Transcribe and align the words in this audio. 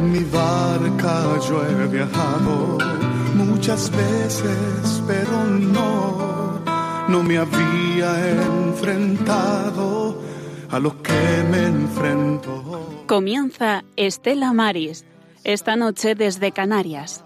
En 0.00 0.12
mi 0.12 0.24
barca 0.24 1.38
yo 1.46 1.62
he 1.62 1.86
viajado 1.88 2.78
muchas 3.34 3.90
veces, 3.90 5.02
pero 5.06 5.44
no, 5.44 6.58
no 7.06 7.22
me 7.22 7.36
había 7.36 8.10
enfrentado 8.30 10.16
a 10.70 10.78
lo 10.78 11.02
que 11.02 11.44
me 11.50 11.66
enfrento. 11.66 13.04
Comienza 13.06 13.84
Estela 13.96 14.54
Maris, 14.54 15.04
esta 15.44 15.76
noche 15.76 16.14
desde 16.14 16.50
Canarias. 16.50 17.22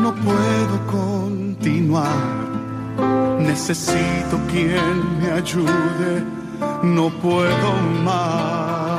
No 0.00 0.14
puedo 0.14 0.86
continuar, 0.86 2.16
necesito 3.40 4.40
quien 4.50 5.18
me 5.20 5.32
ayude, 5.32 6.24
no 6.82 7.10
puedo 7.20 7.72
más. 8.04 8.89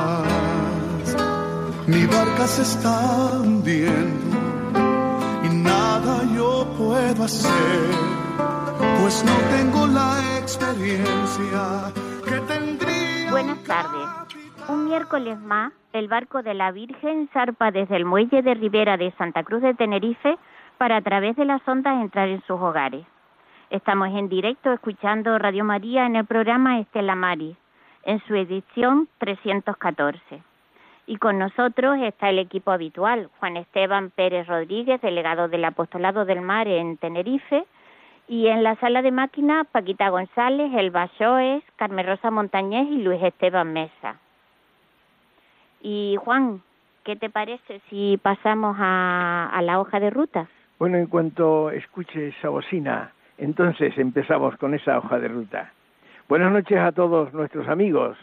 Mi 1.86 2.06
barca 2.06 2.46
se 2.46 2.62
está 2.62 3.40
hundiendo 3.40 4.38
y 5.42 5.48
nada 5.48 6.22
yo 6.32 6.64
puedo 6.78 7.24
hacer, 7.24 7.90
pues 9.00 9.24
no 9.24 9.32
tengo 9.50 9.88
la 9.88 10.38
experiencia 10.38 11.92
que 12.24 12.38
tendría. 12.46 13.30
Buenas 13.32 13.64
tardes. 13.64 14.08
Un 14.68 14.86
miércoles 14.86 15.40
más, 15.40 15.72
el 15.92 16.06
barco 16.06 16.44
de 16.44 16.54
la 16.54 16.70
Virgen 16.70 17.28
zarpa 17.32 17.72
desde 17.72 17.96
el 17.96 18.04
muelle 18.04 18.42
de 18.42 18.54
Ribera 18.54 18.96
de 18.96 19.10
Santa 19.18 19.42
Cruz 19.42 19.62
de 19.62 19.74
Tenerife 19.74 20.38
para 20.78 20.98
a 20.98 21.02
través 21.02 21.34
de 21.34 21.44
las 21.44 21.66
ondas 21.66 22.00
entrar 22.00 22.28
en 22.28 22.42
sus 22.42 22.60
hogares. 22.60 23.04
Estamos 23.70 24.08
en 24.16 24.28
directo 24.28 24.72
escuchando 24.72 25.36
Radio 25.36 25.64
María 25.64 26.06
en 26.06 26.14
el 26.14 26.26
programa 26.26 26.78
Estela 26.78 27.16
Maris, 27.16 27.56
en 28.04 28.22
su 28.28 28.36
edición 28.36 29.08
314. 29.18 30.51
Y 31.06 31.16
con 31.16 31.38
nosotros 31.38 31.98
está 32.00 32.30
el 32.30 32.38
equipo 32.38 32.70
habitual, 32.70 33.28
Juan 33.38 33.56
Esteban 33.56 34.10
Pérez 34.10 34.46
Rodríguez, 34.46 35.00
delegado 35.00 35.48
del 35.48 35.64
Apostolado 35.64 36.24
del 36.24 36.40
Mar 36.40 36.68
en 36.68 36.96
Tenerife, 36.96 37.64
y 38.28 38.46
en 38.46 38.62
la 38.62 38.76
sala 38.76 39.02
de 39.02 39.10
máquinas, 39.10 39.66
Paquita 39.66 40.08
González, 40.08 40.72
Elba 40.74 41.10
Shoes, 41.18 41.64
Carmen 41.76 42.06
Rosa 42.06 42.30
Montañez 42.30 42.86
y 42.88 43.02
Luis 43.02 43.22
Esteban 43.22 43.72
Mesa. 43.72 44.16
Y 45.82 46.16
Juan, 46.20 46.62
¿qué 47.04 47.16
te 47.16 47.28
parece 47.28 47.80
si 47.90 48.18
pasamos 48.22 48.76
a, 48.78 49.50
a 49.52 49.62
la 49.62 49.80
hoja 49.80 49.98
de 49.98 50.10
ruta? 50.10 50.46
Bueno, 50.78 50.98
en 50.98 51.06
cuanto 51.06 51.70
escuche 51.70 52.28
esa 52.28 52.48
bocina, 52.48 53.12
entonces 53.38 53.98
empezamos 53.98 54.56
con 54.56 54.74
esa 54.74 54.98
hoja 54.98 55.18
de 55.18 55.28
ruta. 55.28 55.72
Buenas 56.28 56.52
noches 56.52 56.78
a 56.78 56.92
todos 56.92 57.32
nuestros 57.34 57.68
amigos. 57.68 58.16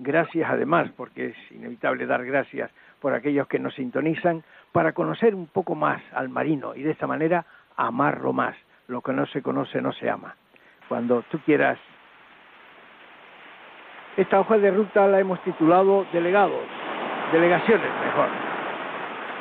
Gracias 0.00 0.48
además, 0.48 0.88
porque 0.96 1.26
es 1.26 1.52
inevitable 1.52 2.06
dar 2.06 2.24
gracias 2.24 2.70
por 3.00 3.14
aquellos 3.14 3.48
que 3.48 3.58
nos 3.58 3.74
sintonizan, 3.74 4.44
para 4.70 4.92
conocer 4.92 5.34
un 5.34 5.48
poco 5.48 5.74
más 5.74 6.00
al 6.12 6.28
marino 6.28 6.74
y 6.76 6.82
de 6.82 6.92
esta 6.92 7.08
manera 7.08 7.44
amarlo 7.76 8.32
más. 8.32 8.54
Lo 8.86 9.00
que 9.00 9.12
no 9.12 9.26
se 9.26 9.42
conoce 9.42 9.82
no 9.82 9.92
se 9.92 10.08
ama. 10.08 10.36
Cuando 10.88 11.22
tú 11.30 11.40
quieras. 11.40 11.78
Esta 14.16 14.38
hoja 14.38 14.58
de 14.58 14.70
ruta 14.70 15.06
la 15.08 15.18
hemos 15.18 15.42
titulado 15.42 16.06
Delegados, 16.12 16.66
delegaciones 17.32 17.90
mejor. 18.04 18.28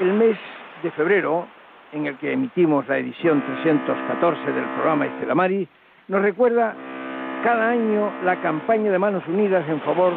El 0.02 0.14
mes 0.14 0.38
de 0.82 0.92
febrero, 0.92 1.48
en 1.92 2.08
el 2.08 2.18
que 2.18 2.34
emitimos 2.34 2.88
la 2.88 2.98
edición 2.98 3.44
314 3.46 4.52
del 4.52 4.66
programa 4.76 5.06
Estela 5.06 5.36
Mari, 5.36 5.68
nos 6.08 6.22
recuerda 6.22 6.76
cada 7.44 7.70
año 7.70 8.12
la 8.24 8.42
campaña 8.42 8.92
de 8.92 9.00
Manos 9.00 9.26
Unidas 9.28 9.68
en 9.70 9.82
favor 9.82 10.14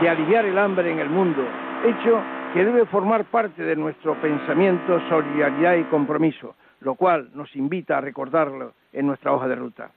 de 0.00 0.08
aliviar 0.08 0.44
el 0.46 0.58
hambre 0.58 0.90
en 0.90 0.98
el 0.98 1.08
mundo, 1.08 1.42
hecho 1.84 2.20
que 2.52 2.64
debe 2.64 2.86
formar 2.86 3.24
parte 3.26 3.62
de 3.62 3.76
nuestro 3.76 4.14
pensamiento, 4.20 5.00
solidaridad 5.08 5.76
y 5.76 5.84
compromiso, 5.84 6.54
lo 6.80 6.94
cual 6.94 7.30
nos 7.34 7.54
invita 7.56 7.98
a 7.98 8.00
recordarlo 8.00 8.74
en 8.92 9.06
nuestra 9.06 9.32
hoja 9.32 9.48
de 9.48 9.56
ruta. 9.56 9.90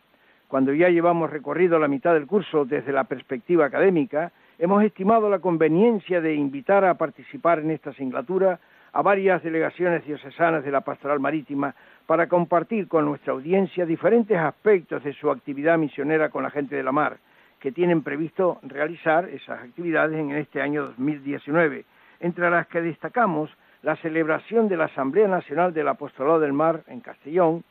Cuando 0.47 0.73
ya 0.73 0.89
llevamos 0.89 1.29
recorrido 1.29 1.79
la 1.79 1.87
mitad 1.87 2.13
del 2.13 2.27
curso 2.27 2.65
desde 2.65 2.91
la 2.91 3.05
perspectiva 3.05 3.65
académica, 3.65 4.31
hemos 4.59 4.83
estimado 4.83 5.29
la 5.29 5.39
conveniencia 5.39 6.21
de 6.21 6.35
invitar 6.35 6.85
a 6.85 6.93
participar 6.93 7.59
en 7.59 7.71
esta 7.71 7.89
asignatura 7.89 8.59
a 8.93 9.01
varias 9.01 9.43
delegaciones 9.43 10.05
diocesanas 10.05 10.63
de 10.63 10.71
la 10.71 10.81
pastoral 10.81 11.19
marítima 11.19 11.75
para 12.05 12.27
compartir 12.27 12.87
con 12.87 13.05
nuestra 13.05 13.33
audiencia 13.33 13.85
diferentes 13.85 14.37
aspectos 14.37 15.03
de 15.03 15.13
su 15.13 15.29
actividad 15.29 15.77
misionera 15.77 16.29
con 16.29 16.43
la 16.43 16.49
gente 16.49 16.75
de 16.75 16.83
la 16.83 16.93
mar, 16.93 17.17
que 17.65 17.71
tienen 17.71 18.03
previsto 18.03 18.59
realizar 18.61 19.27
esas 19.27 19.59
actividades 19.63 20.19
en 20.19 20.29
este 20.35 20.61
año 20.61 20.83
2019, 20.83 21.83
entre 22.19 22.51
las 22.51 22.67
que 22.67 22.79
destacamos 22.79 23.49
la 23.81 23.95
celebración 23.95 24.67
de 24.67 24.77
la 24.77 24.85
Asamblea 24.85 25.27
Nacional 25.27 25.73
del 25.73 25.87
Apostolado 25.87 26.39
del 26.39 26.53
Mar 26.53 26.83
en 26.85 26.99
Castellón. 26.99 27.63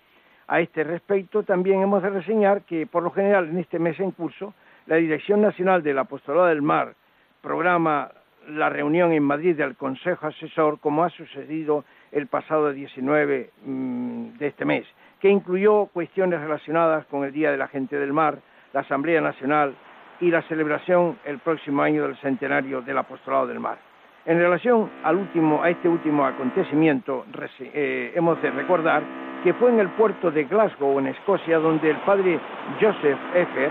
A 0.48 0.58
este 0.58 0.82
respecto, 0.82 1.44
también 1.44 1.80
hemos 1.80 2.02
de 2.02 2.10
reseñar 2.10 2.62
que, 2.62 2.88
por 2.88 3.04
lo 3.04 3.12
general, 3.12 3.48
en 3.48 3.58
este 3.58 3.78
mes 3.78 4.00
en 4.00 4.10
curso, 4.10 4.52
la 4.86 4.96
Dirección 4.96 5.40
Nacional 5.40 5.84
del 5.84 6.00
Apostolado 6.00 6.48
del 6.48 6.60
Mar 6.60 6.96
programa 7.40 8.10
la 8.48 8.70
reunión 8.70 9.12
en 9.12 9.22
Madrid 9.22 9.56
del 9.56 9.76
Consejo 9.76 10.26
Asesor, 10.26 10.80
como 10.80 11.04
ha 11.04 11.10
sucedido 11.10 11.84
el 12.10 12.26
pasado 12.26 12.72
19 12.72 13.50
mm, 13.64 14.38
de 14.38 14.46
este 14.48 14.64
mes, 14.64 14.86
que 15.20 15.28
incluyó 15.28 15.86
cuestiones 15.86 16.40
relacionadas 16.40 17.06
con 17.06 17.22
el 17.22 17.30
Día 17.32 17.52
de 17.52 17.58
la 17.58 17.68
Gente 17.68 17.96
del 17.96 18.12
Mar, 18.12 18.40
la 18.74 18.80
Asamblea 18.80 19.20
Nacional 19.20 19.72
y 20.20 20.30
la 20.30 20.42
celebración 20.42 21.16
el 21.24 21.38
próximo 21.38 21.82
año 21.82 22.02
del 22.02 22.16
centenario 22.16 22.82
del 22.82 22.98
Apostolado 22.98 23.46
del 23.46 23.60
Mar. 23.60 23.78
En 24.26 24.38
relación 24.38 24.90
al 25.04 25.16
último, 25.16 25.62
a 25.62 25.70
este 25.70 25.88
último 25.88 26.26
acontecimiento, 26.26 27.24
eh, 27.60 28.12
hemos 28.16 28.42
de 28.42 28.50
recordar 28.50 29.02
que 29.44 29.54
fue 29.54 29.70
en 29.70 29.78
el 29.78 29.90
puerto 29.90 30.30
de 30.30 30.44
Glasgow, 30.44 30.98
en 30.98 31.06
Escocia, 31.06 31.58
donde 31.58 31.90
el 31.90 31.98
padre 31.98 32.40
Joseph 32.80 33.18
Effer 33.34 33.70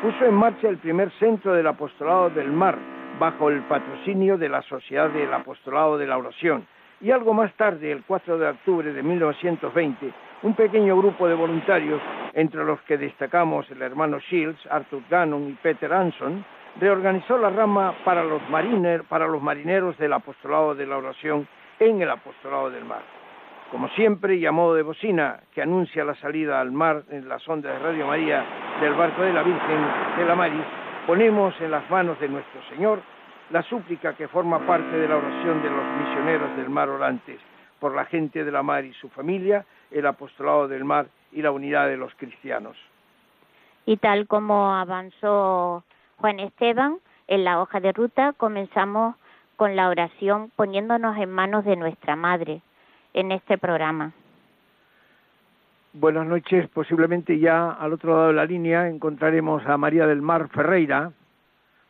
puso 0.00 0.24
en 0.24 0.34
marcha 0.34 0.68
el 0.68 0.78
primer 0.78 1.10
centro 1.18 1.52
del 1.52 1.66
Apostolado 1.66 2.30
del 2.30 2.50
Mar, 2.50 2.78
bajo 3.18 3.50
el 3.50 3.60
patrocinio 3.62 4.38
de 4.38 4.48
la 4.48 4.62
Sociedad 4.62 5.10
del 5.10 5.34
Apostolado 5.34 5.98
de 5.98 6.06
la 6.06 6.16
Oración. 6.16 6.66
Y 7.00 7.10
algo 7.10 7.34
más 7.34 7.52
tarde, 7.54 7.92
el 7.92 8.02
4 8.04 8.38
de 8.38 8.48
octubre 8.48 8.92
de 8.92 9.02
1920, 9.02 10.12
un 10.42 10.54
pequeño 10.54 10.96
grupo 10.96 11.26
de 11.26 11.34
voluntarios, 11.34 12.00
entre 12.34 12.64
los 12.64 12.80
que 12.82 12.96
destacamos 12.96 13.68
el 13.70 13.82
hermano 13.82 14.18
Shields, 14.18 14.64
Arthur 14.70 15.02
Gannon 15.10 15.48
y 15.48 15.52
Peter 15.54 15.92
Anson, 15.92 16.44
reorganizó 16.78 17.38
la 17.38 17.50
rama 17.50 17.94
para 18.04 18.22
los, 18.22 18.40
marineros 18.48 19.98
del 19.98 20.12
apostolado 20.12 20.74
de 20.74 20.86
la 20.86 20.96
oración 20.96 21.48
en 21.80 22.00
el 22.00 22.10
apostolado 22.10 22.70
del 22.70 22.84
mar. 22.84 23.02
Como 23.72 23.88
siempre, 23.90 24.36
y 24.36 24.46
a 24.46 24.52
modo 24.52 24.74
de 24.74 24.82
bocina 24.82 25.40
que 25.52 25.60
anuncia 25.60 26.04
la 26.04 26.14
salida 26.14 26.60
al 26.60 26.72
mar 26.72 27.02
en 27.10 27.28
las 27.28 27.46
ondas 27.48 27.74
de 27.74 27.78
Radio 27.80 28.06
María 28.06 28.44
del 28.80 28.94
barco 28.94 29.22
de 29.22 29.32
la 29.32 29.42
Virgen 29.42 29.86
de 30.16 30.24
la 30.24 30.34
Maris, 30.34 30.64
ponemos 31.06 31.54
en 31.60 31.72
las 31.72 31.88
manos 31.90 32.18
de 32.20 32.28
nuestro 32.28 32.62
Señor 32.70 33.00
la 33.50 33.62
súplica 33.62 34.14
que 34.14 34.28
forma 34.28 34.60
parte 34.60 34.96
de 34.96 35.08
la 35.08 35.16
oración 35.16 35.62
de 35.62 35.70
los 35.70 35.84
misioneros 35.98 36.56
del 36.56 36.70
mar 36.70 36.88
orantes, 36.88 37.40
por 37.78 37.94
la 37.94 38.04
gente 38.04 38.44
de 38.44 38.52
la 38.52 38.62
mar 38.62 38.84
y 38.84 38.92
su 38.94 39.08
familia, 39.10 39.64
el 39.90 40.06
apostolado 40.06 40.68
del 40.68 40.84
mar 40.84 41.06
y 41.32 41.42
la 41.42 41.50
unidad 41.50 41.88
de 41.88 41.96
los 41.96 42.14
cristianos. 42.14 42.76
Y 43.86 43.96
tal 43.96 44.26
como 44.26 44.74
avanzó 44.74 45.84
Juan 46.16 46.40
Esteban, 46.40 46.98
en 47.26 47.44
la 47.44 47.60
hoja 47.60 47.80
de 47.80 47.92
ruta 47.92 48.32
comenzamos 48.36 49.16
con 49.56 49.76
la 49.76 49.88
oración 49.88 50.50
poniéndonos 50.56 51.16
en 51.18 51.30
manos 51.30 51.64
de 51.64 51.76
nuestra 51.76 52.16
Madre 52.16 52.62
en 53.14 53.32
este 53.32 53.58
programa. 53.58 54.12
Buenas 55.92 56.26
noches, 56.26 56.68
posiblemente 56.68 57.38
ya 57.38 57.70
al 57.72 57.92
otro 57.92 58.14
lado 58.14 58.26
de 58.28 58.34
la 58.34 58.44
línea 58.44 58.88
encontraremos 58.88 59.66
a 59.66 59.76
María 59.76 60.06
del 60.06 60.22
Mar 60.22 60.48
Ferreira. 60.50 61.12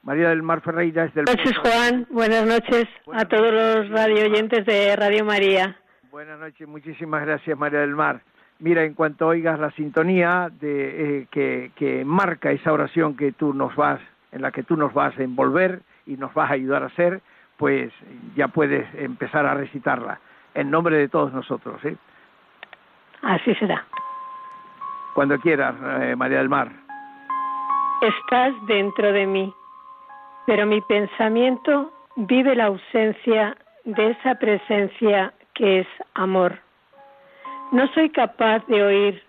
María 0.03 0.31
del 0.31 0.43
Mar 0.43 0.61
Ferreira 0.61 1.05
es 1.05 1.15
del... 1.15 1.25
Buenas 1.27 1.45
noches, 1.45 1.59
Juan. 1.59 2.07
Buenas 2.11 2.47
noches 2.47 2.87
a 3.13 3.25
todos 3.27 3.53
los 3.53 3.91
radio 3.91 4.25
oyentes 4.25 4.65
de 4.65 4.97
Radio 4.97 5.25
María. 5.25 5.77
Buenas 6.11 6.41
noches, 6.41 6.67
muchísimas 6.67 7.21
gracias, 7.27 7.59
María 7.59 7.81
del 7.81 7.95
Mar. 7.95 8.21
Mira, 8.61 8.83
en 8.83 8.95
cuanto 8.95 9.27
oigas 9.27 9.59
la 9.59 9.71
sintonía 9.73 10.49
de, 10.59 11.19
eh, 11.21 11.27
que, 11.31 11.71
que 11.77 12.03
marca 12.03 12.51
esa 12.51 12.73
oración 12.73 13.15
que 13.15 13.33
tú 13.33 13.53
nos 13.53 13.77
vas 13.77 14.01
en 14.33 14.41
la 14.41 14.51
que 14.51 14.63
tú 14.63 14.75
nos 14.77 14.95
vas 14.95 15.17
a 15.19 15.23
envolver 15.23 15.83
y 16.07 16.17
nos 16.17 16.33
vas 16.33 16.51
a 16.51 16.55
ayudar 16.55 16.83
a 16.83 16.87
hacer, 16.87 17.21
pues 17.59 17.93
ya 18.35 18.49
puedes 18.49 18.87
empezar 18.95 19.45
a 19.45 19.53
recitarla 19.53 20.19
en 20.55 20.71
nombre 20.71 20.97
de 20.97 21.09
todos 21.09 21.31
nosotros. 21.33 21.85
¿eh? 21.85 21.97
Así 23.21 23.55
será. 23.57 23.85
Cuando 25.15 25.39
quieras, 25.39 25.75
eh, 26.01 26.17
María 26.17 26.39
del 26.39 26.49
Mar. 26.49 26.71
Estás 28.01 28.55
dentro 28.67 29.13
de 29.13 29.27
mí, 29.27 29.55
pero 30.47 30.65
mi 30.65 30.81
pensamiento 30.81 31.93
vive 32.17 32.55
la 32.55 32.67
ausencia 32.67 33.57
de 33.85 34.11
esa 34.13 34.37
presencia 34.37 35.35
que 35.59 35.81
es 35.81 35.87
amor. 36.15 36.59
No 37.73 37.87
soy 37.89 38.09
capaz 38.11 38.65
de 38.69 38.83
oír, 38.83 39.23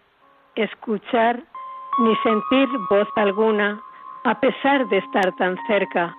escuchar 0.55 1.41
ni 1.99 2.15
sentir 2.17 2.69
voz 2.89 3.07
alguna 3.17 3.81
a 4.23 4.39
pesar 4.39 4.87
de 4.87 4.99
estar 4.99 5.35
tan 5.35 5.57
cerca. 5.67 6.15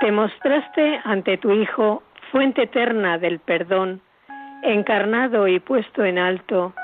Te 0.00 0.12
mostraste 0.12 1.00
ante 1.04 1.38
tu 1.38 1.52
Hijo 1.52 2.02
fuente 2.30 2.64
eterna 2.64 3.16
del 3.16 3.38
perdón, 3.38 4.02
encarnado 4.62 5.48
y 5.48 5.60
puesto 5.60 6.04
en 6.04 6.18
alto 6.18 6.74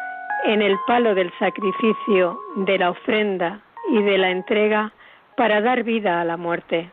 en 0.44 0.60
el 0.60 0.76
palo 0.86 1.14
del 1.14 1.32
sacrificio, 1.38 2.40
de 2.56 2.78
la 2.78 2.90
ofrenda 2.90 3.60
y 3.90 4.02
de 4.02 4.18
la 4.18 4.30
entrega 4.30 4.92
para 5.36 5.60
dar 5.60 5.84
vida 5.84 6.20
a 6.20 6.24
la 6.24 6.36
muerte. 6.36 6.90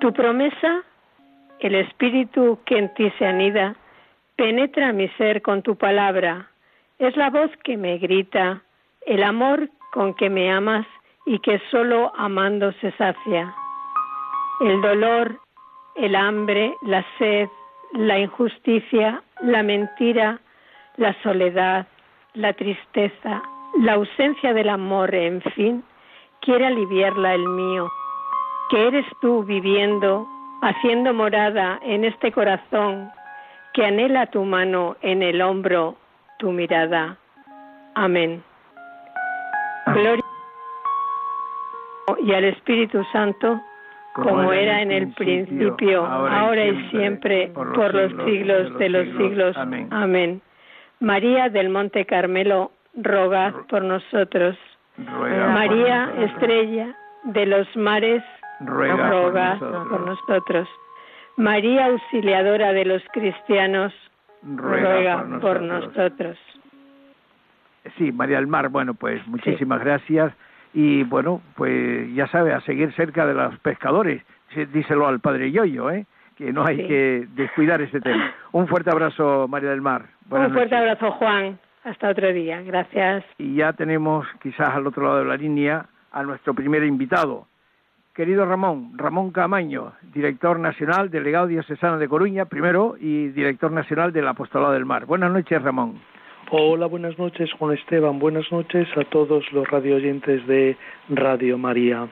Tu 0.00 0.12
promesa, 0.12 0.82
el 1.60 1.74
espíritu 1.74 2.58
que 2.64 2.78
en 2.78 2.92
ti 2.94 3.10
se 3.18 3.26
anida, 3.26 3.74
penetra 4.36 4.92
mi 4.92 5.08
ser 5.16 5.42
con 5.42 5.62
tu 5.62 5.76
palabra, 5.76 6.48
es 6.98 7.16
la 7.16 7.30
voz 7.30 7.50
que 7.64 7.76
me 7.76 7.98
grita, 7.98 8.62
el 9.06 9.22
amor 9.22 9.68
con 9.92 10.14
que 10.14 10.30
me 10.30 10.52
amas 10.52 10.86
y 11.24 11.38
que 11.40 11.60
solo 11.70 12.12
amando 12.16 12.72
se 12.80 12.92
sacia. 12.92 13.54
El 14.60 14.80
dolor, 14.80 15.40
el 15.96 16.14
hambre, 16.14 16.74
la 16.82 17.04
sed, 17.18 17.48
la 17.92 18.18
injusticia, 18.18 19.22
la 19.42 19.62
mentira, 19.62 20.38
la 20.96 21.14
soledad, 21.22 21.86
la 22.34 22.52
tristeza, 22.52 23.42
la 23.80 23.94
ausencia 23.94 24.52
del 24.52 24.68
amor, 24.68 25.14
en 25.14 25.40
fin, 25.54 25.84
quiere 26.40 26.66
aliviarla 26.66 27.34
el 27.34 27.46
mío, 27.48 27.88
que 28.70 28.88
eres 28.88 29.06
tú 29.20 29.44
viviendo, 29.44 30.26
haciendo 30.62 31.12
morada 31.12 31.78
en 31.82 32.04
este 32.04 32.32
corazón, 32.32 33.10
que 33.76 33.84
anhela 33.84 34.24
tu 34.24 34.42
mano 34.42 34.96
en 35.02 35.22
el 35.22 35.42
hombro, 35.42 35.96
tu 36.38 36.50
mirada. 36.50 37.18
Amén. 37.94 38.42
Gloria 39.92 40.24
y 42.24 42.32
al 42.32 42.44
Espíritu 42.44 43.04
Santo, 43.12 43.60
como, 44.14 44.50
era 44.50 44.80
en 44.80 44.92
el 44.92 45.12
principio, 45.12 46.06
ahora, 46.06 46.64
y 46.64 46.88
siempre, 46.88 47.48
por 47.48 47.94
los, 47.94 48.12
siglos, 48.24 48.78
de 48.78 48.88
los 48.88 49.06
siglos. 49.18 49.54
Amén. 49.90 50.40
María 51.00 51.50
del 51.50 51.68
Monte 51.68 52.06
Carmelo, 52.06 52.72
rogad 52.94 53.52
por 53.68 53.82
nosotros. 53.82 54.56
María, 54.96 56.14
estrella 56.20 56.96
de 57.24 57.44
los 57.44 57.76
mares, 57.76 58.22
ruega, 58.60 59.58
por, 59.58 60.00
nosotros. 60.00 60.66
María, 61.36 61.86
auxiliadora 61.86 62.72
de 62.72 62.84
los 62.84 63.02
cristianos, 63.12 63.92
ruega, 64.42 65.24
por, 65.40 65.60
nosotros. 65.60 66.38
Sí, 67.98 68.12
María 68.12 68.36
del 68.36 68.46
Mar, 68.46 68.68
bueno, 68.68 68.94
pues 68.94 69.26
muchísimas 69.26 69.80
gracias. 69.80 70.32
Y 70.72 71.04
bueno, 71.04 71.40
pues 71.54 72.12
ya 72.14 72.26
sabe, 72.28 72.52
a 72.52 72.60
seguir 72.62 72.92
cerca 72.94 73.26
de 73.26 73.34
los 73.34 73.58
pescadores. 73.60 74.22
Díselo 74.72 75.06
al 75.06 75.20
padre 75.20 75.50
Yoyo, 75.50 75.90
¿eh? 75.90 76.06
que 76.36 76.52
no 76.52 76.64
hay 76.64 76.76
que 76.76 77.26
descuidar 77.34 77.80
ese 77.80 78.00
tema. 78.00 78.32
Un 78.52 78.68
fuerte 78.68 78.90
abrazo, 78.90 79.48
María 79.48 79.70
del 79.70 79.80
Mar. 79.80 80.04
Un 80.30 80.52
fuerte 80.52 80.76
abrazo, 80.76 81.12
Juan. 81.12 81.58
Hasta 81.84 82.10
otro 82.10 82.32
día. 82.32 82.62
Gracias. 82.62 83.24
Y 83.38 83.56
ya 83.56 83.72
tenemos 83.72 84.26
quizás 84.42 84.70
al 84.74 84.86
otro 84.86 85.04
lado 85.04 85.18
de 85.20 85.24
la 85.24 85.36
línea 85.36 85.86
a 86.12 86.22
nuestro 86.22 86.52
primer 86.52 86.84
invitado. 86.84 87.46
Querido 88.16 88.46
Ramón, 88.46 88.92
Ramón 88.96 89.30
Camaño, 89.30 89.92
director 90.14 90.58
nacional, 90.58 91.10
delegado 91.10 91.48
diocesano 91.48 91.98
de 91.98 92.08
Coruña, 92.08 92.46
primero, 92.46 92.96
y 92.98 93.28
director 93.28 93.70
nacional 93.70 94.10
del 94.10 94.26
Apostolado 94.26 94.72
del 94.72 94.86
Mar. 94.86 95.04
Buenas 95.04 95.30
noches, 95.30 95.60
Ramón. 95.60 96.00
Hola, 96.50 96.86
buenas 96.86 97.18
noches, 97.18 97.52
Juan 97.58 97.74
Esteban. 97.76 98.18
Buenas 98.18 98.50
noches 98.50 98.88
a 98.96 99.04
todos 99.04 99.44
los 99.52 99.68
radioyentes 99.68 100.46
de 100.46 100.78
Radio 101.10 101.58
María. 101.58 102.08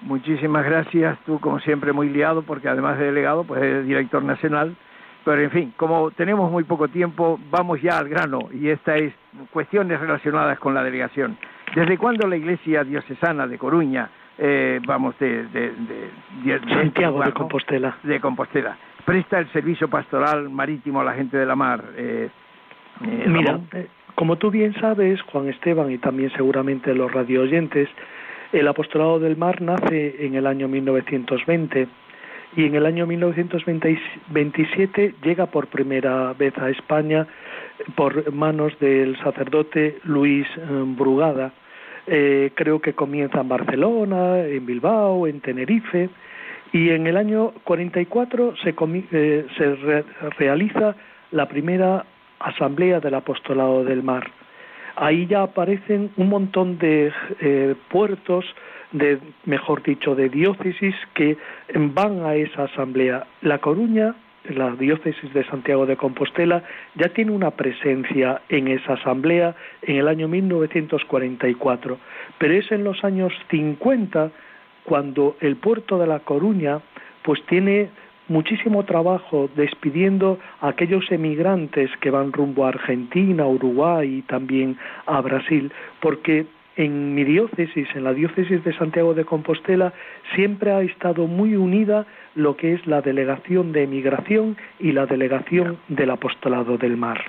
Muchísimas 0.00 0.64
gracias, 0.64 1.16
tú 1.24 1.38
como 1.38 1.60
siempre 1.60 1.92
muy 1.92 2.08
liado, 2.08 2.42
porque 2.42 2.68
además 2.68 2.98
de 2.98 3.04
delegado, 3.04 3.44
pues 3.44 3.62
eres 3.62 3.86
director 3.86 4.24
nacional 4.24 4.74
pero 5.22 5.42
en 5.42 5.50
fin, 5.50 5.74
como 5.76 6.10
tenemos 6.12 6.50
muy 6.50 6.64
poco 6.64 6.88
tiempo, 6.88 7.38
vamos 7.50 7.80
ya 7.82 7.98
al 7.98 8.08
grano 8.08 8.48
y 8.52 8.70
esta 8.70 8.96
es 8.96 9.12
cuestiones 9.52 10.00
relacionadas 10.00 10.58
con 10.58 10.72
la 10.72 10.82
delegación. 10.82 11.36
¿Desde 11.74 11.98
cuándo 11.98 12.26
la 12.26 12.36
Iglesia 12.36 12.84
diocesana 12.84 13.46
de 13.46 13.58
Coruña, 13.58 14.10
eh, 14.42 14.80
vamos, 14.86 15.18
de, 15.18 15.44
de, 15.44 16.60
Santiago 16.68 17.22
de 17.22 17.32
Compostela. 17.32 17.98
de 18.02 18.18
Compostela, 18.20 18.76
presta 19.04 19.38
el 19.38 19.52
servicio 19.52 19.88
pastoral 19.88 20.48
marítimo 20.48 21.02
a 21.02 21.04
la 21.04 21.12
gente 21.12 21.36
de 21.36 21.44
la 21.44 21.54
mar? 21.54 21.84
Eh, 21.94 22.30
eh, 23.04 23.24
Mira, 23.26 23.60
como 24.14 24.36
tú 24.36 24.50
bien 24.50 24.72
sabes, 24.80 25.20
Juan 25.22 25.48
Esteban 25.48 25.90
y 25.90 25.98
también 25.98 26.30
seguramente 26.32 26.94
los 26.94 27.12
radio 27.12 27.42
oyentes, 27.42 27.90
el 28.52 28.66
apostolado 28.66 29.18
del 29.18 29.36
mar 29.36 29.60
nace 29.60 30.24
en 30.24 30.34
el 30.34 30.46
año 30.46 30.68
1920 30.68 31.86
y 32.56 32.64
en 32.64 32.74
el 32.74 32.86
año 32.86 33.06
1927 33.06 35.16
llega 35.22 35.46
por 35.46 35.66
primera 35.66 36.32
vez 36.32 36.56
a 36.58 36.70
España 36.70 37.26
por 37.94 38.32
manos 38.32 38.72
del 38.80 39.18
sacerdote 39.18 39.98
Luis 40.04 40.46
eh, 40.56 40.84
Brugada. 40.96 41.52
Eh, 42.06 42.50
creo 42.54 42.80
que 42.80 42.94
comienza 42.94 43.40
en 43.40 43.48
Barcelona, 43.48 44.40
en 44.40 44.64
Bilbao, 44.66 45.26
en 45.26 45.40
Tenerife, 45.40 46.08
y 46.72 46.90
en 46.90 47.06
el 47.06 47.16
año 47.16 47.52
44 47.64 48.54
se, 48.56 48.74
eh, 49.12 49.46
se 49.56 50.04
realiza 50.38 50.94
la 51.32 51.46
primera 51.48 52.04
asamblea 52.38 53.00
del 53.00 53.14
apostolado 53.14 53.84
del 53.84 54.02
mar. 54.02 54.30
Ahí 54.96 55.26
ya 55.26 55.42
aparecen 55.42 56.10
un 56.16 56.28
montón 56.28 56.78
de 56.78 57.12
puertos, 57.88 58.44
de, 58.92 59.18
mejor 59.44 59.82
dicho, 59.82 60.14
de 60.14 60.28
diócesis 60.28 60.94
que 61.14 61.36
van 61.74 62.24
a 62.24 62.34
esa 62.34 62.64
asamblea. 62.64 63.24
La 63.40 63.58
Coruña, 63.58 64.14
la 64.48 64.70
diócesis 64.70 65.32
de 65.34 65.44
Santiago 65.44 65.86
de 65.86 65.96
Compostela, 65.96 66.62
ya 66.94 67.08
tiene 67.10 67.32
una 67.32 67.50
presencia 67.50 68.40
en 68.48 68.68
esa 68.68 68.94
asamblea 68.94 69.54
en 69.82 69.96
el 69.96 70.08
año 70.08 70.28
1944, 70.28 71.98
pero 72.38 72.54
es 72.54 72.70
en 72.72 72.84
los 72.84 73.04
años 73.04 73.32
50 73.50 74.30
cuando 74.84 75.36
el 75.40 75.56
puerto 75.56 75.98
de 75.98 76.06
La 76.06 76.20
Coruña 76.20 76.80
pues 77.22 77.44
tiene 77.46 77.90
muchísimo 78.28 78.84
trabajo 78.84 79.50
despidiendo 79.56 80.38
a 80.60 80.68
aquellos 80.68 81.10
emigrantes 81.10 81.90
que 82.00 82.10
van 82.10 82.32
rumbo 82.32 82.64
a 82.64 82.68
Argentina, 82.68 83.46
Uruguay 83.46 84.18
y 84.18 84.22
también 84.22 84.78
a 85.06 85.20
Brasil, 85.20 85.72
porque 86.00 86.46
en 86.80 87.14
mi 87.14 87.24
diócesis, 87.24 87.88
en 87.94 88.04
la 88.04 88.14
diócesis 88.14 88.64
de 88.64 88.72
Santiago 88.72 89.12
de 89.12 89.26
Compostela, 89.26 89.92
siempre 90.34 90.72
ha 90.72 90.80
estado 90.80 91.26
muy 91.26 91.54
unida 91.54 92.06
lo 92.34 92.56
que 92.56 92.72
es 92.72 92.86
la 92.86 93.02
delegación 93.02 93.72
de 93.72 93.82
emigración 93.82 94.56
y 94.78 94.92
la 94.92 95.04
delegación 95.04 95.78
del 95.88 96.10
apostolado 96.10 96.78
del 96.78 96.96
mar. 96.96 97.20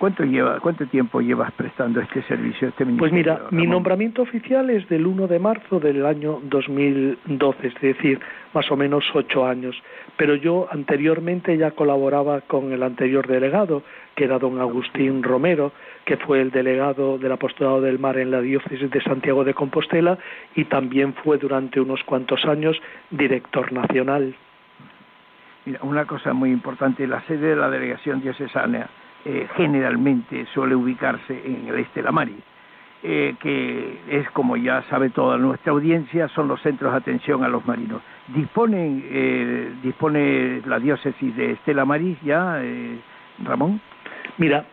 ¿Cuánto, 0.00 0.24
lleva, 0.24 0.58
¿Cuánto 0.60 0.86
tiempo 0.86 1.20
llevas 1.20 1.52
prestando 1.52 2.00
este 2.00 2.22
servicio, 2.22 2.68
este 2.68 2.86
Pues 2.86 3.12
mira, 3.12 3.42
mi 3.50 3.66
nombramiento 3.66 4.22
oficial 4.22 4.70
es 4.70 4.88
del 4.88 5.06
1 5.06 5.26
de 5.26 5.38
marzo 5.38 5.78
del 5.78 6.06
año 6.06 6.40
2012, 6.44 7.66
es 7.66 7.74
decir, 7.82 8.18
más 8.54 8.70
o 8.70 8.78
menos 8.78 9.04
ocho 9.12 9.46
años. 9.46 9.76
Pero 10.16 10.36
yo 10.36 10.68
anteriormente 10.72 11.54
ya 11.58 11.72
colaboraba 11.72 12.40
con 12.40 12.72
el 12.72 12.82
anterior 12.82 13.26
delegado, 13.26 13.82
que 14.14 14.24
era 14.24 14.38
don 14.38 14.58
Agustín 14.58 15.22
Romero, 15.22 15.72
que 16.06 16.16
fue 16.16 16.40
el 16.40 16.50
delegado 16.50 17.18
del 17.18 17.32
Apostolado 17.32 17.82
del 17.82 17.98
Mar 17.98 18.16
en 18.16 18.30
la 18.30 18.40
diócesis 18.40 18.90
de 18.90 19.02
Santiago 19.02 19.44
de 19.44 19.52
Compostela 19.52 20.16
y 20.54 20.64
también 20.64 21.12
fue 21.12 21.36
durante 21.36 21.78
unos 21.78 22.02
cuantos 22.04 22.46
años 22.46 22.80
director 23.10 23.70
nacional. 23.70 24.34
Mira, 25.66 25.80
una 25.82 26.06
cosa 26.06 26.32
muy 26.32 26.50
importante, 26.52 27.06
la 27.06 27.20
sede 27.26 27.48
de 27.48 27.56
la 27.56 27.68
delegación 27.68 28.22
diocesana 28.22 28.88
eh, 29.22 29.46
generalmente 29.54 30.46
suele 30.54 30.74
ubicarse 30.74 31.42
en 31.44 31.68
el 31.68 31.78
este 31.80 32.00
de 32.00 32.04
la 32.04 32.10
Mari, 32.10 32.36
eh, 33.02 33.34
que 33.38 33.98
es, 34.08 34.30
como 34.30 34.56
ya 34.56 34.82
sabe 34.88 35.10
toda 35.10 35.36
nuestra 35.36 35.72
audiencia, 35.72 36.26
son 36.28 36.48
los 36.48 36.58
centros 36.62 36.92
de 36.92 36.98
atención 36.98 37.44
a 37.44 37.48
los 37.48 37.66
marinos. 37.66 38.00
¿Disponen, 38.28 39.04
eh, 39.10 39.72
¿Dispone 39.82 40.62
la 40.64 40.78
diócesis 40.78 41.36
de 41.36 41.52
Estela 41.52 41.84
Maris 41.84 42.16
ya, 42.22 42.62
Ramón? 43.44 43.78
Mira, 44.38 44.64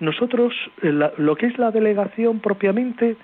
nosotros, 0.00 0.54
lo 1.18 1.36
que 1.36 1.46
es 1.46 1.58
la 1.58 1.70
delegación 1.70 2.40
propiamente, 2.40 3.16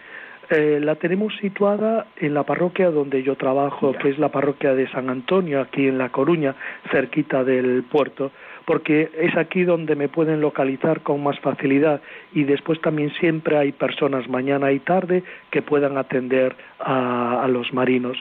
la 0.51 0.97
tenemos 0.97 1.35
situada 1.37 2.07
en 2.17 2.35
la 2.35 2.43
parroquia 2.43 2.91
donde 2.91 3.23
yo 3.23 3.37
trabajo, 3.37 3.93
que 3.93 4.11
es 4.11 4.19
la 4.19 4.29
parroquia 4.29 4.75
de 4.75 4.87
San 4.89 5.09
Antonio, 5.09 5.61
aquí 5.61 5.87
en 5.87 5.97
La 5.97 6.11
Coruña, 6.11 6.55
cerquita 6.91 7.43
del 7.45 7.85
puerto 7.85 8.33
porque 8.71 9.11
es 9.19 9.37
aquí 9.37 9.65
donde 9.65 9.97
me 9.97 10.09
pueden 10.09 10.41
localizar 10.41 11.01
con 11.01 11.21
más 11.25 11.37
facilidad. 11.41 12.01
Y 12.33 12.45
después 12.45 12.81
también 12.81 13.11
siempre 13.15 13.59
hay 13.59 13.73
personas 13.73 14.29
mañana 14.29 14.71
y 14.71 14.79
tarde 14.79 15.25
que 15.51 15.61
puedan 15.61 15.99
atender 15.99 16.55
a, 16.79 17.49
los 17.49 17.73
marinos. 17.73 18.17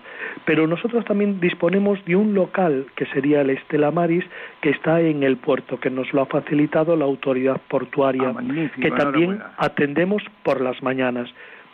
Pero 0.45 0.65
nosotros 0.65 1.05
también 1.05 1.39
disponemos 1.39 2.03
de 2.05 2.15
un 2.15 2.33
local 2.33 2.87
que 2.95 3.05
sería 3.13 3.41
el 3.41 3.51
Estela 3.51 3.91
Maris 3.91 4.25
que 4.59 4.71
está 4.71 4.99
en 5.01 5.21
el 5.21 5.37
puerto, 5.37 5.79
que 5.79 5.91
nos 5.91 6.11
lo 6.13 6.23
ha 6.23 6.25
facilitado 6.25 6.95
la 6.95 7.05
autoridad 7.05 7.61
portuaria, 7.67 8.33
ah, 8.35 8.69
que 8.81 8.89
también 8.89 9.37
atendemos 9.55 10.23
por 10.41 10.61
las 10.61 10.81
mañanas 10.81 11.29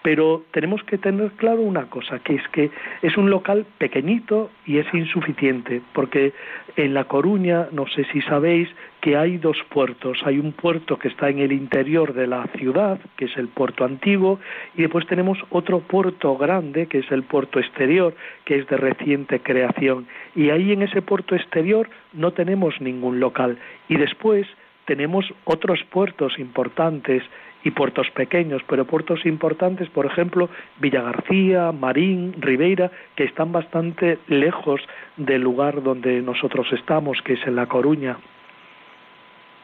pero 0.05 0.43
tenemos 0.51 0.83
que 0.83 0.99
tener 0.99 1.31
claro 1.31 1.61
una 1.61 1.89
cosa, 1.89 2.19
que 2.19 2.35
es 2.35 2.47
que 2.49 2.69
es 3.01 3.17
un 3.17 3.31
local 3.31 3.65
pequeñito 3.79 4.51
y 4.63 4.77
es 4.77 4.85
insuficiente, 4.93 5.81
porque 5.93 6.31
en 6.75 6.93
La 6.93 7.05
Coruña, 7.05 7.69
no 7.71 7.87
sé 7.87 8.05
si 8.13 8.21
sabéis, 8.21 8.69
que 9.01 9.17
hay 9.17 9.39
dos 9.39 9.57
puertos. 9.67 10.19
Hay 10.23 10.37
un 10.37 10.51
puerto 10.51 10.99
que 10.99 11.07
está 11.07 11.29
en 11.29 11.39
el 11.39 11.51
interior 11.51 12.13
de 12.13 12.27
la 12.27 12.45
ciudad, 12.55 12.99
que 13.17 13.25
es 13.25 13.35
el 13.35 13.47
puerto 13.47 13.83
antiguo, 13.83 14.39
y 14.75 14.83
después 14.83 15.07
tenemos 15.07 15.39
otro 15.49 15.79
puerto 15.79 16.37
grande, 16.37 16.85
que 16.85 16.99
es 16.99 17.11
el 17.11 17.23
puerto 17.23 17.59
exterior, 17.59 18.13
que 18.45 18.59
es 18.59 18.67
de 18.67 18.77
reciente 18.77 19.39
creación. 19.39 20.05
Y 20.35 20.51
ahí 20.51 20.71
en 20.71 20.83
ese 20.83 21.01
puerto 21.01 21.35
exterior 21.35 21.89
no 22.13 22.31
tenemos 22.31 22.79
ningún 22.79 23.19
local. 23.19 23.57
Y 23.89 23.97
después 23.97 24.45
tenemos 24.85 25.25
otros 25.45 25.83
puertos 25.89 26.37
importantes 26.37 27.23
y 27.65 27.71
puertos 27.71 28.09
pequeños, 28.11 28.61
pero 28.69 28.85
puertos 28.85 29.25
importantes, 29.25 29.89
por 29.89 30.05
ejemplo, 30.05 30.49
Villagarcía, 30.79 31.71
Marín, 31.71 32.35
Ribeira, 32.37 32.91
que 33.15 33.23
están 33.23 33.51
bastante 33.51 34.19
lejos 34.27 34.79
del 35.17 35.41
lugar 35.41 35.81
donde 35.81 36.21
nosotros 36.21 36.67
estamos, 36.73 37.19
que 37.23 37.33
es 37.33 37.47
en 37.47 37.55
La 37.55 37.65
Coruña. 37.65 38.17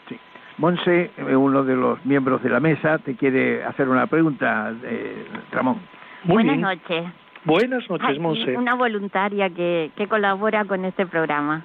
Sí. 0.09 0.17
Monse, 0.57 1.11
eh, 1.15 1.35
uno 1.35 1.63
de 1.63 1.75
los 1.75 2.03
miembros 2.03 2.41
de 2.41 2.49
la 2.49 2.59
mesa, 2.59 2.97
te 2.97 3.15
quiere 3.15 3.63
hacer 3.63 3.87
una 3.87 4.07
pregunta, 4.07 4.73
eh, 4.83 5.27
Ramón. 5.51 5.77
Buenas 6.23 6.57
noches. 6.57 7.05
Buenas 7.45 7.87
noches, 7.87 8.17
Monse. 8.17 8.57
Una 8.57 8.73
voluntaria 8.73 9.51
que, 9.51 9.91
que 9.95 10.07
colabora 10.07 10.65
con 10.65 10.85
este 10.85 11.05
programa. 11.05 11.63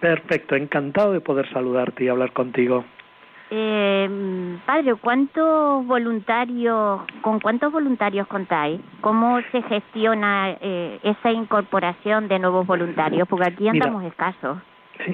Perfecto, 0.00 0.56
encantado 0.56 1.12
de 1.12 1.20
poder 1.20 1.46
saludarte 1.52 2.04
y 2.04 2.08
hablar 2.08 2.32
contigo. 2.32 2.86
Eh, 3.50 4.58
padre, 4.66 4.94
¿cuántos 4.96 5.86
voluntarios, 5.86 7.00
con 7.22 7.38
cuántos 7.38 7.72
voluntarios 7.72 8.26
contáis? 8.26 8.80
¿Cómo 9.00 9.40
se 9.52 9.62
gestiona 9.62 10.56
eh, 10.60 10.98
esa 11.02 11.30
incorporación 11.30 12.26
de 12.28 12.38
nuevos 12.40 12.66
voluntarios? 12.66 13.28
Porque 13.28 13.46
aquí 13.46 13.68
andamos 13.68 14.04
escasos. 14.04 14.58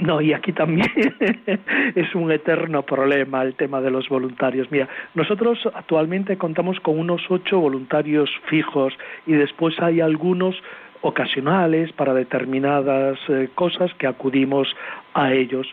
No, 0.00 0.20
y 0.20 0.32
aquí 0.32 0.52
también 0.52 0.86
es 1.94 2.14
un 2.14 2.30
eterno 2.30 2.82
problema 2.82 3.42
el 3.42 3.54
tema 3.54 3.80
de 3.80 3.90
los 3.90 4.08
voluntarios. 4.08 4.70
Mira, 4.70 4.88
nosotros 5.14 5.58
actualmente 5.74 6.38
contamos 6.38 6.78
con 6.80 6.98
unos 6.98 7.22
ocho 7.28 7.58
voluntarios 7.58 8.30
fijos 8.48 8.94
y 9.26 9.32
después 9.32 9.78
hay 9.80 10.00
algunos 10.00 10.54
ocasionales 11.02 11.92
para 11.92 12.14
determinadas 12.14 13.18
eh, 13.28 13.48
cosas 13.54 13.92
que 13.94 14.06
acudimos 14.06 14.74
a 15.14 15.32
ellos. 15.32 15.66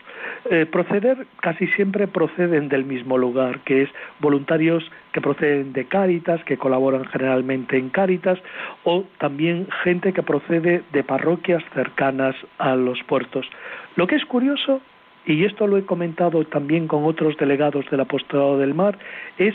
Eh, 0.50 0.66
proceder 0.66 1.26
casi 1.40 1.66
siempre 1.68 2.06
proceden 2.06 2.68
del 2.68 2.84
mismo 2.84 3.16
lugar, 3.16 3.60
que 3.60 3.82
es 3.82 3.90
voluntarios 4.18 4.84
que 5.12 5.20
proceden 5.20 5.72
de 5.72 5.86
Cáritas, 5.86 6.42
que 6.44 6.58
colaboran 6.58 7.04
generalmente 7.06 7.78
en 7.78 7.90
Cáritas, 7.90 8.38
o 8.84 9.04
también 9.18 9.68
gente 9.82 10.12
que 10.12 10.22
procede 10.22 10.82
de 10.92 11.04
parroquias 11.04 11.62
cercanas 11.74 12.36
a 12.58 12.74
los 12.74 13.02
puertos. 13.04 13.48
Lo 13.96 14.06
que 14.06 14.16
es 14.16 14.24
curioso, 14.24 14.80
y 15.26 15.44
esto 15.44 15.66
lo 15.66 15.78
he 15.78 15.84
comentado 15.84 16.44
también 16.44 16.88
con 16.88 17.04
otros 17.04 17.36
delegados 17.36 17.88
del 17.90 18.00
Apostolado 18.00 18.58
del 18.58 18.74
Mar, 18.74 18.98
es 19.38 19.54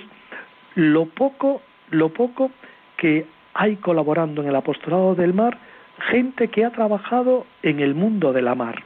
lo 0.76 1.06
poco, 1.06 1.62
lo 1.90 2.10
poco 2.10 2.52
que 2.98 3.26
hay 3.56 3.78
colaborando 3.78 4.42
en 4.42 4.50
el 4.50 4.56
apostolado 4.56 5.16
del 5.16 5.34
mar 5.34 5.58
gente 6.12 6.50
que 6.50 6.66
ha 6.66 6.72
trabajado 6.72 7.48
en 7.64 7.80
el 7.80 7.96
mundo 7.96 8.34
de 8.34 8.42
la 8.42 8.54
mar. 8.54 8.84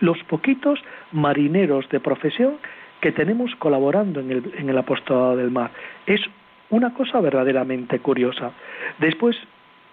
Los 0.00 0.18
poquitos 0.24 0.80
marineros 1.12 1.88
de 1.88 2.00
profesión 2.00 2.58
que 3.00 3.12
tenemos 3.12 3.54
colaborando 3.56 4.20
en 4.20 4.32
el, 4.32 4.52
en 4.58 4.68
el 4.68 4.76
apostolado 4.76 5.36
del 5.36 5.52
mar. 5.52 5.70
Es 6.04 6.20
una 6.68 6.92
cosa 6.92 7.20
verdaderamente 7.20 8.00
curiosa. 8.00 8.50
Después, 8.98 9.36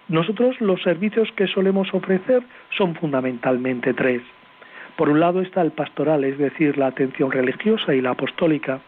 nosotros 0.10 0.60
los 0.60 0.82
servicios 0.82 1.32
que 1.34 1.48
solemos 1.48 1.94
ofrecer 1.94 2.42
son 2.76 2.96
fundamentalmente 2.96 3.94
tres. 3.94 4.24
Por 4.98 5.10
un 5.10 5.20
lado 5.20 5.42
está 5.42 5.62
el 5.62 5.72
pastoral, 5.72 6.24
es 6.24 6.38
decir, 6.40 6.78
la 6.78 6.88
atención 6.88 7.32
religiosa 7.32 7.94
y 7.94 8.02
la 8.02 8.12
apostólica. 8.12 8.80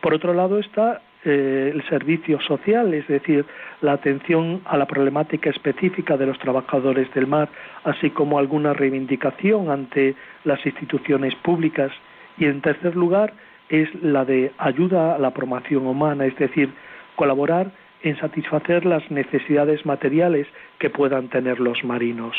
Por 0.00 0.14
otro 0.14 0.34
lado 0.34 0.58
está 0.58 1.00
eh, 1.24 1.70
el 1.72 1.86
servicio 1.88 2.40
social, 2.40 2.92
es 2.94 3.06
decir, 3.06 3.44
la 3.80 3.92
atención 3.92 4.60
a 4.64 4.76
la 4.76 4.86
problemática 4.86 5.50
específica 5.50 6.16
de 6.16 6.26
los 6.26 6.38
trabajadores 6.40 7.12
del 7.14 7.28
mar, 7.28 7.48
así 7.84 8.10
como 8.10 8.40
alguna 8.40 8.72
reivindicación 8.72 9.70
ante 9.70 10.16
las 10.42 10.64
instituciones 10.66 11.34
públicas. 11.36 11.92
Y 12.38 12.46
en 12.46 12.60
tercer 12.60 12.96
lugar 12.96 13.34
es 13.68 13.88
la 14.02 14.24
de 14.24 14.52
ayuda 14.58 15.14
a 15.14 15.18
la 15.18 15.30
promoción 15.30 15.86
humana, 15.86 16.26
es 16.26 16.36
decir, 16.36 16.72
colaborar 17.14 17.70
en 18.02 18.18
satisfacer 18.18 18.84
las 18.84 19.08
necesidades 19.10 19.86
materiales 19.86 20.48
que 20.78 20.90
puedan 20.90 21.28
tener 21.28 21.60
los 21.60 21.84
marinos. 21.84 22.36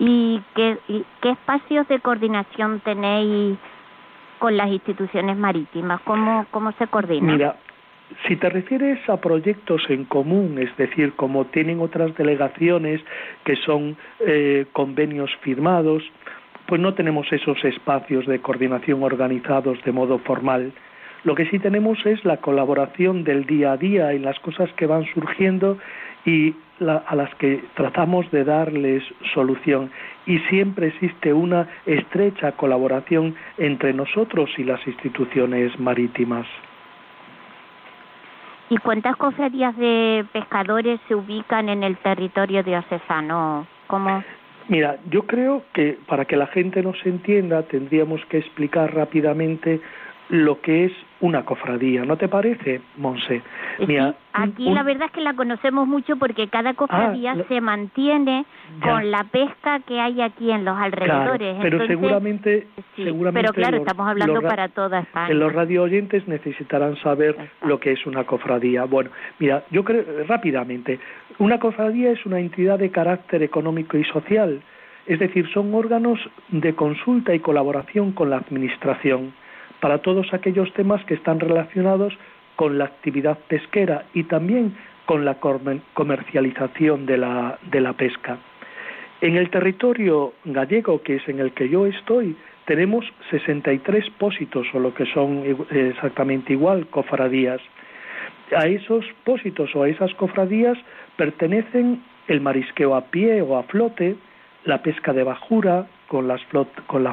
¿Y 0.00 0.42
qué, 0.56 0.78
y 0.88 1.04
qué 1.20 1.30
espacios 1.30 1.86
de 1.86 2.00
coordinación 2.00 2.80
tenéis 2.80 3.58
con 4.40 4.56
las 4.56 4.68
instituciones 4.68 5.36
marítimas? 5.36 6.00
¿Cómo, 6.00 6.46
cómo 6.50 6.72
se 6.72 6.88
coordina? 6.88 7.32
Mira, 7.32 7.56
si 8.26 8.34
te 8.36 8.48
refieres 8.48 8.98
a 9.08 9.18
proyectos 9.18 9.82
en 9.88 10.04
común, 10.04 10.58
es 10.58 10.76
decir, 10.76 11.12
como 11.12 11.44
tienen 11.44 11.80
otras 11.80 12.16
delegaciones 12.16 13.00
que 13.44 13.54
son 13.56 13.96
eh, 14.26 14.66
convenios 14.72 15.30
firmados, 15.42 16.02
pues 16.66 16.80
no 16.80 16.94
tenemos 16.94 17.32
esos 17.32 17.62
espacios 17.64 18.26
de 18.26 18.40
coordinación 18.40 19.02
organizados 19.02 19.80
de 19.84 19.92
modo 19.92 20.18
formal. 20.18 20.72
Lo 21.22 21.34
que 21.34 21.46
sí 21.46 21.58
tenemos 21.58 22.04
es 22.06 22.24
la 22.24 22.38
colaboración 22.38 23.24
del 23.24 23.44
día 23.44 23.72
a 23.72 23.76
día 23.76 24.12
en 24.12 24.22
las 24.22 24.38
cosas 24.40 24.72
que 24.72 24.86
van 24.86 25.04
surgiendo 25.12 25.78
y 26.24 26.54
a 26.80 27.14
las 27.14 27.34
que 27.36 27.64
tratamos 27.74 28.30
de 28.30 28.44
darles 28.44 29.02
solución 29.34 29.90
y 30.26 30.38
siempre 30.50 30.88
existe 30.88 31.32
una 31.32 31.68
estrecha 31.86 32.52
colaboración 32.52 33.34
entre 33.58 33.92
nosotros 33.92 34.50
y 34.56 34.64
las 34.64 34.84
instituciones 34.86 35.78
marítimas. 35.78 36.46
¿Y 38.70 38.78
cuántas 38.78 39.16
cofradías 39.16 39.76
de 39.76 40.24
pescadores 40.32 41.00
se 41.08 41.14
ubican 41.16 41.68
en 41.68 41.82
el 41.82 41.96
territorio 41.96 42.62
diocesano? 42.62 43.66
¿Cómo? 43.88 44.22
Mira, 44.68 44.98
yo 45.10 45.26
creo 45.26 45.64
que 45.72 45.98
para 46.06 46.24
que 46.24 46.36
la 46.36 46.46
gente 46.46 46.80
nos 46.80 47.04
entienda 47.04 47.64
tendríamos 47.64 48.24
que 48.26 48.38
explicar 48.38 48.94
rápidamente 48.94 49.80
lo 50.30 50.60
que 50.60 50.86
es 50.86 50.92
una 51.20 51.44
cofradía, 51.44 52.04
¿no 52.04 52.16
te 52.16 52.28
parece, 52.28 52.80
Monse? 52.96 53.42
Mira, 53.86 54.14
aquí 54.32 54.70
la 54.70 54.82
verdad 54.84 55.06
es 55.06 55.12
que 55.12 55.20
la 55.20 55.34
conocemos 55.34 55.86
mucho 55.86 56.16
porque 56.16 56.48
cada 56.48 56.74
cofradía 56.74 57.32
ah, 57.32 57.44
se 57.48 57.60
mantiene 57.60 58.46
con 58.80 59.10
la 59.10 59.24
pesca 59.24 59.80
que 59.80 60.00
hay 60.00 60.20
aquí 60.22 60.50
en 60.50 60.64
los 60.64 60.78
alrededores. 60.78 61.56
pero 61.60 61.84
seguramente, 61.86 62.68
Pero 62.96 63.52
claro, 63.52 63.78
estamos 63.78 64.08
hablando 64.08 64.40
para 64.40 64.68
toda 64.68 65.00
España. 65.00 65.34
Los 65.34 65.52
radio 65.52 65.82
oyentes 65.82 66.26
necesitarán 66.28 66.96
saber 66.98 67.36
lo 67.62 67.80
que 67.80 67.92
es 67.92 68.06
una 68.06 68.24
cofradía. 68.24 68.84
Bueno, 68.84 69.10
mira, 69.40 69.64
yo 69.70 69.84
creo 69.84 70.04
rápidamente, 70.26 71.00
una 71.38 71.58
cofradía 71.58 72.12
es 72.12 72.24
una 72.24 72.38
entidad 72.38 72.78
de 72.78 72.90
carácter 72.90 73.42
económico 73.42 73.96
y 73.96 74.04
social, 74.04 74.62
es 75.06 75.18
decir, 75.18 75.50
son 75.52 75.74
órganos 75.74 76.18
de 76.48 76.74
consulta 76.74 77.34
y 77.34 77.40
colaboración 77.40 78.12
con 78.12 78.30
la 78.30 78.36
administración 78.36 79.32
para 79.80 79.98
todos 79.98 80.32
aquellos 80.32 80.72
temas 80.74 81.04
que 81.04 81.14
están 81.14 81.40
relacionados 81.40 82.16
con 82.56 82.78
la 82.78 82.84
actividad 82.84 83.38
pesquera 83.48 84.04
y 84.12 84.24
también 84.24 84.76
con 85.06 85.24
la 85.24 85.38
comercialización 85.94 87.06
de 87.06 87.18
la, 87.18 87.58
de 87.70 87.80
la 87.80 87.94
pesca. 87.94 88.38
En 89.20 89.36
el 89.36 89.50
territorio 89.50 90.34
gallego, 90.44 91.02
que 91.02 91.16
es 91.16 91.28
en 91.28 91.40
el 91.40 91.52
que 91.52 91.68
yo 91.68 91.86
estoy, 91.86 92.36
tenemos 92.64 93.04
63 93.30 94.08
pósitos, 94.18 94.66
o 94.72 94.78
lo 94.78 94.94
que 94.94 95.06
son 95.06 95.42
exactamente 95.70 96.52
igual, 96.52 96.86
cofradías. 96.86 97.60
A 98.56 98.66
esos 98.66 99.04
pósitos 99.24 99.74
o 99.74 99.82
a 99.82 99.88
esas 99.88 100.14
cofradías 100.14 100.78
pertenecen 101.16 102.02
el 102.28 102.40
marisqueo 102.40 102.94
a 102.94 103.06
pie 103.06 103.42
o 103.42 103.58
a 103.58 103.64
flote, 103.64 104.16
la 104.64 104.82
pesca 104.82 105.12
de 105.12 105.24
bajura, 105.24 105.86
con, 106.10 106.26
la 106.26 106.38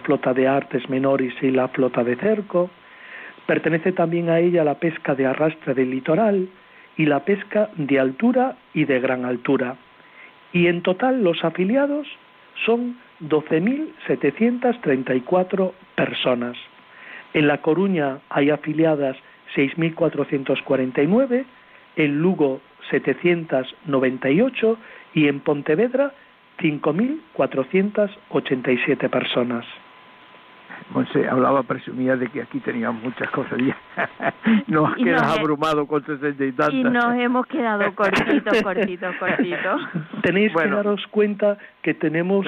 flota 0.01 0.33
de 0.33 0.47
artes 0.47 0.89
menores 0.89 1.31
y 1.43 1.51
la 1.51 1.67
flota 1.67 2.03
de 2.03 2.15
cerco. 2.15 2.71
Pertenece 3.45 3.91
también 3.91 4.29
a 4.29 4.39
ella 4.39 4.63
la 4.63 4.79
pesca 4.79 5.13
de 5.13 5.27
arrastre 5.27 5.75
del 5.75 5.91
litoral 5.91 6.49
y 6.97 7.05
la 7.05 7.23
pesca 7.23 7.69
de 7.75 7.99
altura 7.99 8.57
y 8.73 8.85
de 8.85 8.99
gran 8.99 9.23
altura. 9.23 9.75
Y 10.51 10.65
en 10.65 10.81
total 10.81 11.23
los 11.23 11.45
afiliados 11.45 12.07
son 12.65 12.97
12.734 13.21 15.73
personas. 15.93 16.57
En 17.35 17.47
La 17.47 17.61
Coruña 17.61 18.17
hay 18.29 18.49
afiliadas 18.49 19.15
6.449, 19.55 21.45
en 21.97 22.19
Lugo 22.19 22.61
798 22.89 24.77
y 25.13 25.27
en 25.27 25.39
Pontevedra 25.41 26.13
5.487 26.57 29.09
personas. 29.09 29.65
Monse 30.91 31.27
hablaba 31.27 31.63
presumía 31.63 32.15
de 32.15 32.27
que 32.27 32.41
aquí 32.41 32.59
teníamos 32.59 33.03
muchas 33.03 33.29
cosas 33.31 33.59
nos 34.67 34.91
has 34.91 34.95
quedado 34.95 35.39
abrumado 35.39 35.85
con 35.85 36.05
sesenta 36.05 36.45
y 36.45 36.51
tantas. 36.53 36.73
Y 36.73 36.83
nos 36.83 37.15
hemos 37.15 37.45
quedado 37.47 37.91
cortitos, 37.95 38.61
cortitos, 38.61 39.15
cortitos. 39.17 39.81
Tenéis 40.21 40.53
que 40.53 40.69
daros 40.69 41.05
cuenta 41.07 41.57
que 41.81 41.93
tenemos 41.93 42.45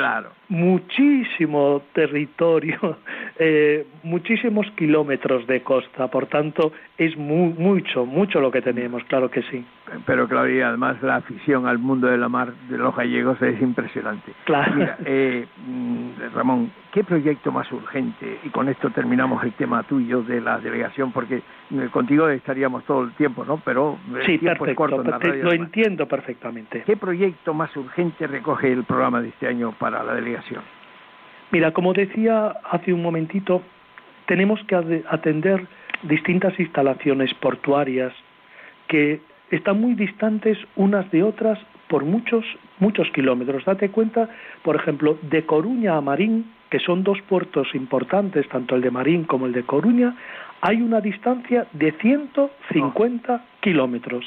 muchísimo 0.48 1.82
territorio, 1.94 2.98
eh, 3.40 3.86
muchísimos 4.04 4.70
kilómetros 4.72 5.46
de 5.48 5.62
costa, 5.62 6.08
por 6.08 6.28
tanto 6.28 6.72
es 6.98 7.18
mucho, 7.18 8.06
mucho 8.06 8.40
lo 8.40 8.52
que 8.52 8.62
tenemos, 8.62 9.04
claro 9.06 9.30
que 9.30 9.42
sí. 9.44 9.66
Pero 10.06 10.28
claro, 10.28 10.50
y 10.50 10.62
además 10.62 11.02
la 11.02 11.18
afición 11.18 11.68
al 11.68 11.80
mundo 11.80 12.08
de 12.08 12.18
la 12.18 12.30
mar 12.30 12.54
de 12.70 12.78
los 12.78 12.96
gallegos 12.96 13.42
es 13.42 13.62
impresionante. 13.62 14.34
Claro. 14.46 14.76
Mira, 14.76 14.98
eh, 15.06 15.48
mm, 15.66 16.10
Ramón, 16.34 16.72
¿qué 16.92 17.04
proyecto 17.04 17.52
más 17.52 17.72
urgente? 17.72 18.40
Y 18.44 18.50
con 18.50 18.70
esto 18.70 18.90
terminamos 18.92 19.44
el 19.44 19.54
tema 19.54 19.84
tuyo 19.84 20.22
de 20.24 20.42
la 20.42 20.60
delegación, 20.60 21.12
porque 21.12 21.38
eh, 21.38 21.90
contigo 21.92 22.30
estaríamos 22.30 22.84
todo 22.84 23.04
el 23.04 23.12
tiempo, 23.14 23.46
¿no? 23.46 23.58
Pero 23.64 23.98
sí, 24.26 24.38
perfecto, 24.38 24.88
lo 24.88 25.52
entiendo 25.52 26.08
perfectamente. 26.08 26.84
¿Qué 26.86 26.98
proyecto 26.98 27.54
más 27.54 27.76
urgente 27.76 28.28
recoge 28.28 28.72
el 28.72 28.84
programa 28.84 29.22
de 29.22 29.30
este 29.30 29.48
año 29.48 29.74
para 29.80 30.04
la 30.04 30.14
delegación? 30.14 30.62
Mira, 31.52 31.72
como 31.72 31.94
decía 31.94 32.54
hace 32.70 32.94
un 32.94 33.02
momentito, 33.02 33.64
tenemos 34.28 34.64
que 34.66 34.76
atender 35.10 35.68
distintas 36.04 36.58
instalaciones 36.60 37.34
portuarias 37.36 38.14
que 38.88 39.22
están 39.52 39.80
muy 39.82 39.94
distantes 39.94 40.58
unas 40.76 41.10
de 41.12 41.24
otras 41.24 41.60
por 41.88 42.06
muchos, 42.06 42.46
muchos 42.80 43.10
kilómetros. 43.12 43.66
Date 43.66 43.90
cuenta, 43.90 44.30
por 44.64 44.76
ejemplo, 44.76 45.18
de 45.24 45.46
Coruña 45.46 45.98
a 45.98 46.02
Marín, 46.02 46.52
que 46.70 46.80
son 46.80 47.04
dos 47.04 47.20
puertos 47.24 47.74
importantes, 47.74 48.48
tanto 48.48 48.76
el 48.76 48.82
de 48.82 48.92
Marín 48.92 49.24
como 49.24 49.48
el 49.48 49.54
de 49.54 49.64
Coruña, 49.64 50.16
hay 50.62 50.82
una 50.82 51.02
distancia 51.02 51.68
de 51.74 51.92
150 51.94 53.44
kilómetros. 53.60 54.26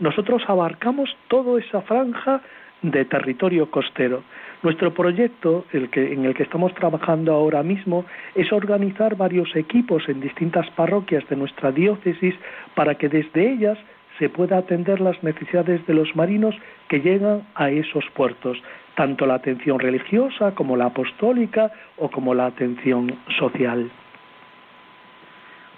Nosotros 0.00 0.42
abarcamos 0.48 1.16
toda 1.28 1.60
esa 1.60 1.82
franja 1.82 2.40
de 2.82 3.04
territorio 3.04 3.70
costero. 3.70 4.22
Nuestro 4.62 4.92
proyecto, 4.92 5.66
el 5.72 5.90
que, 5.90 6.12
en 6.12 6.24
el 6.24 6.34
que 6.34 6.42
estamos 6.42 6.74
trabajando 6.74 7.32
ahora 7.32 7.62
mismo, 7.62 8.04
es 8.34 8.52
organizar 8.52 9.16
varios 9.16 9.54
equipos 9.54 10.08
en 10.08 10.20
distintas 10.20 10.68
parroquias 10.70 11.28
de 11.28 11.36
nuestra 11.36 11.70
diócesis 11.70 12.34
para 12.74 12.96
que 12.96 13.08
desde 13.08 13.52
ellas 13.52 13.78
se 14.18 14.28
pueda 14.28 14.58
atender 14.58 15.00
las 15.00 15.22
necesidades 15.22 15.86
de 15.86 15.94
los 15.94 16.14
marinos 16.16 16.54
que 16.88 17.00
llegan 17.00 17.46
a 17.54 17.70
esos 17.70 18.04
puertos, 18.14 18.58
tanto 18.96 19.26
la 19.26 19.34
atención 19.34 19.78
religiosa 19.78 20.54
como 20.54 20.76
la 20.76 20.86
apostólica 20.86 21.70
o 21.96 22.10
como 22.10 22.34
la 22.34 22.46
atención 22.46 23.14
social. 23.38 23.90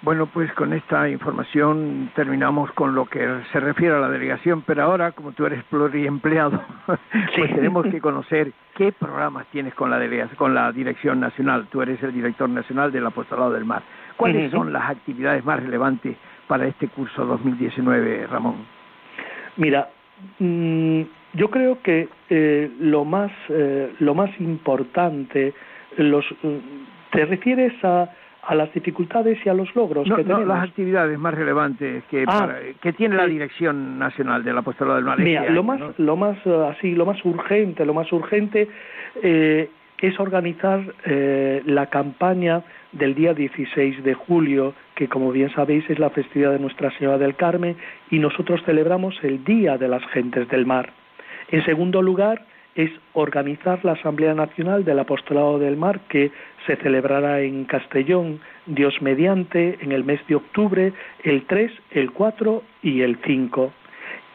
Bueno, 0.03 0.25
pues 0.29 0.51
con 0.55 0.73
esta 0.73 1.11
información 1.11 2.11
terminamos 2.15 2.73
con 2.73 2.95
lo 2.95 3.05
que 3.05 3.21
se 3.53 3.61
refiere 3.61 3.95
a 3.95 4.01
la 4.01 4.09
delegación, 4.09 4.63
pero 4.63 4.85
ahora, 4.85 5.13
como 5.13 5.33
tú 5.33 5.45
eres 5.45 5.63
pluriempleado, 5.65 6.59
pues 7.37 7.55
tenemos 7.55 7.85
que 7.87 8.01
conocer 8.01 8.51
qué 8.77 8.93
programas 8.93 9.47
tienes 9.49 9.75
con 9.75 9.91
la 9.91 9.99
delegación, 9.99 10.37
con 10.37 10.55
la 10.55 10.73
Dirección 10.73 11.21
Nacional. 11.21 11.67
Tú 11.71 11.83
eres 11.83 12.03
el 12.03 12.15
director 12.15 12.49
nacional 12.49 12.91
del 12.91 13.07
Apostolado 13.07 13.51
del 13.51 13.67
Mar. 13.67 13.83
¿Cuáles 14.17 14.51
son 14.51 14.73
las 14.73 14.89
actividades 14.89 15.45
más 15.45 15.63
relevantes 15.63 16.17
para 16.51 16.67
este 16.67 16.89
curso 16.89 17.25
2019, 17.25 18.27
Ramón? 18.27 18.57
Mira, 19.57 19.89
mm, 20.41 21.03
yo 21.35 21.49
creo 21.49 21.81
que 21.81 22.09
eh, 22.29 22.69
lo 22.81 23.05
más 23.05 23.31
eh, 23.49 23.93
lo 24.01 24.17
más 24.17 24.31
importante 24.41 25.55
los 25.97 26.25
mm, 26.43 26.57
te 27.13 27.25
refieres 27.25 27.73
a 27.85 28.11
a 28.43 28.55
las 28.55 28.73
dificultades 28.73 29.39
y 29.45 29.49
a 29.49 29.55
los 29.55 29.73
logros 29.77 30.09
que 30.09 30.25
tenemos. 30.25 30.47
las 30.47 30.65
actividades 30.65 31.17
más 31.19 31.35
relevantes 31.35 32.03
que, 32.11 32.25
ah, 32.27 32.49
que 32.81 32.93
tiene 32.95 33.15
la 33.15 33.27
Dirección 33.27 33.99
Nacional 33.99 34.43
del 34.43 34.57
Apostolado 34.57 34.97
del 34.97 35.05
Mar. 35.05 35.21
Mira, 35.21 35.49
lo 35.51 35.63
más, 35.63 35.81
lo 35.99 36.17
más 36.17 36.39
eh, 36.47 36.69
así, 36.71 36.95
lo 36.95 37.05
más 37.07 37.23
urgente, 37.25 37.85
lo 37.85 37.95
más 37.95 38.11
urgente 38.13 38.67
eh, 39.23 39.69
es 39.99 40.19
organizar 40.19 40.83
eh, 41.05 41.63
la 41.67 41.87
campaña 41.87 42.63
del 42.93 43.15
día 43.15 43.35
16 43.35 44.03
de 44.03 44.15
julio, 44.15 44.75
que 45.01 45.09
como 45.09 45.33
bien 45.33 45.51
sabéis 45.55 45.89
es 45.89 45.99
la 45.99 46.11
festividad 46.11 46.53
de 46.53 46.59
Nuestra 46.59 46.91
Señora 46.99 47.17
del 47.17 47.35
Carmen, 47.35 47.75
y 48.11 48.19
nosotros 48.19 48.61
celebramos 48.67 49.15
el 49.23 49.43
Día 49.45 49.79
de 49.79 49.89
las 49.89 50.05
Gentes 50.09 50.47
del 50.51 50.67
Mar. 50.67 50.91
En 51.51 51.65
segundo 51.65 52.03
lugar, 52.03 52.45
es 52.75 52.91
organizar 53.15 53.83
la 53.83 53.93
Asamblea 53.93 54.35
Nacional 54.35 54.85
del 54.85 54.99
Apostolado 54.99 55.59
del 55.59 55.79
Mar 55.79 56.01
que 56.11 56.31
se 56.67 56.77
celebrará 56.77 57.41
en 57.41 57.65
Castellón, 57.65 58.41
Dios 58.67 59.01
mediante, 59.01 59.79
en 59.81 59.93
el 59.93 60.05
mes 60.05 60.21
de 60.29 60.35
octubre, 60.35 60.93
el 61.25 61.47
3, 61.47 61.73
el 61.93 62.11
4 62.11 62.63
y 62.83 63.01
el 63.01 63.17
5. 63.25 63.73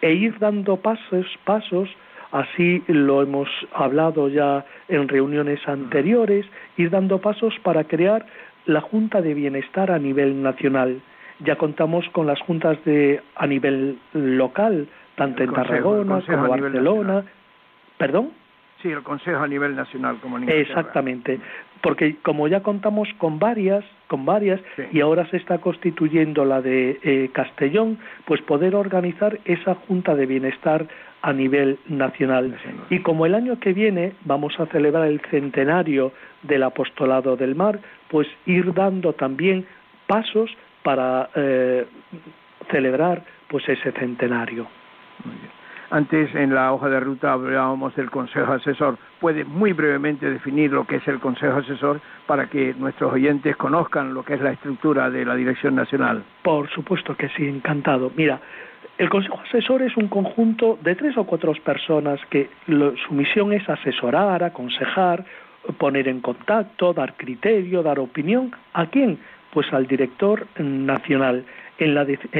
E 0.01 0.13
ir 0.13 0.39
dando 0.39 0.77
pasos, 0.77 1.27
pasos, 1.43 1.89
así 2.31 2.81
lo 2.87 3.21
hemos 3.21 3.49
hablado 3.71 4.29
ya 4.29 4.65
en 4.89 5.07
reuniones 5.07 5.59
anteriores, 5.67 6.47
ir 6.75 6.89
dando 6.89 7.21
pasos 7.21 7.53
para 7.61 7.83
crear 7.83 8.25
la 8.65 8.81
Junta 8.81 9.21
de 9.21 9.33
Bienestar 9.33 9.91
a 9.91 9.99
nivel 9.99 10.41
nacional. 10.41 11.01
Ya 11.39 11.57
contamos 11.57 12.07
con 12.09 12.27
las 12.27 12.39
juntas 12.41 12.77
de 12.85 13.21
a 13.35 13.45
nivel 13.45 13.99
local, 14.13 14.87
tanto 15.15 15.43
en 15.43 15.53
Tarragona 15.53 16.21
como 16.21 16.47
Barcelona, 16.47 17.25
¿Perdón? 17.97 18.31
Sí, 18.85 18.91
el 18.91 19.01
Consejo 19.01 19.41
a 19.41 19.47
nivel 19.47 19.75
nacional 19.75 20.19
como 20.21 20.37
Exactamente, 20.37 21.39
porque 21.81 22.17
como 22.21 22.47
ya 22.47 22.61
contamos 22.61 23.09
con 23.17 23.39
varias, 23.39 23.83
con 24.05 24.25
varias, 24.25 24.61
y 24.91 25.01
ahora 25.01 25.27
se 25.31 25.37
está 25.37 25.57
constituyendo 25.57 26.45
la 26.45 26.61
de 26.61 26.99
eh, 27.01 27.31
Castellón, 27.33 27.97
pues 28.25 28.43
poder 28.43 28.75
organizar 28.75 29.39
esa 29.45 29.73
Junta 29.73 30.13
de 30.13 30.27
Bienestar 30.27 30.85
a 31.23 31.33
nivel 31.33 31.79
nacional. 31.87 32.55
Y 32.91 32.99
como 32.99 33.25
el 33.25 33.33
año 33.33 33.59
que 33.59 33.73
viene 33.73 34.13
vamos 34.23 34.53
a 34.59 34.67
celebrar 34.67 35.07
el 35.07 35.19
centenario 35.31 36.11
del 36.43 36.61
apostolado 36.61 37.35
del 37.35 37.55
mar, 37.55 37.79
pues 38.07 38.27
ir 38.45 38.71
dando 38.71 39.13
también 39.13 39.65
pasos 40.05 40.55
para 40.83 41.31
eh, 41.33 41.87
celebrar 42.69 43.23
pues 43.47 43.67
ese 43.67 43.91
centenario. 43.93 44.67
Muy 45.23 45.33
bien. 45.37 45.54
Antes 45.91 46.33
en 46.33 46.55
la 46.55 46.73
hoja 46.73 46.89
de 46.89 46.99
ruta 46.99 47.33
hablábamos 47.33 47.95
del 47.95 48.09
Consejo 48.09 48.53
Asesor. 48.53 48.97
¿Puede 49.19 49.43
muy 49.43 49.71
brevemente 49.73 50.29
definir 50.29 50.71
lo 50.71 50.85
que 50.85 50.95
es 50.95 51.07
el 51.07 51.19
Consejo 51.19 51.57
Asesor 51.57 52.01
para 52.25 52.47
que 52.47 52.73
nuestros 52.73 53.13
oyentes 53.13 53.55
conozcan 53.55 54.13
lo 54.13 54.23
que 54.23 54.33
es 54.33 54.41
la 54.41 54.51
estructura 54.51 55.09
de 55.09 55.25
la 55.25 55.35
Dirección 55.35 55.75
Nacional? 55.75 56.23
Por 56.41 56.69
supuesto 56.69 57.15
que 57.15 57.29
sí, 57.29 57.47
encantado. 57.47 58.11
Mira, 58.15 58.39
el 58.97 59.09
Consejo 59.09 59.39
Asesor 59.47 59.83
es 59.83 59.95
un 59.95 60.07
conjunto 60.07 60.79
de 60.81 60.95
tres 60.95 61.17
o 61.17 61.25
cuatro 61.25 61.53
personas 61.63 62.19
que 62.29 62.49
su 62.65 63.13
misión 63.13 63.53
es 63.53 63.67
asesorar, 63.69 64.43
aconsejar, 64.43 65.23
poner 65.77 66.07
en 66.07 66.21
contacto, 66.21 66.93
dar 66.93 67.13
criterio, 67.15 67.83
dar 67.83 67.99
opinión. 67.99 68.51
¿A 68.73 68.87
quién? 68.87 69.19
Pues 69.53 69.71
al 69.71 69.85
director 69.85 70.47
nacional 70.57 71.45
en, 71.77 71.93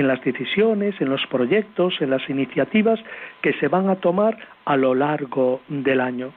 las 0.08 0.24
decisiones, 0.24 0.96
en 1.00 1.10
los 1.10 1.26
proyectos, 1.28 1.96
en 2.00 2.10
las 2.10 2.30
iniciativas 2.30 3.00
que 3.42 3.54
se 3.54 3.68
van 3.68 3.90
a 3.90 3.96
tomar 3.96 4.38
a 4.66 4.78
lo 4.78 4.96
largo 4.96 5.62
del 5.68 6.02
año. 6.02 6.32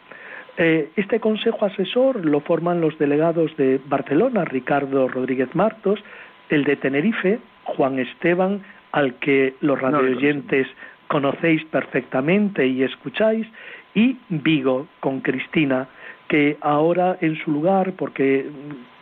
Eh, 0.57 0.91
este 0.97 1.21
consejo 1.21 1.65
asesor 1.65 2.25
lo 2.25 2.41
forman 2.41 2.81
los 2.81 2.99
delegados 2.99 3.57
de 3.57 3.81
Barcelona, 3.87 4.45
Ricardo 4.45 5.07
Rodríguez 5.07 5.55
Martos, 5.55 6.01
el 6.49 6.65
de 6.65 6.77
Tenerife, 6.77 7.39
Juan 7.65 7.99
Esteban, 7.99 8.63
al 8.91 9.15
que 9.15 9.55
los 9.61 9.81
radioyentes 9.81 10.67
conocéis 11.07 11.65
perfectamente 11.67 12.67
y 12.67 12.83
escucháis, 12.83 13.47
y 13.95 14.17
Vigo, 14.29 14.89
con 15.01 15.21
Cristina, 15.21 15.89
que 16.29 16.59
ahora 16.61 17.17
en 17.21 17.37
su 17.37 17.51
lugar, 17.51 17.93
porque 17.93 18.47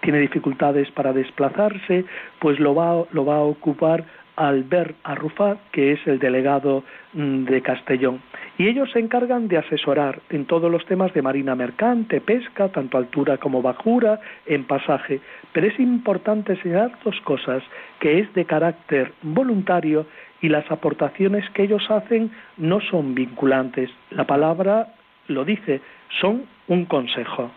tiene 0.01 0.21
dificultades 0.21 0.91
para 0.93 1.13
desplazarse, 1.13 2.05
pues 2.39 2.61
lo 2.61 2.75
va, 2.75 3.05
lo 3.11 3.25
va 3.25 3.37
a 3.37 3.41
ocupar 3.41 4.05
Albert 4.37 4.97
Arrufat, 5.03 5.59
que 5.73 5.93
es 5.93 6.07
el 6.07 6.19
delegado 6.19 6.85
mm, 7.15 7.45
de 7.45 7.63
Castellón. 7.63 8.21
Y 8.59 8.69
ellos 8.69 8.91
se 8.93 9.01
encargan 9.01 9.49
de 9.49 9.59
asesorar 9.59 10.21
en 10.31 10.45
todos 10.45 10.71
los 10.71 10.85
temas 10.87 11.13
de 11.15 11.23
marina 11.23 11.55
mercante, 11.55 12.21
pesca, 12.21 12.69
tanto 12.69 12.99
altura 12.99 13.39
como 13.39 13.63
bajura, 13.63 14.21
en 14.47 14.65
pasaje. 14.65 15.21
Pero 15.53 15.67
es 15.67 15.79
importante 15.81 16.57
señalar 16.63 16.93
dos 17.03 17.19
cosas, 17.23 17.63
que 17.99 18.21
es 18.21 18.33
de 18.35 18.45
carácter 18.45 19.13
voluntario 19.23 20.07
y 20.41 20.49
las 20.49 20.71
aportaciones 20.71 21.49
que 21.51 21.65
ellos 21.65 21.91
hacen 21.91 22.31
no 22.59 22.81
son 22.81 23.15
vinculantes. 23.15 23.91
La 24.11 24.25
palabra 24.25 24.89
lo 25.29 25.45
dice, 25.45 25.81
son 26.21 26.45
un 26.69 26.85
consejo. 26.87 27.51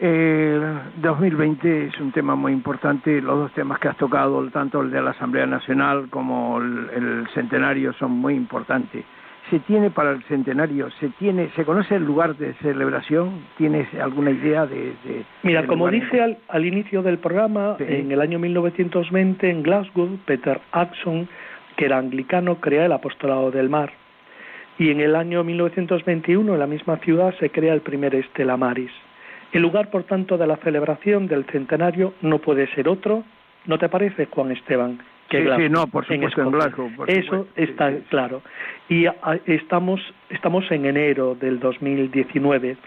El 0.00 0.62
2020 1.02 1.88
es 1.88 2.00
un 2.00 2.10
tema 2.10 2.34
muy 2.34 2.52
importante. 2.52 3.20
Los 3.20 3.38
dos 3.38 3.52
temas 3.52 3.78
que 3.78 3.88
has 3.88 3.96
tocado, 3.98 4.42
tanto 4.48 4.80
el 4.80 4.90
de 4.90 5.02
la 5.02 5.10
Asamblea 5.10 5.44
Nacional 5.44 6.08
como 6.08 6.58
el, 6.58 7.28
centenario, 7.34 7.92
son 7.92 8.12
muy 8.12 8.34
importantes. 8.34 9.04
se 9.50 9.58
tiene 9.60 9.90
para 9.90 10.12
el 10.12 10.22
centenario, 10.24 10.90
se 11.00 11.08
tiene, 11.18 11.50
se 11.56 11.64
conoce 11.64 11.96
el 11.96 12.04
lugar 12.04 12.36
de 12.36 12.54
celebración, 12.62 13.42
¿tienes 13.58 13.92
alguna 13.94 14.30
idea 14.30 14.64
de? 14.64 14.94
Mira, 15.42 15.66
como 15.66 15.88
dije 15.90 16.22
al, 16.22 16.38
al, 16.48 16.64
inicio 16.64 17.02
del 17.02 17.18
programa, 17.18 17.76
en 17.80 18.10
el 18.10 18.20
año 18.20 18.38
1920 18.38 19.50
en 19.50 19.62
Glasgow, 19.62 20.18
Peter 20.24 20.60
Axon, 20.72 21.28
que 21.76 21.86
era 21.86 21.98
anglicano, 21.98 22.56
crea 22.56 22.86
el 22.86 22.92
apostolado 22.92 23.50
del 23.50 23.68
mar. 23.68 23.92
Y 24.80 24.90
en 24.90 25.00
el 25.00 25.14
año 25.14 25.44
1921, 25.44 26.54
en 26.54 26.58
la 26.58 26.66
misma 26.66 26.96
ciudad, 27.00 27.34
se 27.38 27.50
crea 27.50 27.74
el 27.74 27.82
primer 27.82 28.14
Estela 28.14 28.56
Maris. 28.56 28.90
El 29.52 29.60
lugar, 29.60 29.90
por 29.90 30.04
tanto, 30.04 30.38
de 30.38 30.46
la 30.46 30.56
celebración 30.56 31.26
del 31.26 31.44
centenario 31.44 32.14
no 32.22 32.38
puede 32.38 32.66
ser 32.74 32.88
otro, 32.88 33.22
¿no 33.66 33.78
te 33.78 33.90
parece, 33.90 34.24
Juan 34.24 34.52
Esteban? 34.52 34.98
sí, 35.30 35.36
sí, 35.36 35.68
no, 35.68 35.86
por 35.86 36.06
supuesto, 36.06 36.40
en, 36.40 36.50
Glasgow. 36.50 36.90
Eso 37.06 37.46
está 37.56 37.94
claro. 38.08 38.40
Y 38.88 39.04
estamos, 39.44 40.00
estamos 40.30 40.64
en 40.70 40.86
enero 40.86 41.34
del 41.34 41.60
2019. 41.60 42.78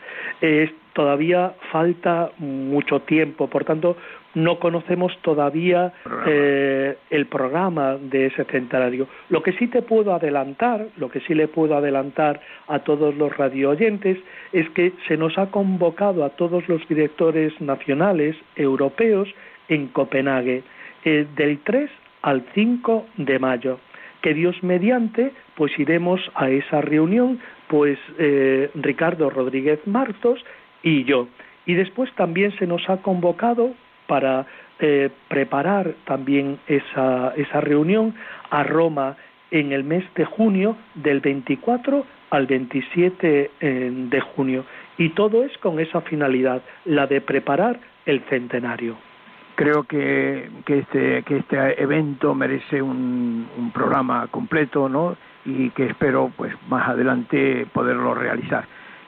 todavía 0.93 1.53
falta 1.71 2.31
mucho 2.39 3.01
tiempo, 3.01 3.47
por 3.47 3.65
tanto, 3.65 3.97
no 4.35 4.59
conocemos 4.59 5.15
todavía 5.21 5.93
eh, 6.25 6.97
el 7.09 7.25
programa 7.27 7.97
de 7.97 8.27
ese 8.27 8.43
centenario. 8.45 9.07
Lo 9.29 9.43
que 9.43 9.53
sí 9.53 9.67
te 9.67 9.81
puedo 9.81 10.13
adelantar, 10.13 10.87
lo 10.97 11.09
que 11.09 11.19
sí 11.21 11.33
le 11.33 11.47
puedo 11.47 11.75
adelantar 11.75 12.41
a 12.67 12.79
todos 12.79 13.15
los 13.15 13.35
radio 13.37 13.71
oyentes, 13.71 14.17
es 14.51 14.69
que 14.71 14.93
se 15.07 15.17
nos 15.17 15.37
ha 15.37 15.51
convocado 15.51 16.23
a 16.23 16.29
todos 16.29 16.67
los 16.67 16.87
directores 16.87 17.59
nacionales 17.61 18.35
europeos 18.55 19.29
en 19.67 19.87
Copenhague, 19.87 20.63
eh, 21.05 21.27
del 21.35 21.59
3 21.59 21.89
al 22.21 22.43
5 22.53 23.05
de 23.17 23.39
mayo. 23.39 23.79
Que 24.21 24.33
Dios 24.33 24.55
mediante, 24.63 25.31
pues 25.55 25.77
iremos 25.77 26.21
a 26.33 26.49
esa 26.49 26.81
reunión, 26.81 27.39
pues 27.67 27.99
eh, 28.17 28.69
Ricardo 28.75 29.29
Rodríguez 29.29 29.79
Martos 29.85 30.43
y 30.81 31.03
yo. 31.03 31.27
Y 31.65 31.75
después 31.75 32.11
también 32.15 32.55
se 32.57 32.67
nos 32.67 32.89
ha 32.89 32.97
convocado 32.97 33.73
para 34.07 34.45
eh, 34.79 35.09
preparar 35.27 35.93
también 36.05 36.59
esa, 36.67 37.33
esa 37.35 37.61
reunión 37.61 38.15
a 38.49 38.63
Roma 38.63 39.15
en 39.51 39.71
el 39.71 39.83
mes 39.83 40.03
de 40.15 40.25
junio 40.25 40.75
del 40.95 41.19
24 41.19 42.05
al 42.31 42.47
27 42.47 43.51
eh, 43.59 43.91
de 44.09 44.21
junio. 44.21 44.65
Y 44.97 45.09
todo 45.09 45.43
es 45.43 45.57
con 45.59 45.79
esa 45.79 46.01
finalidad, 46.01 46.61
la 46.85 47.07
de 47.07 47.21
preparar 47.21 47.79
el 48.05 48.21
centenario 48.29 48.97
creo 49.55 49.83
que, 49.83 50.49
que, 50.65 50.79
este, 50.79 51.23
que 51.23 51.37
este 51.37 51.81
evento 51.81 52.33
merece 52.33 52.81
un, 52.81 53.47
un, 53.55 53.71
programa 53.71 54.27
completo, 54.27 54.89
¿no? 54.89 55.15
Y 55.45 55.69
que 55.71 55.85
espero, 55.85 56.31
pues, 56.35 56.53
más 56.69 56.89
adelante 56.89 57.67
poderlo 57.71 58.15
realizar. 58.15 58.65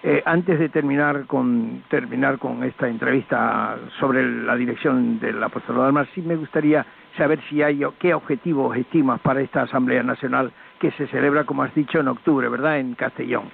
Eh, 0.08 0.22
antes 0.24 0.60
de 0.60 0.70
terminar 0.70 1.26
con 1.26 1.82
terminar 1.90 2.38
con 2.38 2.64
esta 2.64 2.88
entrevista 2.88 3.76
sobre 4.00 4.22
la 4.44 4.56
dirección 4.56 5.20
del 5.20 5.42
apostolado 5.42 5.86
del 5.86 5.94
mar, 5.94 6.08
sí 6.14 6.22
me 6.22 6.36
gustaría 6.36 6.86
saber 7.18 7.40
si 7.50 7.64
hay 7.64 7.82
qué 7.98 8.14
objetivos 8.14 8.78
estimas 8.78 9.20
para 9.22 9.42
esta 9.42 9.64
Asamblea 9.64 10.04
Nacional 10.04 10.52
que 10.80 10.92
se 10.92 11.08
celebra, 11.08 11.46
como 11.46 11.64
has 11.64 11.74
dicho, 11.74 12.00
en 12.00 12.08
octubre, 12.08 12.48
¿verdad? 12.50 12.78
En 12.78 12.94
Castellón. 12.94 13.46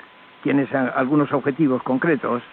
¿Tienes 0.43 0.67
algunos 0.73 1.31
objetivos 1.31 1.81
concretos? 1.83 2.43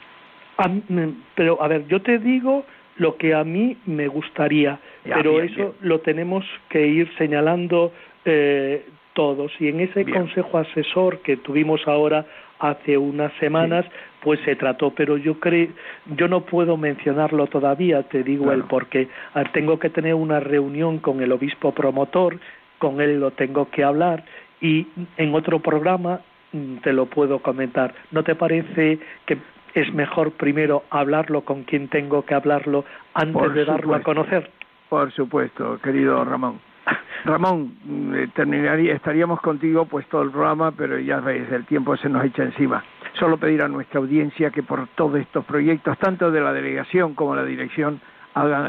pero, 1.34 1.60
a 1.60 1.66
ver, 1.66 1.88
yo 1.88 2.00
te 2.00 2.20
digo 2.20 2.64
lo 2.98 3.16
que 3.16 3.34
a 3.34 3.42
mí 3.42 3.78
me 3.86 4.06
gustaría, 4.06 4.78
pero 5.02 5.42
eso 5.42 5.74
lo 5.80 5.98
tenemos 6.02 6.44
que 6.68 6.86
ir 6.86 7.10
señalando 7.18 7.92
eh, 8.24 8.86
todos. 9.12 9.50
Y 9.58 9.66
en 9.66 9.80
ese 9.80 10.04
consejo 10.04 10.58
asesor 10.58 11.18
que 11.22 11.36
tuvimos 11.36 11.80
ahora 11.88 12.24
hace 12.58 12.98
unas 12.98 13.32
semanas, 13.34 13.86
pues 14.22 14.40
se 14.44 14.56
trató, 14.56 14.90
pero 14.90 15.16
yo 15.16 15.38
creo, 15.38 15.68
yo 16.16 16.28
no 16.28 16.42
puedo 16.42 16.76
mencionarlo 16.76 17.46
todavía, 17.46 18.02
te 18.04 18.22
digo 18.22 18.52
el 18.52 18.64
por 18.64 18.86
qué. 18.86 19.08
Ah, 19.34 19.44
tengo 19.52 19.78
que 19.78 19.90
tener 19.90 20.14
una 20.14 20.40
reunión 20.40 20.98
con 20.98 21.22
el 21.22 21.32
obispo 21.32 21.72
promotor, 21.72 22.38
con 22.78 23.00
él 23.00 23.20
lo 23.20 23.30
tengo 23.32 23.70
que 23.70 23.84
hablar 23.84 24.24
y 24.60 24.86
en 25.16 25.34
otro 25.34 25.60
programa 25.60 26.20
mm, 26.52 26.78
te 26.78 26.92
lo 26.92 27.06
puedo 27.06 27.40
comentar. 27.40 27.94
¿No 28.10 28.22
te 28.22 28.34
parece 28.34 28.98
que 29.26 29.38
es 29.74 29.92
mejor 29.92 30.32
primero 30.32 30.84
hablarlo 30.90 31.42
con 31.42 31.64
quien 31.64 31.88
tengo 31.88 32.24
que 32.24 32.34
hablarlo 32.34 32.84
antes 33.14 33.54
de 33.54 33.64
darlo 33.64 33.94
a 33.94 34.02
conocer. 34.02 34.50
Por 34.88 35.12
supuesto, 35.12 35.78
querido 35.82 36.24
Ramón. 36.24 36.60
Ramón, 37.24 37.74
eh, 38.14 38.28
terminaría, 38.34 38.94
estaríamos 38.94 39.40
contigo 39.40 39.86
pues 39.86 40.06
todo 40.08 40.22
el 40.22 40.30
programa, 40.30 40.72
pero 40.72 40.98
ya 40.98 41.20
veis, 41.20 41.50
el 41.50 41.66
tiempo 41.66 41.96
se 41.96 42.08
nos 42.08 42.24
echa 42.24 42.42
encima. 42.42 42.82
Solo 43.14 43.36
pedir 43.36 43.62
a 43.62 43.68
nuestra 43.68 44.00
audiencia 44.00 44.50
que 44.50 44.62
por 44.62 44.86
todos 44.88 45.18
estos 45.20 45.44
proyectos, 45.44 45.98
tanto 45.98 46.30
de 46.30 46.40
la 46.40 46.52
delegación 46.52 47.14
como 47.14 47.34
la 47.34 47.44
dirección, 47.44 48.00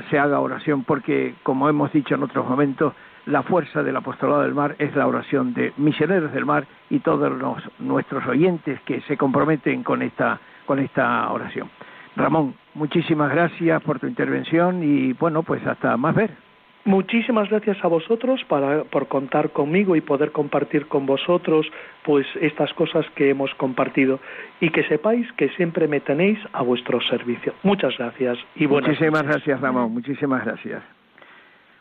se 0.09 0.17
haga 0.17 0.39
oración, 0.39 0.83
porque 0.83 1.35
como 1.43 1.69
hemos 1.69 1.91
dicho 1.93 2.15
en 2.15 2.23
otros 2.23 2.47
momentos, 2.47 2.93
la 3.27 3.43
fuerza 3.43 3.83
del 3.83 3.95
apostolado 3.95 4.41
del 4.41 4.55
mar 4.55 4.75
es 4.79 4.95
la 4.95 5.05
oración 5.05 5.53
de 5.53 5.73
misioneros 5.77 6.31
del 6.33 6.45
mar 6.45 6.65
y 6.89 6.99
todos 6.99 7.31
nuestros 7.77 8.25
oyentes 8.25 8.79
que 8.81 9.01
se 9.01 9.17
comprometen 9.17 9.83
con 9.83 10.01
esta 10.01 10.39
con 10.65 10.79
esta 10.79 11.31
oración. 11.31 11.69
Ramón, 12.15 12.55
muchísimas 12.73 13.31
gracias 13.31 13.81
por 13.83 13.99
tu 13.99 14.07
intervención 14.07 14.83
y 14.83 15.13
bueno, 15.13 15.43
pues 15.43 15.65
hasta 15.65 15.95
más 15.97 16.15
ver. 16.15 16.48
Muchísimas 16.89 17.47
gracias 17.51 17.77
a 17.85 17.87
vosotros 17.87 18.43
para, 18.45 18.83
por 18.83 19.07
contar 19.07 19.51
conmigo 19.51 19.95
y 19.95 20.01
poder 20.01 20.31
compartir 20.31 20.87
con 20.87 21.05
vosotros 21.05 21.67
pues 22.03 22.25
estas 22.41 22.73
cosas 22.73 23.05
que 23.13 23.29
hemos 23.29 23.53
compartido 23.53 24.19
y 24.59 24.71
que 24.71 24.81
sepáis 24.85 25.31
que 25.33 25.49
siempre 25.49 25.87
me 25.87 25.99
tenéis 25.99 26.39
a 26.51 26.63
vuestro 26.63 26.99
servicio. 27.01 27.53
Muchas 27.61 27.95
gracias 27.95 28.39
y 28.55 28.65
buenas 28.65 28.89
Muchísimas 28.89 29.21
gracias 29.21 29.61
Ramón, 29.61 29.93
muchísimas 29.93 30.43
gracias. 30.43 30.81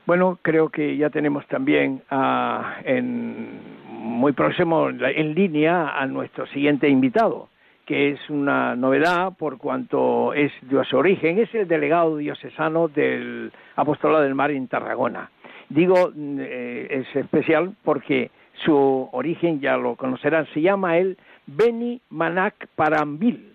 Bueno, 0.04 0.38
creo 0.42 0.68
que 0.68 0.98
ya 0.98 1.08
tenemos 1.08 1.46
también 1.46 2.02
ah, 2.10 2.76
en 2.84 3.60
muy 3.88 4.32
próximo 4.32 4.90
en 4.90 5.34
línea 5.34 5.88
a 5.98 6.04
nuestro 6.04 6.46
siguiente 6.48 6.86
invitado 6.86 7.48
que 7.88 8.10
es 8.10 8.20
una 8.28 8.76
novedad 8.76 9.32
por 9.38 9.56
cuanto 9.56 10.34
es 10.34 10.52
de 10.60 10.84
su 10.84 10.98
origen, 10.98 11.38
es 11.38 11.54
el 11.54 11.66
delegado 11.66 12.18
diocesano 12.18 12.86
del 12.86 13.50
Apostolado 13.76 14.24
del 14.24 14.34
Mar 14.34 14.50
en 14.50 14.68
Tarragona. 14.68 15.30
Digo, 15.70 16.12
eh, 16.14 16.86
es 16.90 17.16
especial 17.16 17.72
porque 17.82 18.30
su 18.62 19.08
origen 19.12 19.60
ya 19.60 19.78
lo 19.78 19.96
conocerán, 19.96 20.46
se 20.52 20.60
llama 20.60 20.98
el 20.98 21.16
Beni 21.46 21.98
Manak 22.10 22.68
Parambil. 22.76 23.54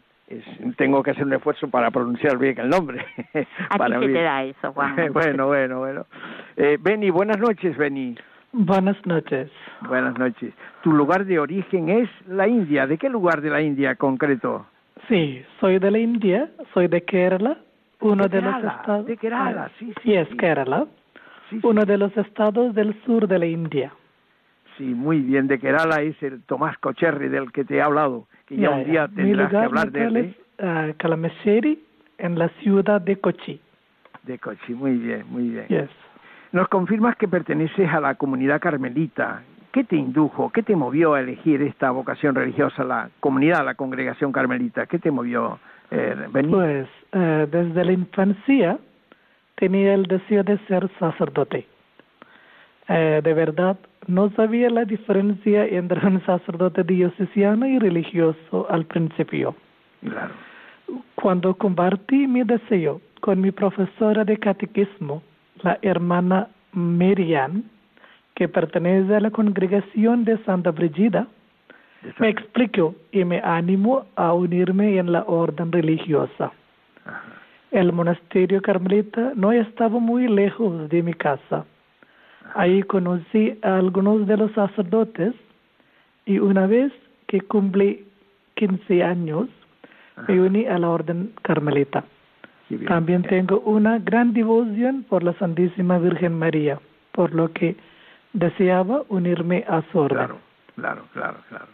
tengo 0.78 1.04
que 1.04 1.12
hacer 1.12 1.26
un 1.26 1.34
esfuerzo 1.34 1.69
para 1.69 1.91
pronunciar 1.91 2.39
bien 2.39 2.58
el 2.58 2.69
nombre. 2.69 3.06
Aquí 3.69 3.93
se 4.00 4.08
te 4.08 4.22
da 4.24 4.43
eso, 4.43 4.74
Juan. 4.74 4.96
bueno, 5.13 5.46
bueno, 5.46 5.78
bueno. 5.78 6.06
Eh, 6.58 6.80
Beni, 6.82 7.12
buenas 7.12 7.38
noches, 7.38 7.78
Beni. 7.78 8.15
Buenas 8.54 9.04
noches. 9.08 9.50
Buenas 9.88 10.18
noches. 10.20 10.54
Tu 10.84 10.92
lugar 10.92 11.26
de 11.26 11.39
origen 11.39 11.89
es 11.89 12.08
la 12.28 12.48
India. 12.48 12.86
¿De 12.86 13.00
qué 13.00 13.10
lugar 13.10 13.42
de 13.42 13.50
la 13.50 13.62
India 13.62 13.96
concreto? 13.96 14.68
Sí, 15.08 15.44
soy 15.60 15.80
de 15.80 15.89
la 15.89 15.98
India, 15.98 16.52
soy 16.72 16.88
de 16.88 17.02
Kerala, 17.04 17.58
uno 18.00 18.28
de, 18.28 18.42
los 18.42 18.56
estados. 18.63 19.08
De 19.08 19.18
Kerala, 19.18 19.72
sí, 19.80 19.92
sí. 20.04 20.13
es 20.13 20.28
Kerala, 20.38 20.86
uno 21.63 21.84
de 21.84 21.98
los 21.98 22.16
estados 22.16 22.76
del 22.76 22.94
sur 23.06 23.28
de 23.28 23.39
la 23.39 23.48
India. 23.48 23.92
Sí, 24.78 24.84
muy 24.84 25.20
bien. 25.20 25.48
De 25.48 25.60
Kerala 25.60 26.04
es 26.04 26.22
el 26.22 26.44
Tomás 26.44 26.78
Cocherri 26.78 27.30
del 27.30 27.52
que 27.52 27.66
te 27.66 27.78
he 27.78 27.82
hablado, 27.82 28.28
que 28.46 28.56
ya, 28.56 28.70
un 28.70 28.84
día 28.86 29.08
tendrás 29.08 29.50
que 29.50 29.58
hablar 29.58 29.92
de 29.92 30.04
él. 30.04 30.18
Es, 30.18 30.36
uh, 30.60 31.78
en 32.20 32.39
la 32.39 32.50
ciudad 32.62 33.02
de 33.02 33.20
Kochi. 33.20 33.60
De 34.22 34.38
Kochi, 34.38 34.74
muy 34.76 34.94
bien, 34.98 35.26
muy 35.28 35.50
bien. 35.50 35.66
Yes. 35.70 35.89
Nos 36.54 36.68
confirmas 36.68 37.16
que 37.16 37.28
perteneces 37.28 37.89
a 37.89 38.00
la 38.00 38.13
comunidad 38.13 38.62
carmelita. 38.62 39.42
¿Qué 39.72 39.84
te 39.84 39.96
indujo, 39.96 40.52
qué 40.52 40.62
te 40.62 40.76
movió 40.76 41.16
a 41.16 41.20
elegir 41.20 41.63
esta 41.63 41.89
vocación 41.89 42.36
religiosa, 42.36 42.84
la 42.84 43.10
comunidad, 43.20 43.66
la 43.66 43.74
congregación 43.74 44.32
carmelita? 44.32 44.86
¿Qué 44.86 45.00
te 45.00 45.10
movió 45.10 45.58
eh, 45.89 46.16
venir? 46.32 46.52
Pues 46.52 46.88
eh, 47.12 47.48
desde 47.52 47.84
la 47.84 47.92
infancia 47.92 48.78
tenía 49.56 49.96
el 49.96 50.04
deseo 50.04 50.44
de 50.44 50.60
ser 50.68 50.88
sacerdote. 51.00 51.66
Eh, 52.88 53.22
de 53.24 53.34
verdad, 53.34 53.80
no 54.06 54.30
sabía 54.36 54.70
la 54.70 54.86
diferencia 54.86 55.66
entre 55.66 56.06
un 56.06 56.24
sacerdote 56.24 56.84
diocesano 56.84 57.66
y 57.66 57.80
religioso 57.80 58.68
al 58.70 58.86
principio. 58.86 59.56
Claro. 60.02 60.36
Cuando 61.16 61.56
compartí 61.56 62.28
mi 62.28 62.44
deseo 62.44 63.02
con 63.22 63.42
mi 63.42 63.50
profesora 63.50 64.24
de 64.24 64.38
catequismo, 64.38 65.24
la 65.62 65.78
hermana 65.82 66.48
Miriam, 66.74 67.63
que 68.36 68.48
pertenece 68.48 69.16
a 69.16 69.20
la 69.20 69.32
congregación 69.32 70.26
de 70.26 70.38
Santa 70.44 70.72
Brigida, 70.72 71.28
me 72.20 72.30
explicó 72.30 72.96
y 73.12 73.24
me 73.24 73.39
animó 73.39 74.06
a 74.16 74.34
unirme 74.34 74.98
en 74.98 75.12
la 75.12 75.24
orden 75.24 75.72
religiosa. 75.72 76.52
El 77.72 77.94
monasterio 77.94 78.62
carmelita 78.62 79.32
no 79.36 79.52
estaba 79.52 80.00
muy 80.00 80.28
lejos 80.28 80.89
de 80.89 81.02
mi 81.02 81.13
casa. 81.13 81.66
Ahí 82.56 82.84
conocí 82.84 83.58
a 83.62 83.78
algunos 83.78 84.28
de 84.28 84.38
los 84.38 84.52
sacerdotes 84.52 85.34
y 86.26 86.39
una 86.39 86.68
vez 86.68 86.92
que 87.28 87.42
cumple 87.42 88.04
15 88.56 89.04
años, 89.04 89.50
me 90.28 90.39
uní 90.39 90.66
a 90.68 90.78
la 90.78 90.89
orden 90.89 91.34
carmelita. 91.42 92.04
También 92.88 93.24
tengo 93.24 93.60
una 93.62 94.00
gran 94.00 94.34
devoción 94.34 95.06
por 95.10 95.24
la 95.24 95.34
Santísima 95.34 95.98
Virgen 96.00 96.38
María, 96.38 96.80
por 97.12 97.34
lo 97.34 97.52
que 97.52 97.76
deseaba 98.34 99.04
unirme 99.10 99.64
a 99.68 99.82
su 99.92 100.00
orden. 100.00 100.18
Claro, 100.18 100.38
claro, 100.76 101.02
claro, 101.14 101.38
claro. 101.50 101.68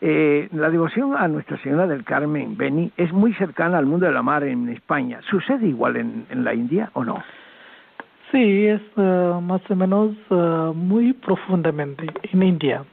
Eh, 0.00 0.48
la 0.52 0.70
devoción 0.70 1.16
a 1.16 1.26
Nuestra 1.26 1.58
Señora 1.58 1.86
del 1.88 2.04
Carmen, 2.04 2.56
Beni, 2.56 2.92
es 2.96 3.12
muy 3.12 3.34
cercana 3.34 3.78
al 3.78 3.86
mundo 3.86 4.06
de 4.06 4.12
la 4.12 4.22
mar 4.22 4.44
en 4.44 4.68
España. 4.68 5.20
¿Sucede 5.28 5.66
igual 5.66 5.96
en, 5.96 6.26
en 6.30 6.44
la 6.44 6.54
India 6.54 6.90
o 6.92 7.04
no? 7.04 7.22
Sí, 8.30 8.66
es 8.66 8.82
uh, 8.96 9.40
más 9.40 9.62
o 9.68 9.74
menos 9.74 10.14
uh, 10.30 10.72
muy 10.74 11.14
profundamente 11.14 12.06
en 12.30 12.42
India. 12.42 12.84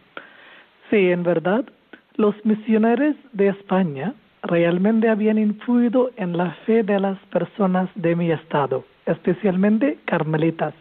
Sí, 0.90 1.12
en 1.12 1.24
verdad, 1.24 1.66
los 2.16 2.34
misioneros 2.46 3.16
de 3.34 3.50
España 3.50 4.14
realmente 4.46 5.10
habían 5.10 5.38
influido 5.38 6.12
en 6.18 6.38
la 6.38 6.52
fe 6.66 6.84
de 6.84 7.00
las 7.00 7.18
personas 7.28 7.90
de 7.96 8.16
mi 8.16 8.32
estado, 8.32 8.86
especialmente 9.06 9.98
carmelitas. 10.06 10.74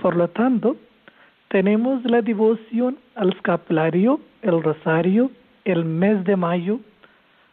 Por 0.00 0.16
lo 0.16 0.28
tanto, 0.28 0.76
tenemos 1.48 2.04
la 2.04 2.22
devoción 2.22 2.98
al 3.14 3.30
escapulario, 3.30 4.20
el 4.42 4.62
rosario, 4.62 5.30
el 5.64 5.84
mes 5.84 6.24
de 6.24 6.36
mayo, 6.36 6.80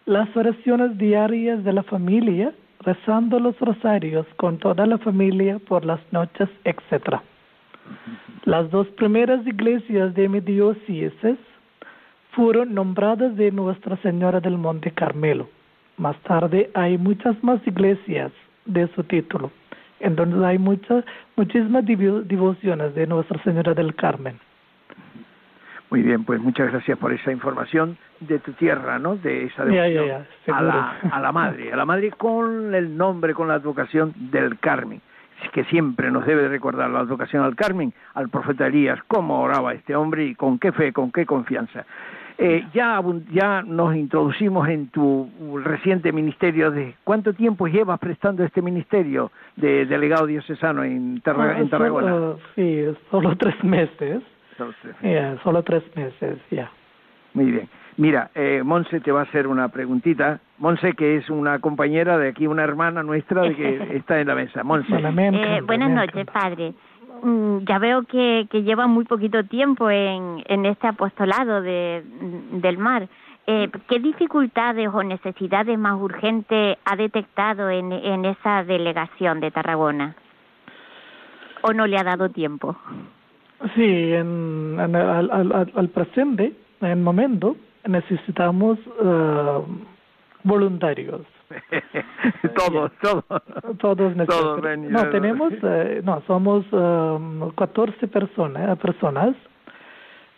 las 0.05 0.35
oraciones 0.35 0.97
diarias 0.97 1.63
de 1.63 1.73
la 1.73 1.83
familia, 1.83 2.53
rezando 2.81 3.39
los 3.39 3.59
rosarios 3.59 4.25
con 4.37 4.57
toda 4.57 4.85
la 4.85 4.97
familia 4.97 5.59
por 5.59 5.85
las 5.85 5.99
noches, 6.11 6.49
etc. 6.63 7.17
Las 8.45 8.71
dos 8.71 8.87
primeras 8.89 9.45
iglesias 9.45 10.13
de 10.15 10.29
mi 10.29 10.39
diócesis 10.39 11.37
fueron 12.39 12.73
nombradas 12.73 13.35
de 13.35 13.51
Nuestra 13.51 13.97
Señora 13.97 14.39
del 14.39 14.57
Monte 14.57 14.91
Carmelo. 14.91 15.49
Más 15.97 16.15
tarde 16.21 16.69
hay 16.73 16.97
muchas 16.97 17.35
más 17.43 17.59
iglesias 17.67 18.31
de 18.65 18.87
su 18.95 19.03
título. 19.03 19.51
Entonces 19.99 20.41
hay 20.41 20.57
muchas, 20.57 21.03
muchísimas 21.35 21.83
devociones 21.85 22.95
de 22.95 23.07
Nuestra 23.07 23.43
Señora 23.43 23.73
del 23.73 23.93
Carmen. 23.93 24.39
Muy 25.89 26.01
bien, 26.01 26.23
pues 26.23 26.39
muchas 26.39 26.71
gracias 26.71 26.97
por 26.97 27.11
esa 27.11 27.29
información 27.29 27.97
de 28.21 28.39
tu 28.39 28.53
tierra, 28.53 28.97
¿no? 28.99 29.17
De 29.17 29.43
esa 29.43 29.65
devoción 29.65 30.25
a, 30.47 30.61
la, 30.61 30.97
a 31.11 31.19
la 31.19 31.33
madre, 31.33 31.73
a 31.73 31.75
la 31.75 31.83
madre 31.83 32.11
con 32.11 32.73
el 32.73 32.95
nombre, 32.95 33.33
con 33.33 33.49
la 33.49 33.55
advocación 33.55 34.13
del 34.31 34.59
Carmen, 34.59 35.01
que 35.51 35.65
siempre 35.65 36.09
nos 36.09 36.25
debe 36.25 36.47
recordar 36.47 36.89
la 36.89 36.99
advocación 36.99 37.43
al 37.43 37.57
Carmen, 37.57 37.93
al 38.13 38.29
profeta 38.29 38.67
Elías, 38.67 38.99
cómo 39.09 39.41
oraba 39.41 39.73
este 39.73 39.93
hombre 39.93 40.23
y 40.23 40.35
con 40.35 40.57
qué 40.57 40.71
fe, 40.71 40.93
con 40.93 41.11
qué 41.11 41.25
confianza. 41.25 41.85
Eh, 42.41 42.65
ya, 42.73 43.03
ya 43.33 43.61
nos 43.63 43.93
introducimos 43.97 44.69
en 44.69 44.87
tu 44.87 45.29
reciente 45.61 46.13
ministerio 46.13 46.71
de 46.71 46.95
cuánto 47.03 47.33
tiempo 47.33 47.67
llevas 47.67 47.99
prestando 47.99 48.45
este 48.45 48.61
ministerio 48.61 49.29
de 49.57 49.85
delegado 49.85 50.25
diocesano 50.25 50.85
en, 50.85 51.21
ah, 51.25 51.55
en 51.57 51.69
Tarragona. 51.69 52.35
sí, 52.55 52.85
solo 53.11 53.35
tres 53.35 53.61
meses. 53.61 54.23
Solo 55.43 55.63
tres, 55.63 55.83
meses, 55.95 56.37
ya. 56.49 56.71
Muy 57.33 57.51
bien. 57.51 57.69
Mira, 57.97 58.29
eh, 58.33 58.61
Monse 58.63 59.01
te 59.01 59.11
va 59.11 59.21
a 59.21 59.23
hacer 59.23 59.45
una 59.45 59.67
preguntita. 59.67 60.39
Monse, 60.59 60.93
que 60.93 61.17
es 61.17 61.29
una 61.29 61.59
compañera 61.59 62.17
de 62.17 62.29
aquí, 62.29 62.47
una 62.47 62.63
hermana 62.63 63.03
nuestra 63.03 63.41
de 63.41 63.55
que 63.55 63.95
está 63.97 64.19
en 64.19 64.27
la 64.27 64.35
mesa. 64.35 64.63
Monse. 64.63 64.93
Eh, 64.95 65.61
buenas 65.65 65.91
noches, 65.91 66.25
padre. 66.25 66.73
Mm, 67.21 67.65
ya 67.67 67.79
veo 67.79 68.03
que, 68.03 68.47
que 68.49 68.63
lleva 68.63 68.87
muy 68.87 69.05
poquito 69.05 69.43
tiempo 69.43 69.89
en, 69.89 70.43
en 70.47 70.65
este 70.65 70.87
apostolado 70.87 71.61
de, 71.61 72.03
del 72.51 72.77
mar. 72.77 73.07
Eh, 73.47 73.69
¿Qué 73.87 73.99
dificultades 73.99 74.89
o 74.93 75.01
necesidades 75.03 75.77
más 75.77 75.99
urgentes 75.99 76.77
ha 76.85 76.95
detectado 76.95 77.69
en, 77.69 77.91
en 77.91 78.25
esa 78.25 78.63
delegación 78.63 79.39
de 79.39 79.51
Tarragona? 79.51 80.15
¿O 81.63 81.73
no 81.73 81.87
le 81.87 81.97
ha 81.97 82.03
dado 82.03 82.29
tiempo? 82.29 82.75
Sí, 83.75 84.13
en, 84.13 84.77
al, 84.79 84.95
al, 84.95 85.71
al, 85.75 85.89
presente, 85.89 86.53
en 86.79 86.87
el 86.87 86.99
momento, 86.99 87.57
necesitamos 87.85 88.79
uh, 89.01 89.65
voluntarios. 90.43 91.21
todos, 92.55 92.91
todos. 93.01 93.23
Todos, 93.79 94.27
todos 94.27 94.77
No, 94.77 95.09
tenemos, 95.09 95.53
eh, 95.63 96.01
no, 96.03 96.21
somos 96.27 96.65
um, 96.71 97.51
14 97.51 98.07
personas, 98.07 98.77
personas, 98.79 99.35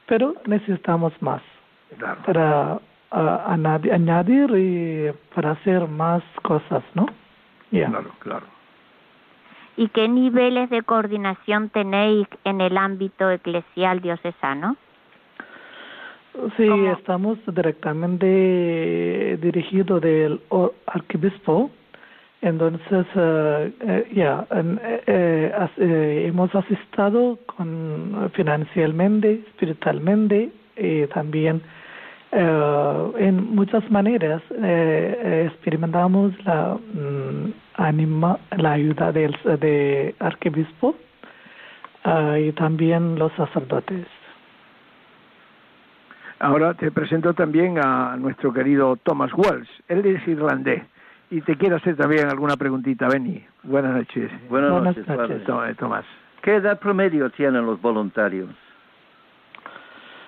pero 0.07 0.35
necesitamos 0.45 1.13
más 1.21 1.41
para 2.25 2.79
uh, 3.11 3.91
añadir 3.91 4.49
y 4.55 5.11
para 5.35 5.51
hacer 5.51 5.87
más 5.87 6.23
cosas, 6.43 6.83
¿no? 6.93 7.07
Claro, 7.69 8.11
claro. 8.19 8.45
¿Y 9.77 9.87
qué 9.89 10.07
niveles 10.07 10.69
de 10.69 10.83
coordinación 10.83 11.69
tenéis 11.69 12.27
en 12.43 12.61
el 12.61 12.77
ámbito 12.77 13.31
eclesial 13.31 14.01
diocesano? 14.01 14.75
Sí, 16.55 16.67
estamos 16.97 17.37
directamente 17.53 19.37
dirigidos 19.41 20.01
del 20.01 20.39
arquibispo. 20.85 21.69
Entonces, 22.41 23.05
eh, 23.15 23.71
eh, 23.81 24.11
ya, 24.15 24.47
eh, 25.07 26.25
hemos 26.27 26.55
asistido 26.55 27.37
con, 27.45 28.31
financieramente, 28.33 29.43
espiritualmente 29.49 30.49
y 30.77 31.05
también 31.07 31.61
en 32.33 33.53
muchas 33.53 33.83
maneras 33.91 34.41
experimentamos 34.49 36.33
la 36.45 36.75
mm, 36.75 37.53
anima, 37.75 38.39
la 38.57 38.71
ayuda 38.71 39.11
del 39.11 39.35
de 39.59 40.15
arquibispo 40.19 40.95
y 42.39 42.51
también 42.53 43.19
los 43.19 43.33
sacerdotes. 43.33 44.07
Ahora 46.41 46.73
te 46.73 46.89
presento 46.89 47.35
también 47.35 47.77
a 47.77 48.15
nuestro 48.17 48.51
querido 48.51 48.95
Thomas 48.95 49.31
Walsh. 49.31 49.69
Él 49.87 50.03
es 50.07 50.27
irlandés 50.27 50.81
y 51.29 51.39
te 51.41 51.55
quiero 51.55 51.75
hacer 51.75 51.95
también 51.95 52.29
alguna 52.29 52.57
preguntita, 52.57 53.07
Benny. 53.07 53.45
Buenas 53.61 53.93
noches. 53.93 54.31
Buenas, 54.49 54.71
noches, 54.71 55.05
eh, 55.07 55.75
Tomás. 55.77 56.03
¿Qué 56.41 56.55
edad 56.55 56.79
promedio 56.79 57.29
tienen 57.29 57.63
los 57.63 57.79
voluntarios? 57.79 58.49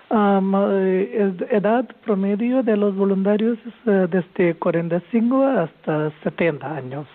Um, 0.10 0.54
edad 1.50 1.90
promedio 2.06 2.62
de 2.62 2.78
los 2.78 2.96
voluntarios 2.96 3.58
es 3.66 3.88
uh, 3.88 4.08
desde 4.08 4.54
45 4.54 5.44
hasta 5.44 6.12
70 6.24 6.76
años. 6.76 7.08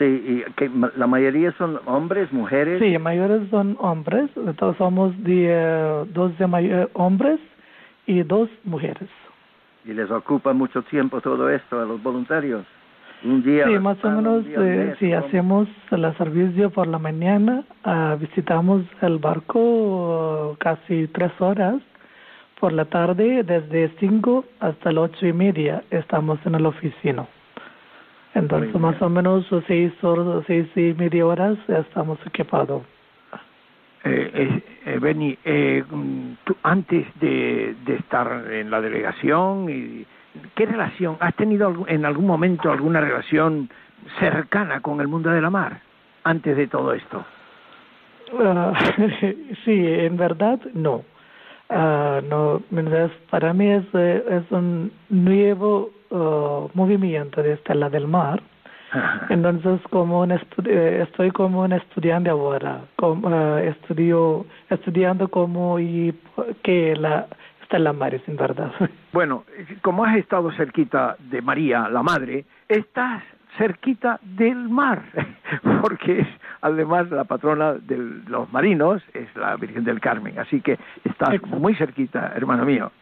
Sí, 0.00 0.06
y 0.06 0.52
que 0.52 0.70
la 0.96 1.06
mayoría 1.06 1.52
son 1.58 1.78
hombres, 1.84 2.32
mujeres. 2.32 2.80
Sí, 2.80 2.96
mayores 2.96 3.42
son 3.50 3.76
hombres. 3.78 4.30
Entonces 4.34 4.78
somos 4.78 5.12
de, 5.22 6.06
dos 6.14 6.32
de 6.38 6.88
hombres 6.94 7.38
y 8.06 8.22
dos 8.22 8.48
mujeres. 8.64 9.10
¿Y 9.84 9.92
les 9.92 10.10
ocupa 10.10 10.54
mucho 10.54 10.80
tiempo 10.84 11.20
todo 11.20 11.50
esto 11.50 11.82
a 11.82 11.84
los 11.84 12.02
voluntarios? 12.02 12.64
Un 13.22 13.42
día. 13.42 13.66
Sí, 13.66 13.78
más 13.78 14.02
o 14.02 14.10
menos, 14.10 14.46
eh, 14.48 14.96
sí, 14.98 15.12
hacemos 15.12 15.68
el 15.90 16.16
servicio 16.16 16.70
por 16.70 16.86
la 16.86 16.98
mañana, 16.98 17.62
uh, 17.84 18.16
visitamos 18.16 18.84
el 19.02 19.18
barco 19.18 20.56
casi 20.60 21.08
tres 21.08 21.32
horas. 21.38 21.76
Por 22.58 22.72
la 22.72 22.86
tarde, 22.86 23.42
desde 23.42 23.90
cinco 24.00 24.46
hasta 24.60 24.92
las 24.92 25.10
ocho 25.10 25.26
y 25.26 25.34
media, 25.34 25.84
estamos 25.90 26.38
en 26.46 26.62
la 26.62 26.68
oficina. 26.70 27.26
Entonces, 28.34 28.74
más 28.78 29.00
o 29.02 29.08
menos 29.08 29.46
seis 29.66 29.92
horas, 30.02 30.44
seis 30.46 30.68
y 30.76 30.94
media 30.94 31.26
horas 31.26 31.58
estamos 31.68 32.18
equipados. 32.26 32.82
Eh, 34.04 34.30
eh, 34.32 34.62
eh 34.86 34.98
Benny, 35.00 35.36
eh, 35.44 35.84
tú, 36.44 36.56
antes 36.62 37.06
de, 37.20 37.74
de, 37.84 37.94
estar 37.96 38.50
en 38.50 38.70
la 38.70 38.80
delegación, 38.80 39.68
y, 39.68 40.06
¿qué 40.54 40.64
relación? 40.64 41.16
¿Has 41.20 41.34
tenido 41.34 41.84
en 41.86 42.06
algún 42.06 42.26
momento 42.26 42.70
alguna 42.70 43.00
relación 43.00 43.68
cercana 44.18 44.80
con 44.80 45.00
el 45.00 45.08
mundo 45.08 45.30
de 45.30 45.40
la 45.40 45.50
mar 45.50 45.80
antes 46.24 46.56
de 46.56 46.66
todo 46.68 46.94
esto? 46.94 47.24
Uh, 48.32 48.72
sí, 49.64 49.86
en 49.86 50.16
verdad 50.16 50.60
no. 50.72 51.04
Uh, 51.68 52.20
no, 52.28 52.62
para 53.28 53.52
mí 53.52 53.70
es, 53.70 53.94
es 53.94 54.50
un 54.50 54.92
nuevo 55.08 55.90
uh, 56.10 56.68
movimiento 56.74 57.42
de 57.42 57.54
Estela 57.54 57.88
del 57.88 58.06
Mar. 58.06 58.42
Entonces, 59.28 59.80
como 59.90 60.20
un 60.20 60.32
eh, 60.32 61.04
estoy 61.06 61.30
como 61.30 61.62
un 61.62 61.72
estudiante 61.72 62.28
ahora, 62.28 62.80
como, 62.96 63.28
uh, 63.28 63.58
estudio, 63.58 64.46
estudiando 64.68 65.28
como 65.28 65.78
y 65.78 66.12
que 66.64 66.96
la 66.96 67.28
Stella 67.66 67.92
Maris, 67.92 68.22
en 68.26 68.36
verdad. 68.36 68.72
Bueno, 69.12 69.44
como 69.82 70.04
has 70.04 70.16
estado 70.16 70.52
cerquita 70.52 71.16
de 71.18 71.42
María, 71.42 71.88
la 71.88 72.02
Madre, 72.02 72.44
estás 72.68 73.22
cerquita 73.58 74.20
del 74.22 74.68
mar, 74.68 75.02
porque 75.82 76.20
es 76.20 76.28
además 76.60 77.10
la 77.10 77.24
patrona 77.24 77.74
de 77.74 77.96
los 78.28 78.52
marinos, 78.52 79.02
es 79.14 79.34
la 79.36 79.56
Virgen 79.56 79.84
del 79.84 80.00
Carmen, 80.00 80.38
así 80.38 80.60
que 80.60 80.78
estás 81.04 81.42
muy 81.42 81.74
cerquita, 81.74 82.32
hermano 82.36 82.64
mío. 82.64 82.92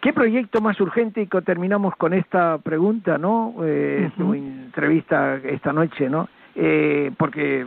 ¿Qué 0.00 0.14
proyecto 0.14 0.62
más 0.62 0.80
urgente? 0.80 1.20
Y 1.20 1.26
terminamos 1.26 1.94
con 1.96 2.14
esta 2.14 2.56
pregunta, 2.58 3.18
¿no? 3.18 3.54
Eh, 3.62 4.10
entrevista 4.18 5.36
esta 5.36 5.72
noche, 5.72 6.08
¿no? 6.08 6.28
Eh, 6.54 7.12
porque 7.16 7.64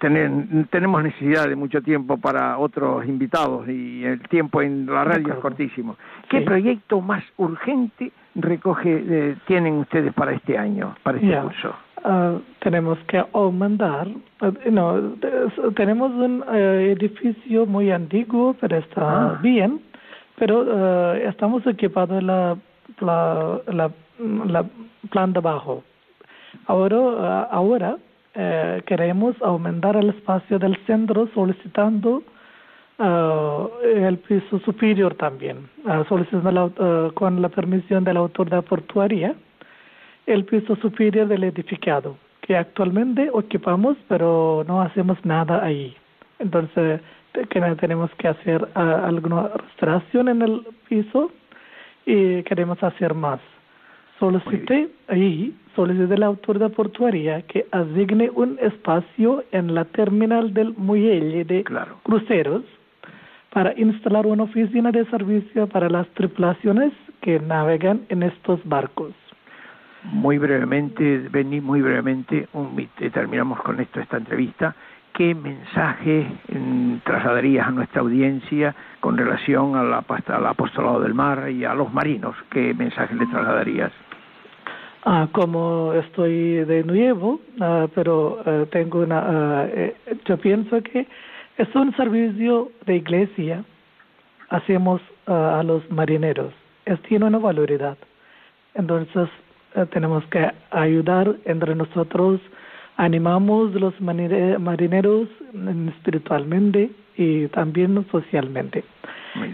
tenemos 0.00 1.02
necesidad 1.02 1.48
de 1.48 1.56
mucho 1.56 1.80
tiempo 1.80 2.18
para 2.18 2.58
otros 2.58 3.06
invitados 3.06 3.66
y 3.68 4.04
el 4.04 4.20
tiempo 4.28 4.60
en 4.62 4.86
la 4.86 5.04
radio 5.04 5.34
es 5.34 5.38
cortísimo. 5.38 5.96
¿Qué 6.28 6.42
proyecto 6.42 7.00
más 7.00 7.24
urgente 7.36 8.12
recoge 8.34 9.04
eh, 9.08 9.36
tienen 9.46 9.74
ustedes 9.74 10.12
para 10.12 10.32
este 10.32 10.58
año, 10.58 10.94
para 11.02 11.18
este 11.18 11.38
curso? 11.38 11.74
Ah, 12.04 12.36
tenemos 12.60 12.98
que 13.08 13.24
aumentar, 13.32 14.06
no, 14.70 15.14
tenemos 15.74 16.12
un 16.12 16.44
edificio 16.52 17.64
muy 17.64 17.90
antiguo, 17.90 18.54
pero 18.60 18.76
está 18.76 19.30
ah. 19.30 19.38
bien 19.40 19.80
pero 20.36 20.62
uh, 20.62 21.14
estamos 21.28 21.66
equipados 21.66 22.22
la, 22.22 22.56
la, 23.00 23.60
la, 23.66 23.90
la 24.46 24.64
planta 25.10 25.40
bajo. 25.40 25.82
Ahora, 26.66 26.96
uh, 26.96 27.46
ahora 27.50 27.96
uh, 27.96 28.82
queremos 28.86 29.34
aumentar 29.42 29.96
el 29.96 30.10
espacio 30.10 30.58
del 30.58 30.76
centro 30.86 31.28
solicitando 31.34 32.22
el 32.98 34.16
piso 34.26 34.58
superior 34.60 35.14
también, 35.16 35.68
solicitando 36.08 37.12
con 37.14 37.42
la 37.42 37.50
permisión 37.50 38.04
de 38.04 38.14
la 38.14 38.20
autoridad 38.20 38.64
portuaria 38.64 39.34
el 40.24 40.46
piso 40.46 40.76
superior 40.76 41.28
del 41.28 41.44
edificado, 41.44 42.16
que 42.40 42.56
actualmente 42.56 43.28
ocupamos, 43.30 43.98
pero 44.08 44.64
no 44.66 44.80
hacemos 44.80 45.22
nada 45.26 45.62
ahí. 45.62 45.94
Entonces, 46.38 47.02
que 47.48 47.60
tenemos 47.80 48.10
que 48.16 48.28
hacer 48.28 48.66
alguna 48.74 49.48
restauración 49.48 50.28
en 50.28 50.42
el 50.42 50.66
piso 50.88 51.30
y 52.04 52.42
queremos 52.44 52.82
hacer 52.82 53.14
más. 53.14 53.40
Solicité 54.18 54.88
ahí, 55.08 55.54
solicité 55.74 56.16
la 56.16 56.26
autoridad 56.26 56.70
portuaria 56.72 57.42
que 57.42 57.66
asigne 57.70 58.30
un 58.30 58.58
espacio 58.60 59.44
en 59.52 59.74
la 59.74 59.84
terminal 59.84 60.54
del 60.54 60.72
muelle 60.76 61.44
de 61.44 61.64
cruceros 62.02 62.62
para 63.50 63.78
instalar 63.78 64.26
una 64.26 64.44
oficina 64.44 64.90
de 64.90 65.04
servicio 65.06 65.66
para 65.66 65.88
las 65.90 66.06
tripulaciones 66.08 66.92
que 67.20 67.40
navegan 67.40 68.02
en 68.08 68.22
estos 68.22 68.60
barcos. 68.64 69.12
Muy 70.04 70.38
brevemente, 70.38 71.28
Benny, 71.30 71.60
muy 71.60 71.82
brevemente, 71.82 72.48
un, 72.52 72.76
terminamos 73.12 73.60
con 73.62 73.80
esto 73.80 74.00
esta 74.00 74.18
entrevista 74.18 74.74
qué 75.16 75.34
mensaje 75.34 76.26
trasladarías 77.04 77.66
a 77.66 77.70
nuestra 77.70 78.02
audiencia 78.02 78.74
con 79.00 79.16
relación 79.16 79.74
al, 79.74 79.94
apostolado 79.94 81.00
del 81.00 81.14
mar 81.14 81.50
y 81.50 81.64
a 81.64 81.74
los 81.74 81.92
marinos? 81.92 82.36
¿Qué 82.50 82.74
mensaje 82.74 83.14
le 83.14 83.26
trasladarías? 83.26 83.92
Ah, 85.06 85.28
como 85.32 85.94
estoy 85.94 86.64
de 86.64 86.84
nuevo, 86.84 87.40
ah, 87.60 87.86
pero 87.94 88.42
ah, 88.44 88.64
tengo 88.70 89.00
una, 89.00 89.20
ah, 89.20 89.66
eh, 89.68 89.96
yo 90.26 90.36
pienso 90.36 90.82
que 90.82 91.06
es 91.56 91.74
un 91.74 91.96
servicio 91.96 92.70
de 92.84 92.96
iglesia, 92.96 93.64
hacemos 94.50 95.00
a 95.26 95.62
los 95.64 95.90
marineros, 95.90 96.52
es, 96.84 97.00
tiene 97.02 97.24
una 97.24 97.38
valoridad. 97.38 97.96
Entonces, 98.74 99.28
tenemos 99.90 100.24
que 100.26 100.52
ayudar 100.70 101.34
entre 101.46 101.74
nosotros 101.74 102.40
animamos 102.96 103.74
los 103.74 103.98
marineros 104.00 105.28
espiritualmente 105.88 106.90
y 107.16 107.46
también 107.48 108.04
socialmente. 108.10 108.84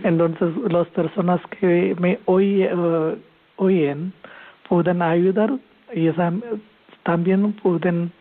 Entonces, 0.04 0.48
las 0.70 0.86
personas 0.88 1.40
que 1.58 1.96
me 1.98 2.12
eh, 2.12 3.18
oyen 3.56 4.12
pueden 4.68 5.02
ayudar 5.02 5.52
y 5.92 6.08
también 7.02 7.52
pueden 7.54 8.12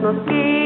porque 0.08 0.57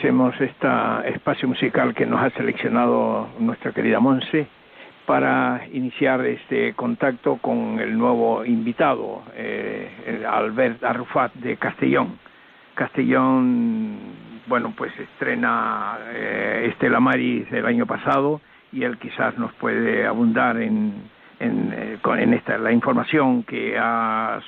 Agradecemos 0.00 0.40
este 0.40 1.14
espacio 1.14 1.46
musical 1.46 1.94
que 1.94 2.06
nos 2.06 2.22
ha 2.22 2.30
seleccionado 2.30 3.28
nuestra 3.38 3.70
querida 3.72 4.00
Monse 4.00 4.46
para 5.04 5.60
iniciar 5.74 6.24
este 6.24 6.72
contacto 6.72 7.36
con 7.36 7.78
el 7.78 7.98
nuevo 7.98 8.42
invitado, 8.46 9.22
eh, 9.34 10.24
Albert 10.26 10.82
Arrufat 10.84 11.34
de 11.34 11.58
Castellón. 11.58 12.18
Castellón, 12.72 13.98
bueno, 14.46 14.72
pues 14.74 14.90
estrena 14.98 15.98
eh, 16.14 16.70
Estela 16.72 16.98
Maris 16.98 17.52
el 17.52 17.66
año 17.66 17.84
pasado 17.84 18.40
y 18.72 18.84
él 18.84 18.96
quizás 18.96 19.36
nos 19.36 19.52
puede 19.56 20.06
abundar 20.06 20.56
en, 20.56 20.94
en, 21.40 21.74
eh, 21.76 21.98
en 22.02 22.32
esta 22.32 22.56
la 22.56 22.72
información 22.72 23.42
que 23.42 23.76
ha, 23.78 24.40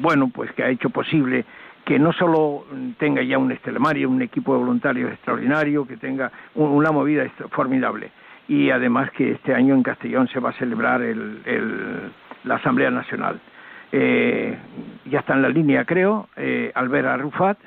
bueno, 0.00 0.30
pues 0.34 0.50
que 0.50 0.64
ha 0.64 0.68
hecho 0.68 0.90
posible 0.90 1.44
que 1.84 1.98
no 1.98 2.12
solo 2.12 2.64
tenga 2.98 3.22
ya 3.22 3.38
un 3.38 3.52
estelamario, 3.52 4.08
un 4.08 4.22
equipo 4.22 4.54
de 4.54 4.60
voluntarios 4.60 5.12
extraordinario, 5.12 5.86
que 5.86 5.96
tenga 5.96 6.32
una 6.54 6.90
movida 6.90 7.28
formidable. 7.50 8.10
Y 8.48 8.70
además 8.70 9.10
que 9.12 9.32
este 9.32 9.54
año 9.54 9.74
en 9.74 9.82
Castellón 9.82 10.28
se 10.28 10.40
va 10.40 10.50
a 10.50 10.54
celebrar 10.54 11.00
la 12.44 12.54
Asamblea 12.56 12.90
Nacional. 12.90 13.40
Eh, 13.92 14.58
ya 15.04 15.20
está 15.20 15.34
en 15.34 15.42
la 15.42 15.48
línea, 15.48 15.84
creo, 15.84 16.28
eh, 16.36 16.72
Albert 16.74 17.06
Arrufat. 17.06 17.58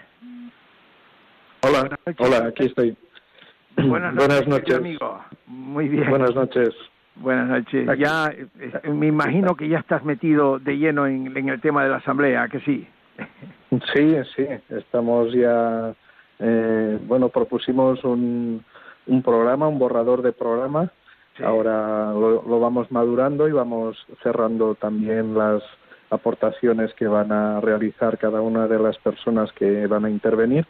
Hola, 1.62 1.98
hola, 2.18 2.48
aquí 2.50 2.66
estoy. 2.66 2.98
Buenas 3.78 4.14
noches, 4.14 4.48
noches. 4.48 4.76
amigo. 4.76 5.22
Muy 5.46 5.88
bien. 5.88 6.10
Buenas 6.10 6.36
noches. 6.36 6.70
Buenas 7.16 7.48
noches. 7.48 7.88
Ya 7.98 8.28
eh, 8.28 8.90
me 8.90 9.08
imagino 9.08 9.56
que 9.56 9.68
ya 9.68 9.80
estás 9.80 10.04
metido 10.04 10.60
de 10.60 10.78
lleno 10.78 11.08
en, 11.08 11.36
en 11.36 11.50
el 11.50 11.62
tema 11.62 11.84
de 11.84 11.90
la 11.90 11.98
asamblea, 11.98 12.48
que 12.50 12.60
sí. 12.62 12.88
Sí, 13.94 14.16
sí, 14.36 14.48
estamos 14.70 15.34
ya, 15.34 15.94
eh, 16.40 17.00
bueno, 17.06 17.30
propusimos 17.30 18.04
un, 18.04 18.64
un 19.08 19.22
programa, 19.22 19.68
un 19.68 19.80
borrador 19.80 20.22
de 20.22 20.32
programa. 20.32 20.92
Ahora 21.44 22.12
lo, 22.14 22.44
lo, 22.48 22.60
vamos 22.60 22.92
madurando 22.92 23.48
y 23.48 23.52
vamos 23.52 23.98
cerrando 24.24 24.76
también 24.76 25.38
las 25.38 25.62
aportaciones 26.10 26.94
que 26.96 27.08
van 27.08 27.32
a 27.32 27.60
realizar 27.60 28.18
cada 28.18 28.42
una 28.42 28.68
de 28.68 28.80
las 28.80 28.98
personas 28.98 29.52
que 29.52 29.86
van 29.88 30.06
a 30.06 30.10
intervenir 30.10 30.66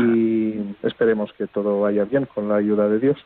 y 0.00 0.76
esperemos 0.82 1.32
que 1.34 1.46
todo 1.46 1.80
vaya 1.80 2.04
bien 2.04 2.26
con 2.26 2.48
la 2.48 2.56
ayuda 2.56 2.88
de 2.88 2.98
Dios. 2.98 3.18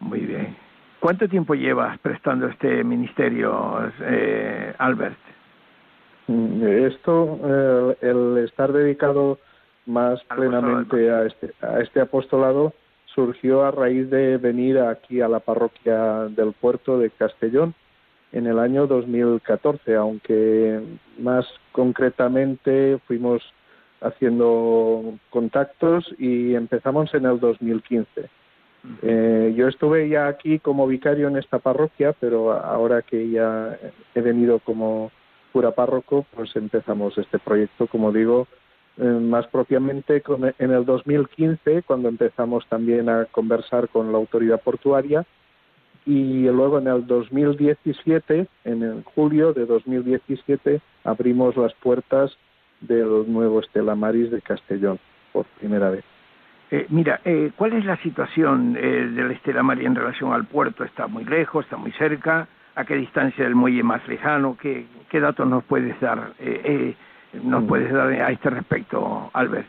Muy 0.00 0.20
bien. 0.20 0.56
¿Cuánto 0.98 1.28
tiempo 1.28 1.54
llevas 1.54 1.98
prestando 1.98 2.48
este 2.48 2.84
ministerio, 2.84 3.90
eh, 4.02 4.74
Albert? 4.78 5.16
Mm, 6.30 6.62
esto, 6.86 7.40
eh, 7.42 7.96
el 8.02 8.44
estar 8.44 8.72
dedicado 8.72 9.40
más 9.86 10.22
plenamente 10.36 11.10
a 11.10 11.24
este, 11.24 11.52
a 11.60 11.80
este 11.80 12.00
apostolado 12.00 12.72
surgió 13.06 13.64
a 13.64 13.72
raíz 13.72 14.08
de 14.10 14.36
venir 14.36 14.78
aquí 14.78 15.20
a 15.20 15.26
la 15.28 15.40
parroquia 15.40 16.28
del 16.28 16.52
puerto 16.52 17.00
de 17.00 17.10
Castellón 17.10 17.74
en 18.30 18.46
el 18.46 18.60
año 18.60 18.86
2014, 18.86 19.96
aunque 19.96 20.80
más 21.18 21.46
concretamente 21.72 23.00
fuimos 23.08 23.42
haciendo 24.00 25.18
contactos 25.30 26.14
y 26.16 26.54
empezamos 26.54 27.12
en 27.12 27.26
el 27.26 27.40
2015. 27.40 28.30
Eh, 29.02 29.52
yo 29.56 29.66
estuve 29.66 30.08
ya 30.08 30.28
aquí 30.28 30.60
como 30.60 30.86
vicario 30.86 31.26
en 31.26 31.38
esta 31.38 31.58
parroquia, 31.58 32.14
pero 32.20 32.52
ahora 32.52 33.02
que 33.02 33.30
ya 33.30 33.76
he 34.14 34.20
venido 34.20 34.60
como 34.60 35.10
cura 35.52 35.72
párroco, 35.72 36.26
pues 36.34 36.54
empezamos 36.56 37.16
este 37.18 37.38
proyecto, 37.38 37.86
como 37.86 38.12
digo, 38.12 38.46
eh, 38.96 39.04
más 39.04 39.46
propiamente 39.46 40.22
en 40.58 40.70
el 40.70 40.84
2015, 40.84 41.82
cuando 41.82 42.08
empezamos 42.08 42.66
también 42.68 43.08
a 43.08 43.26
conversar 43.26 43.88
con 43.88 44.12
la 44.12 44.18
autoridad 44.18 44.60
portuaria, 44.60 45.24
y 46.06 46.44
luego 46.44 46.78
en 46.78 46.86
el 46.86 47.06
2017, 47.06 48.46
en 48.64 48.82
el 48.82 49.04
julio 49.04 49.52
de 49.52 49.66
2017, 49.66 50.80
abrimos 51.04 51.56
las 51.56 51.74
puertas 51.74 52.36
del 52.80 53.30
nuevo 53.30 53.60
Estela 53.60 53.94
Maris 53.94 54.30
de 54.30 54.40
Castellón 54.40 54.98
por 55.32 55.44
primera 55.58 55.90
vez. 55.90 56.04
Eh, 56.70 56.86
mira, 56.88 57.20
eh, 57.24 57.50
¿cuál 57.56 57.74
es 57.74 57.84
la 57.84 57.96
situación 57.98 58.74
del 58.74 59.30
Estela 59.32 59.62
Maris 59.62 59.86
en 59.86 59.94
relación 59.94 60.32
al 60.32 60.46
puerto? 60.46 60.84
¿Está 60.84 61.06
muy 61.06 61.24
lejos? 61.24 61.64
¿Está 61.64 61.76
muy 61.76 61.92
cerca? 61.92 62.48
A 62.80 62.84
qué 62.84 62.96
distancia 62.96 63.44
del 63.44 63.54
muelle 63.54 63.82
más 63.82 64.06
lejano, 64.08 64.56
qué, 64.60 64.86
qué 65.10 65.20
datos 65.20 65.46
nos 65.46 65.64
puedes 65.64 65.98
dar, 66.00 66.32
eh, 66.38 66.60
eh, 66.64 66.94
nos 67.42 67.62
mm. 67.62 67.66
puedes 67.66 67.92
dar 67.92 68.08
a 68.08 68.30
este 68.30 68.50
respecto, 68.50 69.30
Albert. 69.34 69.66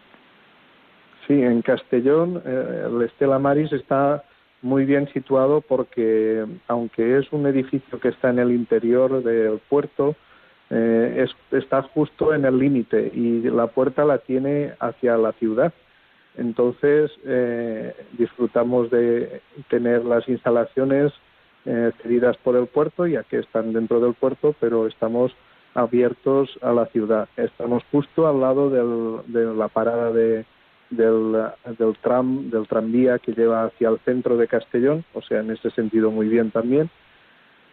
Sí, 1.27 1.41
en 1.41 1.61
Castellón 1.61 2.41
eh, 2.45 2.87
el 2.87 3.01
Estela 3.01 3.37
Maris 3.37 3.71
está 3.73 4.23
muy 4.61 4.85
bien 4.85 5.07
situado 5.13 5.61
porque 5.61 6.45
aunque 6.67 7.17
es 7.17 7.31
un 7.31 7.45
edificio 7.47 7.99
que 7.99 8.09
está 8.09 8.29
en 8.29 8.39
el 8.39 8.51
interior 8.51 9.23
del 9.23 9.59
puerto, 9.69 10.15
es, 10.69 11.29
está 11.51 11.81
justo 11.81 12.33
en 12.33 12.45
el 12.45 12.57
límite 12.57 13.11
y 13.13 13.41
la 13.41 13.67
puerta 13.67 14.05
la 14.05 14.19
tiene 14.19 14.73
hacia 14.79 15.17
la 15.17 15.33
ciudad. 15.33 15.73
Entonces 16.37 17.11
disfrutamos 18.13 18.89
de 18.89 19.41
tener 19.67 20.05
las 20.05 20.29
instalaciones 20.29 21.11
eh, 21.65 21.91
cedidas 22.01 22.37
por 22.37 22.55
el 22.55 22.67
puerto, 22.67 23.05
ya 23.05 23.23
que 23.23 23.39
están 23.39 23.73
dentro 23.73 23.99
del 23.99 24.13
puerto, 24.13 24.55
pero 24.59 24.87
estamos 24.87 25.31
abiertos 25.73 26.49
a 26.61 26.71
la 26.71 26.85
ciudad. 26.87 27.29
Estamos 27.37 27.83
justo 27.91 28.27
al 28.27 28.41
lado 28.41 28.69
de 28.69 29.55
la 29.55 29.67
parada 29.67 30.11
de, 30.11 30.45
del, 30.89 31.37
del 31.77 31.95
tram, 32.01 32.49
del 32.49 32.67
tranvía 32.67 33.19
que 33.19 33.33
lleva 33.33 33.63
hacia 33.63 33.89
el 33.89 33.99
centro 33.99 34.37
de 34.37 34.47
Castellón, 34.47 35.03
o 35.13 35.21
sea, 35.21 35.39
en 35.39 35.51
ese 35.51 35.71
sentido 35.71 36.11
muy 36.11 36.27
bien 36.27 36.51
también. 36.51 36.89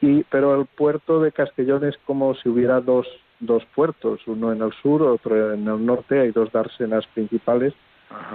Y, 0.01 0.23
pero 0.25 0.59
el 0.59 0.67
puerto 0.67 1.21
de 1.21 1.33
Castellón 1.33 1.85
es 1.85 1.97
como 2.07 2.35
si 2.37 2.49
hubiera 2.49 2.81
dos, 2.81 3.07
dos 3.41 3.65
puertos, 3.75 4.21
uno 4.27 4.53
en 4.53 4.63
el 4.63 4.73
sur, 4.81 5.03
otro 5.03 5.53
en 5.53 5.67
el 5.67 5.85
norte, 5.85 6.21
hay 6.21 6.31
dos 6.31 6.53
dársenas 6.53 7.07
principales. 7.09 7.75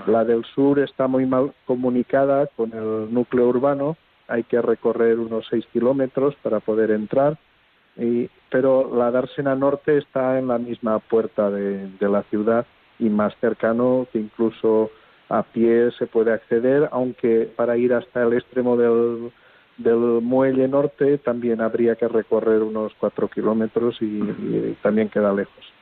La 0.06 0.24
del 0.24 0.43
sur 0.45 0.80
está 0.80 1.08
muy 1.08 1.26
mal 1.26 1.54
comunicada 1.66 2.47
con 2.47 2.74
el 2.74 3.12
núcleo 3.12 3.47
urbano 3.47 3.97
hay 4.28 4.43
que 4.43 4.61
recorrer 4.61 5.19
unos 5.19 5.45
seis 5.49 5.65
kilómetros 5.71 6.36
para 6.41 6.59
poder 6.59 6.91
entrar, 6.91 7.38
y, 7.97 8.30
pero 8.49 8.95
la 8.95 9.11
Dársena 9.11 9.55
Norte 9.55 9.97
está 9.97 10.39
en 10.39 10.47
la 10.47 10.57
misma 10.57 10.99
puerta 10.99 11.51
de, 11.51 11.89
la 11.99 12.24
ciudad 12.24 12.65
y 12.99 13.09
más 13.09 13.36
cercano 13.39 14.07
que 14.11 14.19
incluso 14.19 14.89
a 15.30 15.43
pie 15.43 15.91
se 15.97 16.07
puede 16.07 16.32
acceder, 16.32 16.89
aunque 16.91 17.51
para 17.55 17.78
ir 17.78 17.93
hasta 17.93 18.24
el 18.24 18.34
extremo 18.34 18.78
del, 18.78 19.32
del 19.78 20.21
muelle 20.21 20.67
norte 20.67 21.17
también 21.17 21.61
habría 21.61 21.95
que 21.95 22.07
recorrer 22.07 22.61
unos 22.61 22.93
cuatro 22.99 23.28
kilómetros 23.28 23.97
y 24.01 24.76
también 24.82 25.09
queda 25.09 25.34
lejos 25.34 25.72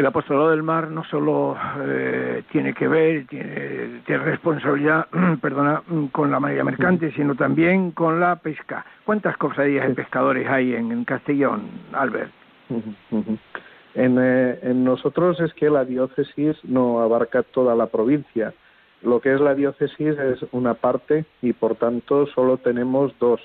el 0.00 0.06
apostolado 0.06 0.50
del 0.50 0.62
mar 0.62 0.88
no 0.90 1.04
solo 1.04 1.56
eh, 1.78 2.42
tiene 2.50 2.72
que 2.72 2.88
ver, 2.88 3.26
tiene, 3.26 4.00
responsabilidad, 4.06 5.06
perdona, 5.42 5.82
con 6.10 6.30
la 6.30 6.40
marina 6.40 6.64
mercante, 6.64 7.12
sino 7.12 7.34
también 7.34 7.90
con 7.90 8.18
la 8.18 8.36
pesca. 8.36 8.84
¿Cuántas 9.04 9.36
cofradías 9.36 9.86
de 9.86 9.94
pescadores 9.94 10.48
hay 10.48 10.74
en, 10.74 11.04
Castellón, 11.04 11.68
Albert? 11.92 12.32
En, 13.94 14.18
eh, 14.18 14.58
en, 14.62 14.84
nosotros 14.84 15.38
es 15.40 15.52
que 15.52 15.68
la 15.68 15.84
diócesis 15.84 16.56
no 16.64 17.00
abarca 17.00 17.42
toda 17.42 17.74
la 17.74 17.86
provincia. 17.86 18.54
Lo 19.02 19.20
que 19.20 19.34
es 19.34 19.40
la 19.40 19.54
diócesis 19.54 20.18
es 20.18 20.38
una 20.52 20.74
parte 20.74 21.26
y 21.42 21.52
por 21.52 21.74
tanto 21.74 22.26
solo 22.28 22.56
tenemos 22.56 23.12
dos, 23.18 23.40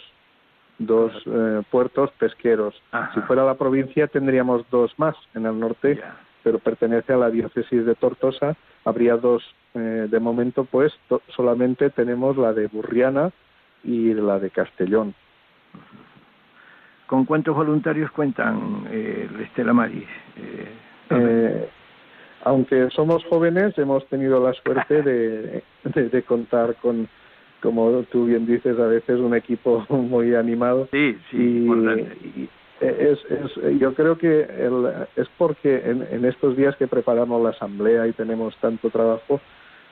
dos 0.79 1.11
eh, 1.25 1.63
puertos 1.69 2.11
pesqueros. 2.11 2.81
Si 3.13 3.19
fuera 3.21 3.43
la 3.43 3.55
provincia 3.55 4.07
tendríamos 4.07 4.65
dos 4.69 4.93
más 4.97 5.15
en 5.33 5.45
el 5.45 5.59
norte 5.59 5.99
pero 6.45 6.59
pertenece 6.59 7.11
a 7.11 7.17
la 7.17 7.31
diócesis 7.31 7.87
de 7.87 7.95
Tortosa. 7.95 8.55
Habría 8.83 9.17
dos, 9.17 9.43
eh, 9.73 10.07
de 10.07 10.19
momento, 10.19 10.63
pues 10.63 10.93
solamente 11.35 11.89
tenemos 11.89 12.37
la 12.37 12.53
de 12.53 12.67
Burriana 12.67 13.31
y 13.83 14.13
la 14.13 14.37
de 14.37 14.51
Castellón. 14.51 15.15
¿Con 17.07 17.25
cuántos 17.25 17.55
voluntarios 17.55 18.11
cuentan 18.11 18.85
eh, 18.91 19.27
Estela 19.41 19.73
Maris? 19.73 20.07
Eh, 20.37 20.67
eh, 21.09 21.69
aunque 22.43 22.91
somos 22.91 23.25
jóvenes, 23.25 23.75
hemos 23.79 24.05
tenido 24.07 24.39
la 24.39 24.53
suerte 24.53 25.01
de, 25.01 25.63
de, 25.83 26.23
contar 26.23 26.75
con, 26.75 27.09
como 27.59 28.03
tú 28.11 28.25
bien 28.25 28.45
dices, 28.45 28.77
a 28.77 28.85
veces 28.85 29.19
un 29.19 29.33
equipo 29.33 29.83
muy 29.89 30.35
animado. 30.35 30.87
Sí, 30.91 31.17
sí, 31.31 31.67
y, 31.67 32.49
es, 32.81 33.19
es, 33.29 33.79
yo 33.79 33.93
creo 33.93 34.17
que 34.17 34.41
el, 34.41 35.07
es 35.15 35.27
porque 35.37 35.81
en, 35.85 36.25
estos 36.25 36.57
días 36.57 36.75
que 36.75 36.87
preparamos 36.87 37.41
la 37.41 37.49
asamblea 37.51 38.07
y 38.07 38.13
tenemos 38.13 38.55
tanto 38.57 38.89
trabajo, 38.89 39.39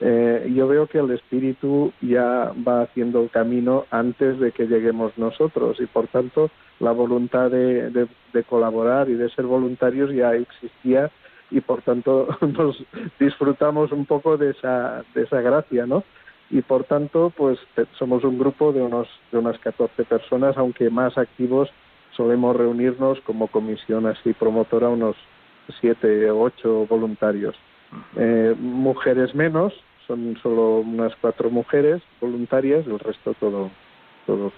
eh, 0.00 0.52
yo 0.54 0.68
veo 0.68 0.86
que 0.86 0.98
el 0.98 1.10
espíritu 1.12 1.92
ya 2.00 2.52
va 2.66 2.82
haciendo 2.82 3.22
el 3.22 3.30
camino 3.30 3.86
antes 3.90 4.38
de 4.38 4.52
que 4.52 4.66
lleguemos 4.66 5.16
nosotros 5.16 5.80
y 5.80 5.86
por 5.86 6.08
tanto 6.08 6.50
la 6.80 6.90
voluntad 6.90 7.50
de, 7.50 7.90
de, 7.90 8.42
colaborar 8.42 9.08
y 9.08 9.14
de 9.14 9.30
ser 9.30 9.44
voluntarios 9.44 10.12
ya 10.12 10.34
existía 10.34 11.10
y 11.50 11.60
por 11.60 11.82
tanto 11.82 12.28
nos 12.40 12.84
disfrutamos 13.18 13.92
un 13.92 14.04
poco 14.04 14.36
de 14.36 14.50
esa, 14.50 15.04
de 15.14 15.22
esa 15.22 15.40
gracia, 15.40 15.86
¿no? 15.86 16.02
Y 16.50 16.60
por 16.60 16.84
tanto, 16.84 17.32
pues 17.34 17.58
somos 17.98 18.22
un 18.22 18.38
grupo 18.38 18.72
de, 18.72 18.82
unos, 18.82 19.08
de 19.32 19.38
unas 19.38 19.58
14 19.60 20.04
personas, 20.04 20.56
aunque 20.58 20.90
más 20.90 21.16
activos 21.16 21.70
solemos 22.16 22.56
reunirnos 22.56 23.20
como 23.20 23.48
comisión 23.48 24.06
así 24.06 24.32
promotora 24.32 24.88
unos 24.88 25.16
siete 25.80 26.30
o 26.30 26.42
ocho 26.42 26.86
voluntarios. 26.86 27.56
Eh, 28.16 28.54
mujeres 28.58 29.34
menos, 29.34 29.72
son 30.06 30.36
solo 30.42 30.80
unas 30.80 31.14
cuatro 31.16 31.50
mujeres 31.50 32.02
voluntarias, 32.20 32.86
el 32.86 32.98
resto 32.98 33.34
todo, 33.34 33.70
todo 34.26 34.52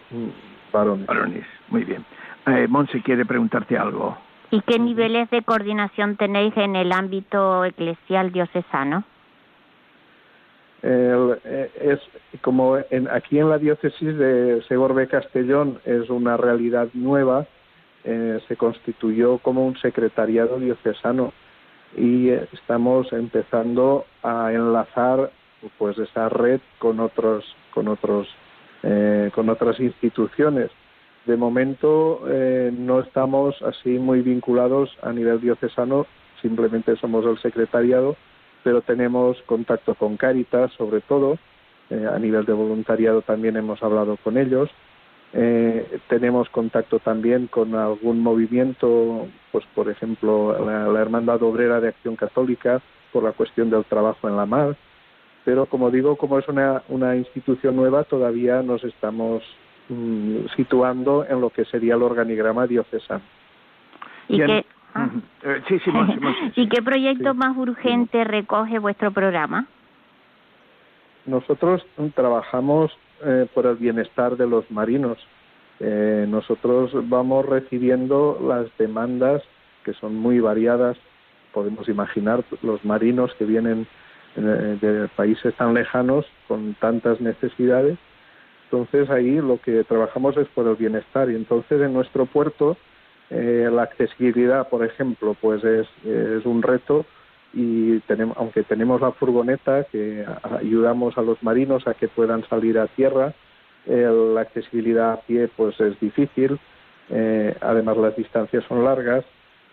varones. 0.72 1.06
Varones, 1.06 1.46
muy 1.68 1.84
bien. 1.84 2.04
Eh, 2.46 2.66
Monse 2.68 3.02
quiere 3.02 3.24
preguntarte 3.24 3.76
algo. 3.76 4.16
¿Y 4.50 4.60
qué 4.62 4.78
niveles 4.78 5.28
de 5.30 5.42
coordinación 5.42 6.16
tenéis 6.16 6.56
en 6.56 6.76
el 6.76 6.92
ámbito 6.92 7.64
eclesial 7.64 8.32
diocesano? 8.32 9.04
Eh, 10.88 11.70
es 11.80 11.98
como 12.42 12.78
en, 12.90 13.08
aquí 13.08 13.40
en 13.40 13.50
la 13.50 13.58
diócesis 13.58 14.16
de 14.16 14.62
Segorbe 14.68 15.08
Castellón 15.08 15.80
es 15.84 16.08
una 16.10 16.36
realidad 16.36 16.88
nueva, 16.94 17.46
eh, 18.04 18.38
se 18.46 18.56
constituyó 18.56 19.38
como 19.38 19.66
un 19.66 19.76
secretariado 19.78 20.60
diocesano 20.60 21.32
y 21.96 22.28
estamos 22.28 23.12
empezando 23.12 24.06
a 24.22 24.52
enlazar 24.52 25.32
pues 25.76 25.98
esa 25.98 26.28
red 26.28 26.60
con 26.78 27.00
otros 27.00 27.44
con 27.74 27.88
otros 27.88 28.28
eh, 28.84 29.32
con 29.34 29.48
otras 29.48 29.80
instituciones. 29.80 30.70
De 31.24 31.36
momento 31.36 32.22
eh, 32.28 32.72
no 32.72 33.00
estamos 33.00 33.60
así 33.62 33.98
muy 33.98 34.20
vinculados 34.20 34.96
a 35.02 35.12
nivel 35.12 35.40
diocesano 35.40 36.06
simplemente 36.40 36.94
somos 36.96 37.26
el 37.26 37.38
secretariado 37.38 38.16
pero 38.66 38.82
tenemos 38.82 39.40
contacto 39.42 39.94
con 39.94 40.16
Cáritas 40.16 40.72
sobre 40.72 41.00
todo 41.00 41.38
eh, 41.88 42.04
a 42.12 42.18
nivel 42.18 42.44
de 42.44 42.52
voluntariado 42.52 43.22
también 43.22 43.56
hemos 43.56 43.80
hablado 43.80 44.16
con 44.16 44.36
ellos 44.36 44.68
eh, 45.32 46.00
tenemos 46.08 46.48
contacto 46.48 46.98
también 46.98 47.46
con 47.48 47.74
algún 47.74 48.22
movimiento, 48.22 49.28
pues 49.52 49.64
por 49.74 49.90
ejemplo 49.90 50.56
la, 50.64 51.00
Hermandad 51.00 51.42
Obrera 51.42 51.80
de 51.80 51.88
Acción 51.88 52.16
Católica 52.16 52.80
por 53.12 53.22
la 53.22 53.32
cuestión 53.32 53.68
del 53.68 53.84
trabajo 53.84 54.28
en 54.28 54.36
la 54.36 54.46
mar. 54.46 54.76
Pero 55.44 55.66
como 55.66 55.90
digo, 55.90 56.16
como 56.16 56.38
es 56.38 56.48
una, 56.48 56.82
una 56.88 57.16
institución 57.16 57.76
nueva, 57.76 58.04
todavía 58.04 58.62
nos 58.62 58.82
estamos 58.82 59.42
mm, 59.90 60.46
situando 60.56 61.26
en 61.28 61.40
lo 61.40 61.50
que 61.50 61.64
sería 61.66 61.94
el 61.94 62.02
organigrama 62.02 62.66
diocesano. 62.66 63.22
¿Y, 64.28 64.38
qué, 64.38 64.64
ah. 64.96 65.10
eh, 65.42 66.52
¿Y 66.56 66.68
qué 66.68 66.82
proyecto 66.82 67.34
más 67.34 67.56
urgente 67.56 68.24
recoge 68.24 68.78
vuestro 68.78 69.10
programa? 69.12 69.66
Nosotros 71.26 71.84
trabajamos 72.14 72.96
eh, 73.24 73.46
por 73.52 73.66
el 73.66 73.76
bienestar 73.76 74.36
de 74.36 74.46
los 74.46 74.70
marinos. 74.70 75.18
Eh, 75.80 76.26
nosotros 76.28 76.92
vamos 77.08 77.44
recibiendo 77.46 78.38
las 78.42 78.66
demandas 78.78 79.42
que 79.84 79.92
son 79.94 80.16
muy 80.16 80.40
variadas. 80.40 80.96
Podemos 81.52 81.88
imaginar 81.88 82.44
los 82.62 82.84
marinos 82.84 83.32
que 83.38 83.44
vienen 83.44 83.86
eh, 84.36 84.78
de 84.80 85.08
países 85.16 85.54
tan 85.54 85.74
lejanos 85.74 86.26
con 86.46 86.74
tantas 86.74 87.20
necesidades. 87.20 87.98
Entonces 88.64 89.08
ahí 89.10 89.36
lo 89.36 89.60
que 89.60 89.84
trabajamos 89.84 90.36
es 90.36 90.46
por 90.48 90.66
el 90.66 90.76
bienestar 90.76 91.30
y 91.30 91.36
entonces 91.36 91.80
en 91.80 91.92
nuestro 91.92 92.26
puerto 92.26 92.76
la 93.30 93.82
accesibilidad, 93.82 94.68
por 94.68 94.84
ejemplo, 94.84 95.36
pues 95.40 95.64
es, 95.64 95.88
un 96.44 96.62
reto 96.62 97.04
y 97.52 98.00
tenemos, 98.00 98.36
aunque 98.36 98.62
tenemos 98.62 99.00
la 99.00 99.12
furgoneta 99.12 99.84
que 99.84 100.24
ayudamos 100.42 101.18
a 101.18 101.22
los 101.22 101.42
marinos 101.42 101.86
a 101.86 101.94
que 101.94 102.08
puedan 102.08 102.46
salir 102.48 102.78
a 102.78 102.86
tierra, 102.86 103.34
la 103.86 104.40
accesibilidad 104.40 105.12
a 105.12 105.20
pie 105.20 105.48
pues 105.56 105.80
es 105.80 105.98
difícil, 106.00 106.58
eh, 107.08 107.56
además 107.60 107.96
las 107.96 108.16
distancias 108.16 108.64
son 108.68 108.84
largas, 108.84 109.24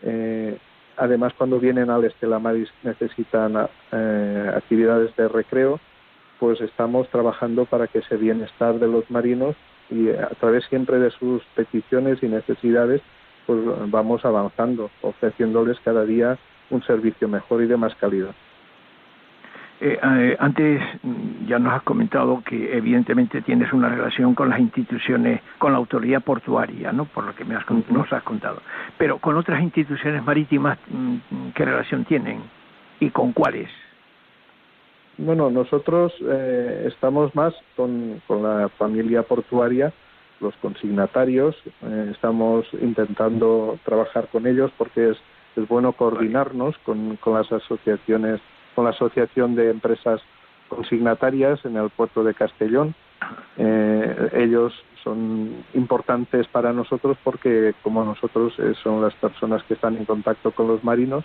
eh, 0.03 0.57
además 0.97 1.33
cuando 1.37 1.59
vienen 1.59 1.89
al 1.89 2.05
Estela 2.05 2.39
Maris 2.39 2.69
necesitan 2.83 3.67
eh, 3.91 4.51
actividades 4.55 5.15
de 5.15 5.27
recreo, 5.27 5.79
pues 6.39 6.61
estamos 6.61 7.07
trabajando 7.09 7.65
para 7.65 7.87
que 7.87 7.99
ese 7.99 8.17
bienestar 8.17 8.79
de 8.79 8.87
los 8.87 9.09
marinos 9.09 9.55
y 9.89 10.09
a 10.09 10.29
través 10.39 10.65
siempre 10.65 10.99
de 10.99 11.11
sus 11.11 11.43
peticiones 11.55 12.21
y 12.21 12.27
necesidades 12.27 13.01
pues 13.45 13.59
vamos 13.89 14.23
avanzando, 14.25 14.89
ofreciéndoles 15.01 15.79
cada 15.81 16.05
día 16.05 16.37
un 16.69 16.83
servicio 16.83 17.27
mejor 17.27 17.63
y 17.63 17.67
de 17.67 17.77
más 17.77 17.93
calidad. 17.95 18.33
Eh, 19.81 19.99
eh, 20.01 20.37
antes 20.39 20.81
mm, 21.01 21.45
ya 21.47 21.59
nos 21.59 21.73
has 21.73 21.83
comentado 21.83 22.41
que 22.45 22.77
evidentemente 22.77 23.41
tienes 23.41 23.73
una 23.73 23.89
relación 23.89 24.33
con 24.33 24.49
las 24.49 24.59
instituciones, 24.59 25.41
con 25.57 25.73
la 25.73 25.77
autoridad 25.77 26.21
portuaria, 26.21 26.93
¿no? 26.93 27.03
Por 27.03 27.25
lo 27.25 27.35
que 27.35 27.43
me 27.43 27.55
has, 27.55 27.65
nos 27.89 28.13
has 28.13 28.23
contado. 28.23 28.61
Pero 28.97 29.17
con 29.17 29.35
otras 29.35 29.61
instituciones 29.61 30.23
marítimas, 30.23 30.77
mm, 30.89 31.49
¿qué 31.53 31.65
relación 31.65 32.05
tienen 32.05 32.43
y 33.01 33.09
con 33.09 33.33
cuáles? 33.33 33.69
Bueno, 35.17 35.49
nosotros 35.49 36.13
eh, 36.21 36.85
estamos 36.87 37.35
más 37.35 37.53
con, 37.75 38.21
con, 38.25 38.41
la 38.41 38.69
familia 38.69 39.23
portuaria, 39.23 39.91
los 40.43 40.55
consignatarios, 40.57 41.55
estamos 42.11 42.67
intentando 42.79 43.79
trabajar 43.83 44.27
con 44.27 44.45
ellos 44.45 44.71
porque 44.77 45.11
es 45.11 45.17
es 45.55 45.67
bueno 45.67 45.93
coordinarnos 45.93 46.77
con, 46.79 47.17
las 47.25 47.51
asociaciones, 47.51 48.41
con 48.75 48.85
la 48.85 48.91
Asociación 48.91 49.55
de 49.55 49.69
Empresas 49.69 50.21
Consignatarias 50.67 51.63
en 51.65 51.77
el 51.77 51.89
puerto 51.91 52.23
de 52.23 52.33
Castellón. 52.33 52.95
Eh, 53.57 54.29
ellos 54.33 54.73
son 55.03 55.63
importantes 55.73 56.47
para 56.47 56.73
nosotros 56.73 57.17
porque, 57.23 57.73
como 57.83 58.03
nosotros, 58.03 58.53
eh, 58.57 58.73
son 58.81 59.01
las 59.01 59.13
personas 59.15 59.61
que 59.63 59.75
están 59.75 59.97
en 59.97 60.05
contacto 60.05 60.51
con 60.51 60.67
los 60.67 60.83
marinos. 60.83 61.23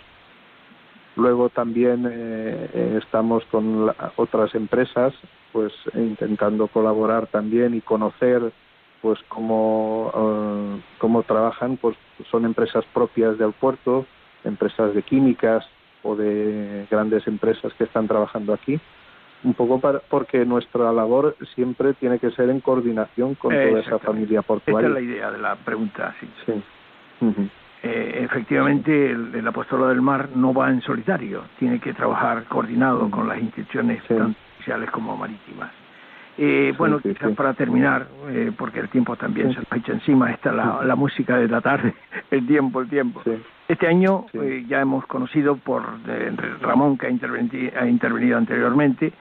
Luego 1.15 1.49
también 1.49 2.07
eh, 2.09 2.99
estamos 3.01 3.43
con 3.45 3.91
otras 4.17 4.53
empresas, 4.53 5.13
pues 5.51 5.73
intentando 5.95 6.67
colaborar 6.67 7.27
también 7.27 7.73
y 7.73 7.81
conocer 7.81 8.53
pues 9.01 9.19
cómo, 9.27 10.81
cómo 10.97 11.23
trabajan, 11.23 11.77
pues 11.77 11.95
son 12.29 12.45
empresas 12.45 12.85
propias 12.93 13.37
del 13.37 13.53
puerto, 13.53 14.05
empresas 14.43 14.93
de 14.93 15.03
químicas 15.03 15.65
o 16.03 16.15
de 16.15 16.85
grandes 16.89 17.27
empresas 17.27 17.73
que 17.73 17.85
están 17.85 18.07
trabajando 18.07 18.53
aquí, 18.53 18.79
un 19.43 19.53
poco 19.53 19.79
porque 20.09 20.45
nuestra 20.45 20.91
labor 20.91 21.35
siempre 21.55 21.93
tiene 21.93 22.19
que 22.19 22.31
ser 22.31 22.49
en 22.49 22.59
coordinación 22.59 23.35
con 23.35 23.51
toda 23.51 23.79
esa 23.79 23.99
familia 23.99 24.41
portuaria. 24.41 24.87
Esta 24.87 24.99
es 24.99 25.05
la 25.05 25.11
idea 25.11 25.31
de 25.31 25.37
la 25.37 25.55
pregunta, 25.55 26.15
sí. 26.45 26.61
Eh, 27.81 28.23
efectivamente, 28.25 29.11
el, 29.11 29.47
apostolado 29.47 29.89
del 29.89 30.01
mar 30.01 30.29
no 30.35 30.53
va 30.53 30.69
en 30.69 30.81
solitario, 30.81 31.43
tiene 31.57 31.79
que 31.79 31.93
trabajar 31.93 32.43
coordinado 32.45 33.09
con 33.09 33.27
las 33.29 33.39
instituciones 33.39 34.03
tanto 34.03 34.37
oficiales 34.57 34.91
como 34.91 35.15
marítimas. 35.15 35.71
Eh, 36.41 36.73
bueno, 36.77 37.01
quizás 37.01 37.35
para 37.35 37.53
terminar, 37.53 38.07
eh, 38.29 38.53
porque 38.57 38.79
el 38.79 38.87
tiempo 38.87 39.17
también 39.17 39.51
se 39.53 39.59
nos 39.59 39.73
echa 39.73 39.91
encima, 39.91 40.31
está 40.31 40.53
la, 40.53 40.79
la, 40.85 40.95
música 40.95 41.35
de 41.35 41.49
la 41.49 41.59
tarde, 41.59 41.93
el 42.31 42.47
tiempo, 42.47 42.79
el 42.79 42.87
tiempo. 42.87 43.21
Este 43.67 43.87
año 43.87 44.25
eh, 44.31 44.63
ya 44.65 44.79
hemos 44.79 45.05
conocido 45.05 45.57
por 45.57 45.83
Ramón, 46.61 46.97
que 46.97 47.07
ha 47.07 47.09
intervenido, 47.09 47.77
ha 47.77 47.85
intervenido 47.85 48.37
anteriormente, 48.37 49.11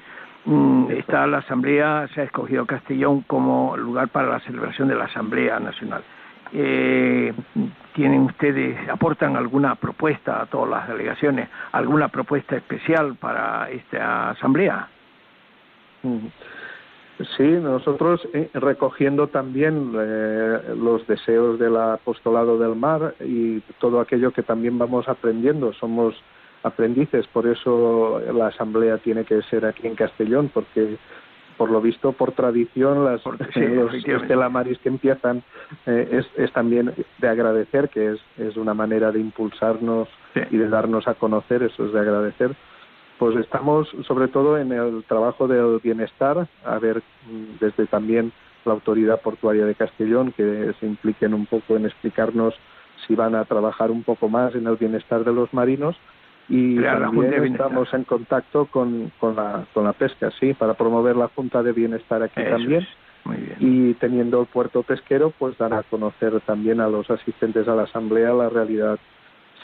mm, 0.44 0.92
está 0.92 1.26
la 1.26 1.38
Asamblea, 1.38 2.06
se 2.14 2.20
ha 2.20 2.24
escogido 2.24 2.64
Castellón 2.66 3.22
como 3.22 3.76
lugar 3.76 4.10
para 4.10 4.28
la 4.28 4.38
celebración 4.38 4.86
de 4.86 4.94
la 4.94 5.06
Asamblea 5.06 5.58
Nacional. 5.58 6.04
¿Tienen 6.52 8.20
ustedes, 8.22 8.88
aportan 8.88 9.34
alguna 9.36 9.74
propuesta 9.74 10.40
a 10.40 10.46
todas 10.46 10.70
las 10.70 10.88
delegaciones, 10.88 11.48
alguna 11.72 12.06
propuesta 12.06 12.54
especial 12.54 13.16
para 13.16 13.68
esta 13.70 14.30
Asamblea? 14.30 14.86
Sí, 17.36 17.42
nosotros 17.42 18.20
eh, 18.32 18.48
recogiendo 18.54 19.26
también 19.26 19.92
eh, 19.98 20.58
los 20.76 21.04
deseos 21.08 21.58
del 21.58 21.76
apostolado 21.76 22.58
del 22.58 22.76
mar 22.76 23.14
y 23.18 23.58
todo 23.80 24.00
aquello 24.00 24.30
que 24.30 24.44
también 24.44 24.78
vamos 24.78 25.08
aprendiendo. 25.08 25.72
Somos 25.72 26.14
aprendices, 26.62 27.26
por 27.26 27.48
eso 27.48 28.20
la 28.32 28.48
asamblea 28.48 28.98
tiene 28.98 29.24
que 29.24 29.42
ser 29.42 29.66
aquí 29.66 29.88
en 29.88 29.96
Castellón, 29.96 30.48
porque 30.54 30.96
por 31.56 31.72
lo 31.72 31.80
visto, 31.80 32.12
por 32.12 32.32
tradición, 32.32 33.04
las, 33.04 33.20
los 33.56 33.92
estelamaris 33.94 34.78
que 34.78 34.88
empiezan 34.88 35.42
eh, 35.86 36.22
es, 36.36 36.52
también 36.52 36.94
de 37.18 37.28
agradecer, 37.28 37.88
que 37.88 38.12
es, 38.12 38.20
es 38.36 38.56
una 38.56 38.74
manera 38.74 39.10
de 39.10 39.18
impulsarnos 39.18 40.08
y 40.52 40.56
de 40.56 40.68
darnos 40.68 41.08
a 41.08 41.14
conocer, 41.14 41.64
eso 41.64 41.86
es 41.86 41.92
de 41.92 41.98
agradecer 41.98 42.54
pues 43.18 43.36
estamos 43.36 43.88
sobre 44.06 44.28
todo 44.28 44.58
en 44.58 44.72
el 44.72 45.04
trabajo 45.04 45.48
del 45.48 45.80
bienestar, 45.82 46.48
a 46.64 46.78
ver 46.78 47.02
mm, 47.26 47.58
desde 47.60 47.86
también 47.86 48.32
la 48.64 48.72
autoridad 48.72 49.20
portuaria 49.20 49.64
de 49.64 49.74
Castellón 49.74 50.32
que 50.32 50.72
se 50.78 50.86
impliquen 50.86 51.34
un 51.34 51.46
poco 51.46 51.76
en 51.76 51.86
explicarnos 51.86 52.54
si 53.06 53.14
van 53.14 53.34
a 53.34 53.44
trabajar 53.44 53.90
un 53.90 54.02
poco 54.02 54.28
más 54.28 54.54
en 54.54 54.66
el 54.66 54.76
bienestar 54.76 55.24
de 55.24 55.32
los 55.32 55.52
marinos 55.52 55.96
y 56.48 56.80
también 56.80 57.44
estamos 57.44 57.92
en 57.92 58.04
contacto 58.04 58.66
con, 58.66 59.12
con, 59.20 59.36
la, 59.36 59.66
con 59.74 59.84
la 59.84 59.92
pesca, 59.92 60.30
sí, 60.40 60.54
para 60.54 60.74
promover 60.74 61.14
la 61.14 61.28
Junta 61.28 61.62
de 61.62 61.72
Bienestar 61.72 62.22
aquí 62.22 62.42
también. 62.42 62.86
Y 63.60 63.92
teniendo 63.94 64.40
el 64.40 64.46
puerto 64.46 64.82
pesquero, 64.82 65.30
pues 65.38 65.58
dar 65.58 65.74
a 65.74 65.82
conocer 65.82 66.40
también 66.46 66.80
a 66.80 66.88
los 66.88 67.10
asistentes 67.10 67.68
a 67.68 67.74
la 67.74 67.82
asamblea 67.82 68.32
la 68.32 68.48
realidad 68.48 68.98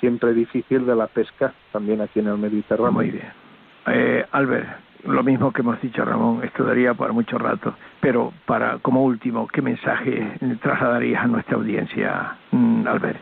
siempre 0.01 0.35
difícil 0.35 0.85
de 0.85 0.95
la 0.95 1.07
pesca 1.07 1.55
también 1.73 2.03
aquí 2.03 2.21
en 2.21 2.27
el 2.27 2.37
Mediterráneo. 2.37 2.93
Muy 2.93 3.11
bien. 3.11 3.44
Eh, 3.87 4.25
Albert, 4.33 4.69
lo 5.05 5.23
mismo 5.23 5.53
que 5.53 5.61
hemos 5.61 5.81
dicho 5.81 6.05
Ramón, 6.05 6.43
esto 6.43 6.65
daría 6.65 6.95
para 6.95 7.13
mucho 7.13 7.39
rato, 7.39 7.75
pero 8.01 8.33
para 8.47 8.79
como 8.79 9.05
último, 9.05 9.47
¿qué 9.49 9.61
mensaje 9.61 10.39
trasladarías 10.63 11.25
a 11.25 11.27
nuestra 11.27 11.57
audiencia, 11.57 12.37
mm, 12.51 12.87
Albert? 12.87 13.21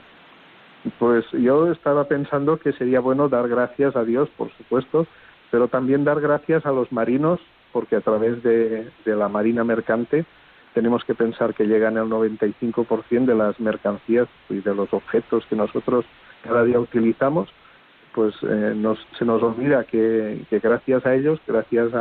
Pues 0.99 1.25
yo 1.33 1.71
estaba 1.71 2.05
pensando 2.05 2.59
que 2.59 2.73
sería 2.73 3.01
bueno 3.01 3.29
dar 3.29 3.49
gracias 3.49 3.95
a 3.95 4.05
Dios, 4.05 4.29
por 4.37 4.51
supuesto, 4.53 5.07
pero 5.51 5.69
también 5.69 6.05
dar 6.05 6.21
gracias 6.21 6.67
a 6.67 6.73
los 6.73 6.91
marinos, 6.91 7.41
porque 7.73 7.97
a 7.97 8.01
través 8.01 8.43
de, 8.43 8.91
la 9.05 9.29
marina 9.29 9.65
mercante 9.65 10.25
tenemos 10.75 11.05
que 11.05 11.15
pensar 11.15 11.55
que 11.55 11.67
llegan 11.67 11.97
el 11.97 12.05
95% 12.05 13.27
de 13.27 13.35
las 13.35 13.61
mercancías 13.61 14.29
y 14.49 14.61
de 14.61 14.75
los 14.75 14.93
objetos 14.93 15.45
que 15.47 15.57
nosotros 15.57 16.05
cada 16.43 16.65
día 16.65 16.81
utilizamos, 16.81 17.49
pues 18.15 18.35
eh, 18.43 18.75
se 19.19 19.25
nos 19.25 19.43
olvida 19.43 19.85
que, 19.85 20.45
gracias 20.51 21.07
a 21.07 21.15
ellos, 21.15 21.41
gracias 21.47 21.93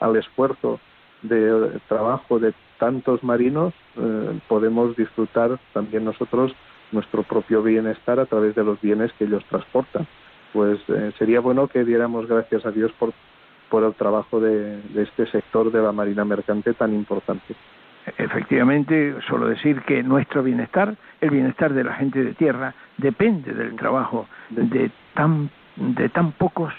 al 0.00 0.16
esfuerzo 0.16 0.80
de 1.22 1.80
trabajo 1.88 2.38
de 2.38 2.54
tantos 2.78 3.22
marinos, 3.22 3.74
eh, 3.96 4.40
podemos 4.48 4.96
disfrutar 4.96 5.58
también 5.72 6.04
nosotros 6.04 6.52
nuestro 6.92 7.22
propio 7.22 7.62
bienestar 7.62 8.18
a 8.18 8.26
través 8.26 8.54
de 8.54 8.64
los 8.64 8.80
bienes 8.80 9.12
que 9.12 9.24
ellos 9.24 9.44
transportan. 9.48 10.06
Pues 10.52 10.80
eh, 10.88 11.12
sería 11.18 11.40
bueno 11.40 11.68
que 11.68 11.84
diéramos 11.84 12.26
gracias 12.26 12.66
a 12.66 12.72
Dios 12.72 12.90
por, 12.98 13.12
por 13.68 13.84
el 13.84 13.94
trabajo 13.94 14.40
de, 14.40 14.80
este 14.96 15.26
sector 15.26 15.70
de 15.70 15.82
la 15.82 15.92
marina 15.92 16.24
mercante 16.24 16.74
tan 16.74 16.92
importante. 16.94 17.54
Efectivamente, 18.16 19.14
solo 19.28 19.46
decir 19.46 19.82
que 19.82 20.02
nuestro 20.02 20.42
bienestar, 20.42 20.96
el 21.20 21.30
bienestar 21.30 21.74
de 21.74 21.84
la 21.84 21.92
gente 21.94 22.24
de 22.24 22.34
tierra, 22.34 22.74
depende 22.96 23.52
del 23.52 23.76
trabajo 23.76 24.26
de 24.48 24.90
tan, 25.14 25.50
de 25.76 26.08
tan 26.08 26.32
pocos, 26.32 26.72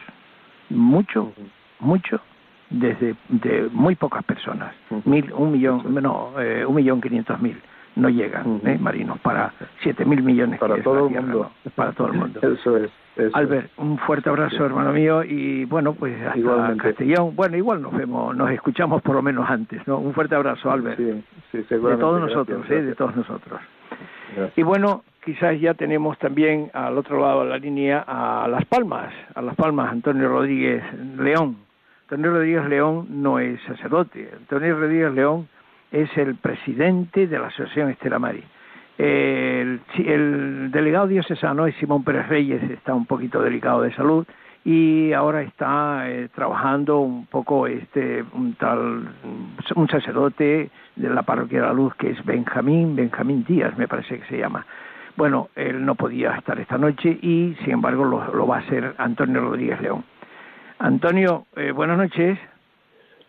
mucho, 0.69 1.33
mucho, 1.79 2.21
desde 2.69 3.15
de 3.29 3.69
muy 3.71 3.95
pocas 3.95 4.23
personas, 4.23 4.73
mil, 5.05 5.31
un 5.33 5.51
millón, 5.51 5.83
no, 6.01 6.33
eh, 6.39 6.65
un 6.65 6.75
millón 6.75 7.01
quinientos 7.01 7.39
mil 7.41 7.61
no 7.95 8.09
llegan 8.09 8.61
¿eh? 8.65 8.77
marinos 8.79 9.19
para 9.19 9.53
siete 9.81 10.05
mil 10.05 10.23
millones 10.23 10.59
para 10.59 10.81
todo 10.81 11.07
el 11.07 11.13
mundo. 11.13 11.51
para 11.75 11.91
todo 11.91 12.07
el 12.07 12.13
mundo. 12.13 12.39
Eso 12.53 12.77
es 12.77 12.91
Albert 13.33 13.69
un 13.77 13.97
fuerte 13.99 14.29
abrazo 14.29 14.65
hermano 14.65 14.93
mío 14.93 15.23
y 15.23 15.65
bueno 15.65 15.93
pues 15.93 16.15
hasta 16.25 16.77
Castellón. 16.77 17.35
Bueno 17.35 17.57
igual 17.57 17.81
nos 17.81 17.93
vemos 17.93 18.35
nos 18.35 18.49
escuchamos 18.51 19.01
por 19.01 19.15
lo 19.15 19.21
menos 19.21 19.49
antes 19.49 19.85
no 19.87 19.97
un 19.97 20.13
fuerte 20.13 20.35
abrazo 20.35 20.71
Albert. 20.71 20.97
Sí, 20.97 21.21
sí, 21.51 21.57
de 21.57 21.97
todos 21.97 22.21
nosotros 22.21 22.69
¿eh? 22.69 22.81
de 22.81 22.95
todos 22.95 23.15
nosotros. 23.15 23.59
Y 24.55 24.63
bueno 24.63 25.03
quizás 25.23 25.59
ya 25.59 25.73
tenemos 25.73 26.17
también 26.19 26.69
al 26.73 26.97
otro 26.97 27.19
lado 27.19 27.43
de 27.43 27.49
la 27.49 27.57
línea 27.57 28.03
a 28.07 28.47
Las 28.47 28.65
Palmas 28.65 29.13
a 29.35 29.41
Las 29.41 29.55
Palmas 29.55 29.91
Antonio 29.91 30.27
Rodríguez 30.29 30.83
León 31.17 31.57
Antonio 32.03 32.31
Rodríguez 32.31 32.65
León 32.65 33.07
no 33.09 33.39
es 33.39 33.61
sacerdote 33.63 34.29
Antonio 34.37 34.77
Rodríguez 34.77 35.13
León 35.13 35.47
es 35.91 36.09
el 36.17 36.35
presidente 36.35 37.27
de 37.27 37.37
la 37.37 37.47
Asociación 37.47 37.89
Estela 37.89 38.17
Mari. 38.17 38.43
El, 38.97 39.81
delegado 40.71 41.07
diocesano 41.07 41.65
es 41.65 41.75
Simón 41.75 42.03
Pérez 42.03 42.27
Reyes, 42.27 42.61
está 42.69 42.93
un 42.93 43.05
poquito 43.05 43.41
delicado 43.41 43.81
de 43.81 43.93
salud 43.93 44.25
y 44.63 45.11
ahora 45.13 45.41
está 45.41 46.07
eh, 46.07 46.29
trabajando 46.33 46.99
un 46.99 47.25
poco 47.25 47.65
este 47.65 48.23
un 48.33 48.53
tal 48.53 49.09
un 49.75 49.87
sacerdote 49.89 50.69
de 50.95 51.09
la 51.09 51.23
parroquia 51.23 51.61
de 51.61 51.65
la 51.65 51.73
Luz 51.73 51.95
que 51.95 52.11
es 52.11 52.23
Benjamín 52.23 52.95
Benjamín 52.95 53.43
Díaz 53.43 53.75
me 53.75 53.87
parece 53.87 54.19
que 54.19 54.27
se 54.27 54.37
llama 54.37 54.63
bueno 55.15 55.49
él 55.55 55.85
no 55.85 55.95
podía 55.95 56.35
estar 56.35 56.59
esta 56.59 56.77
noche 56.77 57.17
y 57.21 57.55
sin 57.63 57.73
embargo 57.73 58.05
lo, 58.05 58.47
va 58.47 58.57
a 58.57 58.59
hacer 58.59 58.93
Antonio 58.97 59.41
Rodríguez 59.41 59.81
León 59.81 60.03
Antonio 60.79 61.45
eh, 61.55 61.71
buenas 61.71 61.97
noches 61.97 62.37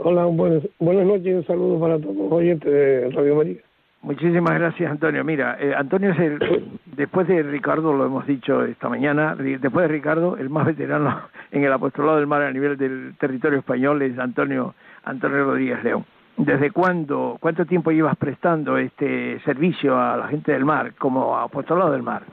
Hola, 0.05 0.25
buenas, 0.25 0.65
buenas 0.81 1.07
noches 1.07 1.27
y 1.27 1.33
un 1.33 1.47
saludo 1.47 1.79
para 1.79 1.97
todos 1.97 2.17
los 2.17 2.33
oyentes 2.33 2.73
de 2.73 3.09
Radio 3.11 3.37
María. 3.37 3.57
Muchísimas 4.01 4.59
gracias, 4.59 4.91
Antonio. 4.91 5.23
Mira, 5.23 5.57
eh, 5.61 5.75
Antonio 5.77 6.11
es 6.11 6.19
el, 6.19 6.81
después 6.97 7.29
de 7.29 7.41
Ricardo, 7.45 7.93
lo 7.93 8.07
hemos 8.07 8.27
dicho 8.27 8.65
esta 8.65 8.89
mañana, 8.89 9.37
después 9.37 9.87
de 9.87 9.89
Ricardo, 9.89 10.37
el 10.37 10.51
más 10.51 10.67
veterano 10.67 11.29
en 11.53 11.63
el 11.63 11.73
apostolado 11.73 12.17
del 12.17 12.27
mar 12.27 12.43
a 12.43 12.53
nivel 12.53 12.77
del 12.77 13.15
territorio 13.17 13.61
español 13.61 14.03
es 14.03 14.19
Antonio, 14.19 14.75
Antonio 15.05 15.45
Rodríguez 15.45 15.85
León. 15.85 16.05
¿Desde 16.45 16.73
cuándo, 16.73 17.37
cuánto 17.39 17.65
tiempo 17.67 17.93
llevas 17.93 18.17
prestando 18.17 18.77
este 18.77 19.39
servicio 19.45 19.97
a 19.97 20.17
la 20.17 20.27
gente 20.27 20.51
del 20.51 20.65
mar 20.65 20.93
como 20.97 21.39
apostolado 21.39 21.93
del 21.93 22.03
mar? 22.03 22.25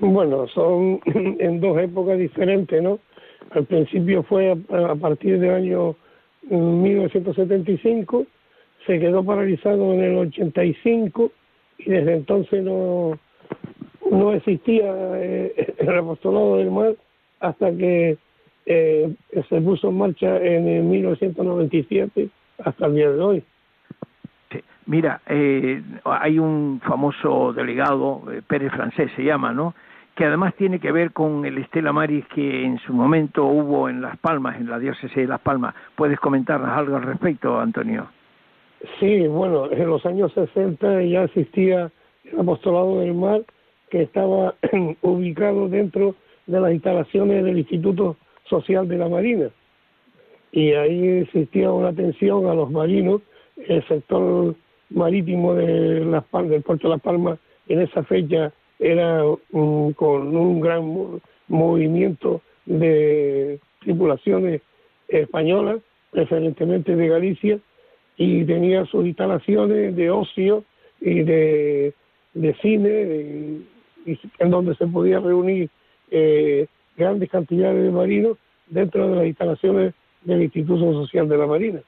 Bueno, 0.00 0.48
son 0.48 1.00
en 1.06 1.60
dos 1.60 1.78
épocas 1.78 2.18
diferentes, 2.18 2.82
¿no? 2.82 2.98
Al 3.52 3.64
principio 3.66 4.24
fue 4.24 4.50
a 4.50 4.94
partir 4.96 5.38
del 5.38 5.54
año 5.54 5.94
en 6.50 6.82
1975, 6.82 8.26
se 8.88 8.98
quedó 8.98 9.24
paralizado 9.24 9.92
en 9.92 10.00
el 10.00 10.16
85 10.16 11.30
y 11.78 11.90
desde 11.90 12.16
entonces 12.16 12.64
no, 12.64 13.16
no 14.10 14.32
existía 14.32 14.92
eh, 15.14 15.74
el 15.78 15.96
apostolado 15.96 16.56
del 16.56 16.72
mar 16.72 16.96
hasta 17.38 17.70
que 17.70 18.18
eh, 18.66 19.14
se 19.48 19.60
puso 19.60 19.90
en 19.90 19.98
marcha 19.98 20.38
en 20.38 20.66
el 20.66 20.82
1997 20.82 22.30
hasta 22.58 22.86
el 22.86 22.94
día 22.94 23.10
de 23.10 23.20
hoy. 23.20 23.44
Mira, 24.86 25.20
eh, 25.26 25.82
hay 26.04 26.38
un 26.38 26.80
famoso 26.84 27.52
delegado, 27.52 28.22
Pérez 28.46 28.70
Francés 28.72 29.10
se 29.16 29.24
llama, 29.24 29.52
¿no? 29.52 29.74
que 30.14 30.24
además 30.24 30.54
tiene 30.54 30.78
que 30.78 30.92
ver 30.92 31.12
con 31.12 31.44
el 31.44 31.58
Estela 31.58 31.92
Maris 31.92 32.24
que 32.28 32.64
en 32.64 32.78
su 32.78 32.92
momento 32.92 33.44
hubo 33.46 33.88
en 33.88 34.00
Las 34.00 34.16
Palmas, 34.18 34.56
en 34.56 34.68
la 34.68 34.78
diócesis 34.78 35.16
de 35.16 35.26
Las 35.26 35.40
Palmas. 35.40 35.74
¿Puedes 35.96 36.20
comentarnos 36.20 36.70
algo 36.70 36.96
al 36.96 37.02
respecto, 37.02 37.58
Antonio? 37.58 38.06
Sí, 39.00 39.26
bueno, 39.26 39.70
en 39.72 39.88
los 39.88 40.04
años 40.06 40.32
60 40.34 41.02
ya 41.02 41.24
existía 41.24 41.90
el 42.24 42.40
apostolado 42.40 43.00
del 43.00 43.14
mar 43.14 43.42
que 43.90 44.02
estaba 44.02 44.54
ubicado 45.02 45.68
dentro 45.68 46.14
de 46.46 46.60
las 46.60 46.72
instalaciones 46.72 47.44
del 47.44 47.58
Instituto 47.58 48.16
Social 48.44 48.86
de 48.86 48.98
la 48.98 49.08
Marina. 49.08 49.48
Y 50.54 50.72
ahí 50.74 51.08
existía 51.22 51.72
una 51.72 51.88
atención 51.88 52.46
a 52.46 52.54
los 52.54 52.70
marinos, 52.70 53.22
el 53.56 53.84
sector 53.88 54.54
marítimo 54.88 55.52
de 55.52 56.04
Las 56.04 56.22
Palmas, 56.26 56.52
del 56.52 56.62
puerto 56.62 56.86
de 56.86 56.94
Las 56.94 57.02
Palmas 57.02 57.40
en 57.66 57.80
esa 57.80 58.04
fecha 58.04 58.52
era 58.78 59.24
con 59.50 60.36
un 60.36 60.60
gran 60.60 61.20
movimiento 61.48 62.40
de 62.66 63.58
tripulaciones 63.80 64.62
españolas, 65.08 65.80
preferentemente 66.12 66.94
de 66.94 67.08
Galicia, 67.08 67.58
y 68.16 68.44
tenía 68.44 68.84
sus 68.86 69.06
instalaciones 69.06 69.96
de 69.96 70.10
ocio 70.10 70.62
y 71.00 71.24
de, 71.24 71.94
cine, 72.62 73.58
en 74.06 74.50
donde 74.50 74.76
se 74.76 74.86
podía 74.86 75.18
reunir 75.18 75.68
eh, 76.12 76.68
grandes 76.96 77.28
cantidades 77.28 77.82
de 77.82 77.90
marinos 77.90 78.38
dentro 78.68 79.08
de 79.08 79.16
las 79.16 79.26
instalaciones 79.26 79.94
del 80.24 80.42
Instituto 80.42 80.92
Social 80.92 81.28
de 81.28 81.38
la 81.38 81.46
Marina. 81.46 81.80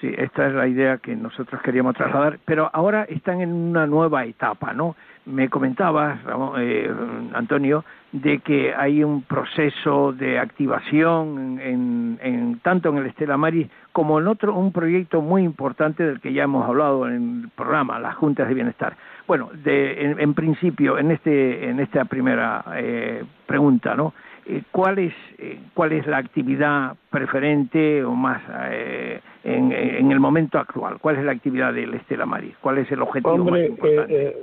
Sí, 0.00 0.12
esta 0.18 0.48
es 0.48 0.54
la 0.54 0.66
idea 0.66 0.98
que 0.98 1.14
nosotros 1.14 1.62
queríamos 1.62 1.94
trasladar, 1.94 2.38
pero 2.44 2.68
ahora 2.72 3.04
están 3.04 3.40
en 3.40 3.52
una 3.52 3.86
nueva 3.86 4.24
etapa, 4.24 4.72
¿no? 4.72 4.96
Me 5.24 5.48
comentabas, 5.48 6.18
eh, 6.58 6.92
Antonio, 7.32 7.84
de 8.10 8.40
que 8.40 8.74
hay 8.74 9.04
un 9.04 9.22
proceso 9.22 10.12
de 10.12 10.38
activación 10.38 11.58
en, 11.60 12.60
tanto 12.62 12.90
en 12.90 12.98
el 12.98 13.06
Estela 13.06 13.36
Maris 13.36 13.68
como 13.92 14.18
en 14.18 14.26
otro, 14.26 14.54
un 14.54 14.72
proyecto 14.72 15.22
muy 15.22 15.42
importante 15.42 16.04
del 16.04 16.20
que 16.20 16.32
ya 16.32 16.42
hemos 16.42 16.66
hablado 16.68 17.08
en 17.08 17.42
el 17.44 17.48
programa, 17.50 17.98
las 17.98 18.16
juntas 18.16 18.48
de 18.48 18.54
bienestar. 18.54 18.96
Bueno, 19.26 19.50
en, 19.64 20.34
principio, 20.34 20.98
en 20.98 21.10
este, 21.10 21.68
en 21.68 21.80
esta 21.80 22.04
primera 22.04 22.64
eh, 22.76 23.24
pregunta, 23.46 23.94
¿no? 23.94 24.12
Eh, 24.46 24.62
¿cuál, 24.70 24.98
es, 24.98 25.14
eh, 25.38 25.58
¿cuál 25.72 25.92
es 25.92 26.06
la 26.06 26.18
actividad 26.18 26.96
preferente 27.10 28.04
o 28.04 28.12
más 28.12 28.42
eh, 28.72 29.20
en, 29.42 29.72
en, 29.72 30.12
el 30.12 30.20
momento 30.20 30.58
actual? 30.58 30.98
¿Cuál 31.00 31.16
es 31.16 31.24
la 31.24 31.32
actividad 31.32 31.72
del 31.72 31.94
Estela 31.94 32.26
Maris? 32.26 32.54
¿Cuál 32.60 32.78
es 32.78 32.92
el 32.92 33.00
objetivo 33.00 33.38
más 33.38 33.60
importante? 33.60 34.36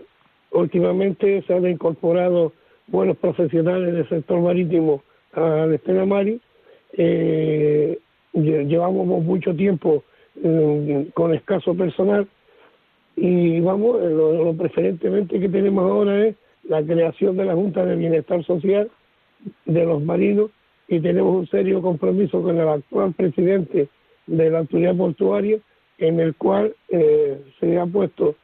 últimamente 0.54 1.44
se 1.44 1.54
han 1.54 1.66
incorporado 1.66 2.52
buenos 2.88 3.16
profesionales 3.18 3.94
del 3.94 4.10
sector 4.10 4.42
marítimo 4.42 5.02
al 5.34 5.74
Estela 5.74 6.06
Maris. 6.06 6.42
llevamos 8.34 9.24
mucho 9.24 9.56
tiempo 9.56 10.04
con 11.14 11.34
escaso 11.34 11.74
personal 11.76 12.28
y 13.16 13.60
vamos, 13.60 14.02
lo 14.02 14.54
preferentemente 14.58 15.40
que 15.40 15.50
tenemos 15.50 15.84
ahora 15.84 16.28
es 16.28 16.36
la 16.64 16.84
creación 16.84 17.38
de 17.38 17.46
la 17.46 17.54
Junta 17.54 17.86
de 17.86 17.96
Bienestar 17.96 18.44
Social 18.46 18.90
de 19.66 19.86
los 19.86 20.02
marinos 20.04 20.52
y 20.88 21.00
tenemos 21.00 21.36
un 21.36 21.48
serio 21.48 21.82
compromiso 21.82 22.42
con 22.42 22.58
el 22.58 22.68
actual 22.68 23.14
presidente 23.14 23.88
de 24.28 24.50
la 24.50 24.60
autoridad 24.60 24.96
portuaria 24.96 25.60
en 25.98 26.20
el 26.20 26.36
cual 26.36 26.76
eh, 26.90 27.40
se 27.60 27.80
ha 27.80 27.86
puesto, 27.86 28.36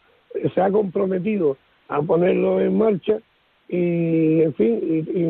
se 0.53 0.61
ha 0.61 0.71
comprometido 0.71 1.57
a 1.87 2.01
ponerlo 2.01 2.59
en 2.59 2.77
marcha 2.77 3.19
y 3.67 4.41
en 4.41 4.53
fin, 4.53 5.05
y, 5.13 5.21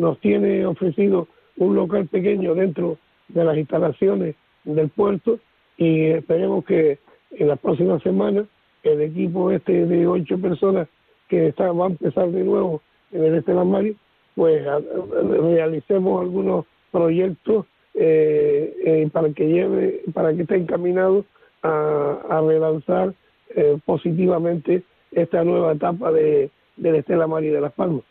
nos 0.00 0.20
tiene 0.20 0.64
ofrecido 0.64 1.26
un 1.56 1.74
local 1.74 2.06
pequeño 2.06 2.54
dentro 2.54 2.98
de 3.28 3.44
las 3.44 3.56
instalaciones 3.58 4.36
del 4.64 4.88
puerto 4.90 5.40
y 5.76 6.06
esperemos 6.06 6.64
que 6.64 6.98
en 7.30 7.48
las 7.48 7.58
próximas 7.58 8.02
semanas 8.02 8.46
el 8.82 9.00
equipo 9.02 9.50
este 9.50 9.86
de 9.86 10.06
ocho 10.06 10.38
personas 10.38 10.88
que 11.28 11.48
está, 11.48 11.72
va 11.72 11.86
a 11.86 11.90
empezar 11.90 12.30
de 12.30 12.44
nuevo 12.44 12.80
en 13.12 13.24
el 13.24 13.34
Estelar 13.36 13.64
Mari, 13.64 13.96
pues 14.34 14.62
realicemos 15.04 16.22
algunos 16.22 16.64
proyectos 16.90 17.66
eh, 17.94 18.74
eh, 18.84 19.08
para 19.12 19.30
que 19.30 19.46
lleve, 19.46 20.02
para 20.14 20.32
que 20.34 20.42
esté 20.42 20.56
encaminado 20.56 21.24
a, 21.62 22.18
a 22.30 22.40
relanzar 22.40 23.12
eh, 23.54 23.78
positivamente 23.84 24.82
esta 25.10 25.42
nueva 25.42 25.72
etapa 25.72 26.12
de, 26.12 26.50
del 26.76 26.94
Estela 26.96 27.26
Mari 27.26 27.48
de 27.48 27.60
Las 27.60 27.72
Palmas. 27.72 28.02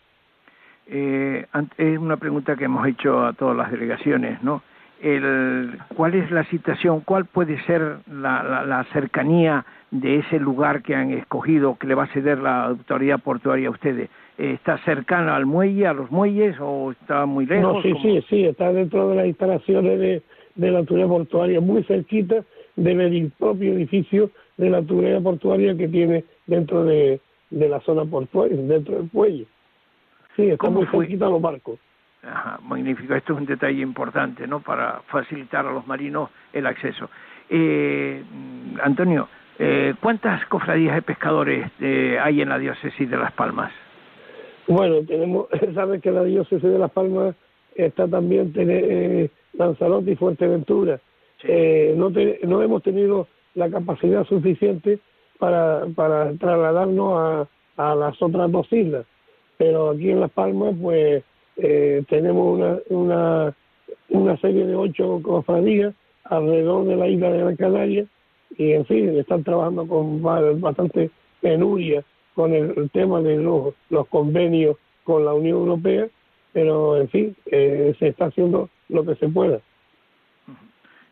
Eh, 0.87 1.45
es 1.77 1.97
una 1.97 2.17
pregunta 2.17 2.55
que 2.55 2.65
hemos 2.65 2.87
hecho 2.87 3.25
a 3.25 3.33
todas 3.33 3.57
las 3.57 3.71
delegaciones, 3.71 4.41
¿no? 4.41 4.61
El, 5.01 5.77
¿Cuál 5.95 6.15
es 6.15 6.31
la 6.31 6.43
situación, 6.45 7.01
cuál 7.01 7.25
puede 7.25 7.61
ser 7.65 7.97
la, 8.11 8.63
la, 8.65 8.83
cercanía 8.93 9.65
de 9.91 10.17
ese 10.17 10.39
lugar 10.39 10.81
que 10.81 10.95
han 10.95 11.11
escogido, 11.11 11.77
que 11.77 11.87
le 11.87 11.93
va 11.93 12.05
a 12.05 12.13
ceder 12.13 12.39
la 12.39 12.65
autoridad 12.65 13.19
portuaria 13.19 13.67
a 13.67 13.71
ustedes? 13.71 14.09
¿Está 14.37 14.77
cercano 14.79 15.33
al 15.33 15.45
muelle, 15.45 15.85
a 15.87 15.93
los 15.93 16.11
muelles 16.11 16.55
o 16.59 16.91
está 16.91 17.25
muy 17.25 17.45
lejos? 17.45 17.75
No, 17.75 17.81
sí, 17.81 17.93
sí, 18.01 18.25
sí, 18.29 18.45
está 18.45 18.73
dentro 18.73 19.09
de 19.09 19.15
las 19.15 19.27
instalaciones 19.27 19.99
de, 19.99 20.23
de 20.55 20.71
la 20.71 20.79
autoridad 20.79 21.07
portuaria, 21.07 21.61
muy 21.61 21.83
cerquita 21.83 22.43
del 22.75 23.31
propio 23.37 23.73
edificio 23.73 24.31
de 24.57 24.69
la 24.69 24.77
autoridad 24.77 25.21
portuaria 25.21 25.75
que 25.75 25.87
tiene 25.87 26.23
dentro 26.45 26.83
de, 26.83 27.19
de 27.49 27.69
la 27.69 27.79
zona 27.81 28.05
portuaria, 28.05 28.57
dentro 28.57 28.95
del 28.95 29.09
muelle. 29.13 29.45
Sí, 30.35 30.43
está 30.49 30.69
muy 30.69 30.85
cerquita 30.87 31.29
los 31.29 31.41
barcos. 31.41 31.79
Ajá, 32.27 32.59
magnífico. 32.63 33.13
Esto 33.15 33.33
es 33.33 33.39
un 33.39 33.45
detalle 33.45 33.81
importante, 33.81 34.47
¿no? 34.47 34.59
Para 34.59 35.01
facilitar 35.07 35.65
a 35.65 35.71
los 35.71 35.87
marinos 35.87 36.29
el 36.53 36.65
acceso. 36.65 37.09
Eh, 37.49 38.23
Antonio, 38.83 39.27
eh, 39.57 39.93
¿cuántas 40.01 40.45
cofradías 40.47 40.95
de 40.95 41.01
pescadores 41.01 41.71
eh, 41.79 42.17
hay 42.21 42.41
en 42.41 42.49
la 42.49 42.59
diócesis 42.59 43.09
de 43.09 43.17
Las 43.17 43.31
Palmas? 43.33 43.71
Bueno, 44.67 45.01
tenemos, 45.07 45.47
sabes 45.73 46.01
que 46.01 46.11
la 46.11 46.23
diócesis 46.23 46.69
de 46.69 46.77
Las 46.77 46.91
Palmas 46.91 47.35
está 47.75 48.07
también 48.07 48.51
eh, 48.55 49.29
Lanzarote 49.53 50.11
y 50.11 50.15
Fuerteventura. 50.15 50.99
Eh, 51.43 51.93
no, 51.95 52.09
no 52.09 52.61
hemos 52.61 52.83
tenido 52.83 53.27
la 53.53 53.69
capacidad 53.69 54.25
suficiente 54.25 54.99
para, 55.39 55.85
para 55.95 56.33
trasladarnos 56.33 57.47
a, 57.77 57.91
a 57.91 57.95
las 57.95 58.21
otras 58.21 58.51
dos 58.51 58.71
islas 58.73 59.05
pero 59.57 59.89
aquí 59.89 60.11
en 60.11 60.19
Las 60.19 60.31
Palmas 60.31 60.75
pues 60.81 61.23
eh, 61.57 62.03
tenemos 62.09 62.57
una, 62.57 62.77
una, 62.89 63.55
una 64.09 64.37
serie 64.37 64.65
de 64.65 64.75
ocho 64.75 65.19
cofradías 65.23 65.93
alrededor 66.25 66.85
de 66.85 66.95
la 66.95 67.07
isla 67.07 67.29
de 67.31 67.39
Gran 67.39 67.55
Canaria 67.55 68.05
y 68.57 68.71
en 68.71 68.85
fin, 68.85 69.09
están 69.17 69.43
trabajando 69.43 69.87
con 69.87 70.21
bastante 70.21 71.09
penuria 71.41 72.03
con 72.35 72.53
el, 72.53 72.89
tema 72.91 73.21
de 73.21 73.37
los, 73.37 73.73
los 73.89 74.07
convenios 74.07 74.77
con 75.03 75.25
la 75.25 75.33
Unión 75.33 75.57
Europea, 75.57 76.07
pero 76.53 76.97
en 76.97 77.09
fin, 77.09 77.35
eh, 77.47 77.95
se 77.97 78.09
está 78.09 78.25
haciendo 78.25 78.69
lo 78.89 79.05
que 79.05 79.15
se 79.15 79.27
pueda. 79.27 79.59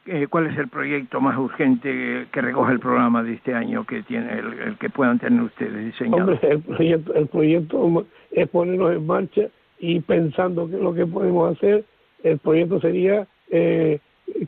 Eh, 0.05 0.27
¿Cuál 0.29 0.47
es 0.47 0.57
el 0.59 0.67
proyecto 0.67 1.19
más 1.19 1.35
urgente 1.35 2.27
que 2.31 2.41
recoge 2.41 2.73
el 2.73 2.79
programa 2.79 3.23
de 3.23 3.33
este 3.33 3.55
año 3.55 3.85
que 3.85 4.03
tiene 4.03 4.37
el, 4.37 4.77
que 4.77 4.89
puedan 4.89 5.17
tener 5.17 5.41
ustedes 5.41 5.83
diseñado? 5.83 6.31
Hombre, 6.31 6.39
el 6.43 6.61
proyecto, 6.61 7.13
el 7.15 7.27
proyecto 7.27 8.05
es 8.31 8.47
ponernos 8.49 8.91
en 8.91 9.07
marcha 9.07 9.41
y 9.79 9.99
pensando 10.01 10.69
que 10.69 10.77
lo 10.77 10.93
que 10.93 11.05
podemos 11.05 11.55
hacer, 11.55 11.83
el 12.23 12.37
proyecto 12.39 12.79
sería 12.79 13.27
eh, 13.49 13.99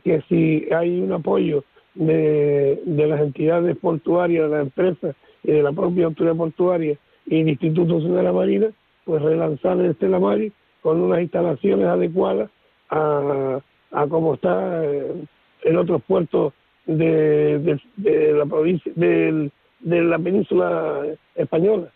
que 0.04 0.22
si 0.28 0.66
hay 0.72 1.00
un 1.00 1.12
apoyo 1.12 1.64
de, 1.94 2.80
de 2.84 3.06
las 3.06 3.20
entidades 3.20 3.76
portuarias, 3.76 4.44
de 4.44 4.56
las 4.56 4.66
empresas 4.66 5.16
y 5.44 5.52
de 5.52 5.62
la 5.62 5.72
propia 5.72 6.06
autoridad 6.06 6.36
portuaria 6.36 6.96
y 7.26 7.40
el 7.40 7.48
Instituto 7.48 8.00
de 8.00 8.22
la 8.22 8.32
Marina, 8.32 8.68
pues 9.04 9.22
relanzar 9.22 9.78
el 9.78 9.92
Estela 9.92 10.18
Mari 10.18 10.52
con 10.82 11.00
unas 11.00 11.20
instalaciones 11.20 11.86
adecuadas 11.86 12.50
a, 12.90 13.60
a 13.92 14.06
cómo 14.06 14.34
está 14.34 14.84
eh, 14.84 15.12
en 15.64 15.76
otros 15.76 16.02
puertos 16.04 16.52
de, 16.86 17.80
de, 17.96 18.32
la 18.32 18.46
provincia 18.46 18.92
de, 18.94 19.50
de 19.80 20.02
la 20.02 20.18
península 20.18 21.02
española. 21.34 21.92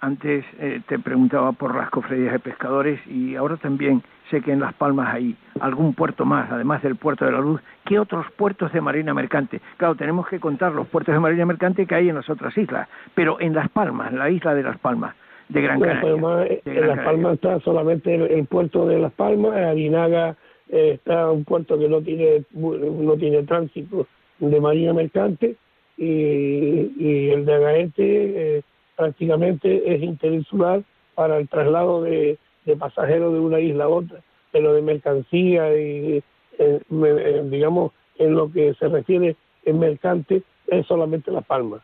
Antes 0.00 0.44
eh, 0.58 0.80
te 0.88 0.98
preguntaba 0.98 1.52
por 1.52 1.76
las 1.76 1.90
cofradías 1.90 2.32
de 2.32 2.38
pescadores 2.38 2.98
y 3.06 3.36
ahora 3.36 3.56
también 3.58 4.02
sé 4.30 4.40
que 4.40 4.50
en 4.50 4.60
Las 4.60 4.72
Palmas 4.72 5.14
hay 5.14 5.36
algún 5.60 5.92
puerto 5.92 6.24
más, 6.24 6.50
además 6.50 6.82
del 6.82 6.96
puerto 6.96 7.26
de 7.26 7.32
la 7.32 7.40
Luz. 7.40 7.60
¿Qué 7.84 7.98
otros 7.98 8.24
puertos 8.36 8.72
de 8.72 8.80
marina 8.80 9.12
mercante? 9.12 9.60
Claro, 9.76 9.96
tenemos 9.96 10.26
que 10.26 10.40
contar 10.40 10.72
los 10.72 10.86
puertos 10.86 11.12
de 11.12 11.20
marina 11.20 11.44
mercante 11.44 11.84
que 11.84 11.94
hay 11.94 12.08
en 12.08 12.14
las 12.14 12.30
otras 12.30 12.56
islas, 12.56 12.88
pero 13.14 13.40
en 13.40 13.54
Las 13.54 13.68
Palmas, 13.68 14.10
la 14.14 14.30
isla 14.30 14.54
de 14.54 14.62
Las 14.62 14.78
Palmas, 14.78 15.14
de 15.50 15.60
Gran 15.60 15.80
Canaria. 15.80 16.60
en 16.64 16.86
Las 16.86 17.00
Palmas 17.00 17.34
está 17.34 17.60
solamente 17.60 18.14
el, 18.14 18.46
puerto 18.46 18.86
de 18.86 18.98
Las 19.00 19.12
Palmas, 19.12 19.54
Arinaga 19.54 20.34
eh, 20.70 20.92
está 20.94 21.30
un 21.30 21.44
puerto 21.44 21.78
que 21.78 21.88
no 21.88 22.00
tiene 22.00 22.44
no 22.52 23.16
tiene 23.16 23.42
tránsito 23.42 24.06
de 24.38 24.60
marina 24.60 24.94
mercante 24.94 25.56
y, 25.98 26.92
y 26.96 27.30
el 27.30 27.44
de 27.44 27.54
Agaete 27.54 28.56
eh, 28.58 28.62
prácticamente 29.00 29.94
es 29.94 30.02
interinsular 30.02 30.82
para 31.14 31.38
el 31.38 31.48
traslado 31.48 32.02
de, 32.02 32.38
pasajeros 32.78 33.32
de 33.32 33.40
una 33.40 33.58
isla 33.58 33.84
a 33.84 33.88
otra, 33.88 34.20
pero 34.52 34.74
de 34.74 34.82
mercancía 34.82 35.74
y, 35.74 36.22
eh, 36.58 36.80
eh, 36.90 37.42
digamos, 37.46 37.92
en 38.18 38.34
lo 38.34 38.52
que 38.52 38.74
se 38.74 38.88
refiere 38.88 39.36
en 39.64 39.78
mercante, 39.78 40.42
es 40.66 40.86
solamente 40.86 41.30
La 41.32 41.40
Palma. 41.40 41.80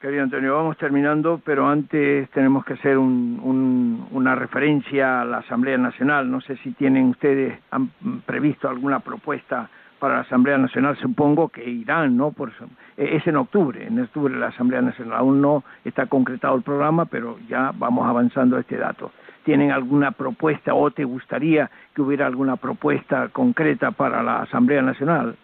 Querido 0.00 0.22
Antonio, 0.22 0.54
vamos 0.54 0.78
terminando, 0.78 1.38
pero 1.44 1.66
antes 1.66 2.30
tenemos 2.30 2.64
que 2.64 2.72
hacer 2.72 2.96
una 2.96 4.34
referencia 4.34 5.20
a 5.20 5.24
la 5.26 5.38
Asamblea 5.38 5.76
Nacional. 5.76 6.30
No 6.30 6.40
sé 6.40 6.56
si 6.58 6.72
tienen 6.72 7.10
ustedes, 7.10 7.58
han 7.70 7.90
previsto 8.24 8.68
alguna 8.70 9.00
propuesta 9.00 9.68
para 9.98 10.16
la 10.16 10.20
Asamblea 10.20 10.58
Nacional, 10.58 10.96
supongo 11.00 11.48
que 11.48 11.68
irán, 11.68 12.16
¿no? 12.16 12.32
Por, 12.32 12.52
e, 12.96 13.16
es 13.16 13.26
en 13.26 13.36
octubre, 13.36 13.86
en 13.86 14.00
octubre 14.00 14.34
la 14.36 14.48
Asamblea 14.48 14.82
Nacional. 14.82 15.18
Aún 15.18 15.40
no 15.40 15.64
está 15.84 16.06
concretado 16.06 16.56
el 16.56 16.62
programa, 16.62 17.06
pero 17.06 17.38
ya 17.48 17.72
vamos 17.74 18.06
avanzando 18.06 18.58
este 18.58 18.76
dato. 18.76 19.10
¿Tienen 19.44 19.70
alguna 19.70 20.12
propuesta 20.12 20.74
o 20.74 20.90
te 20.90 21.04
gustaría 21.04 21.70
que 21.94 22.02
hubiera 22.02 22.26
alguna 22.26 22.56
propuesta 22.56 23.28
concreta 23.28 23.92
para 23.92 24.22
la 24.22 24.42
Asamblea 24.42 24.82
Nacional? 24.82 25.36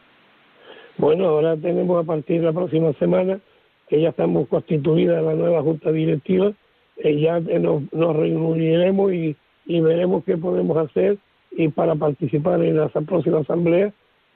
Bueno, 0.98 1.26
ahora 1.26 1.56
tenemos 1.56 2.02
a 2.02 2.06
partir 2.06 2.40
de 2.40 2.46
la 2.46 2.52
próxima 2.52 2.92
semana 2.94 3.38
que 3.88 4.00
ya 4.00 4.10
estamos 4.10 4.48
constituida 4.48 5.20
la 5.20 5.34
nueva 5.34 5.62
Junta 5.62 5.90
Directiva, 5.92 6.52
eh, 6.96 7.20
ya 7.20 7.40
nos, 7.40 7.92
nos 7.92 8.16
reuniremos 8.16 9.12
y, 9.12 9.36
y 9.66 9.80
veremos 9.80 10.24
qué 10.24 10.36
podemos 10.36 10.76
hacer 10.76 11.18
y 11.50 11.68
para 11.68 11.94
participar 11.94 12.62
en 12.62 12.76
la 12.76 12.88
próxima 12.88 13.40
asamblea 13.40 13.92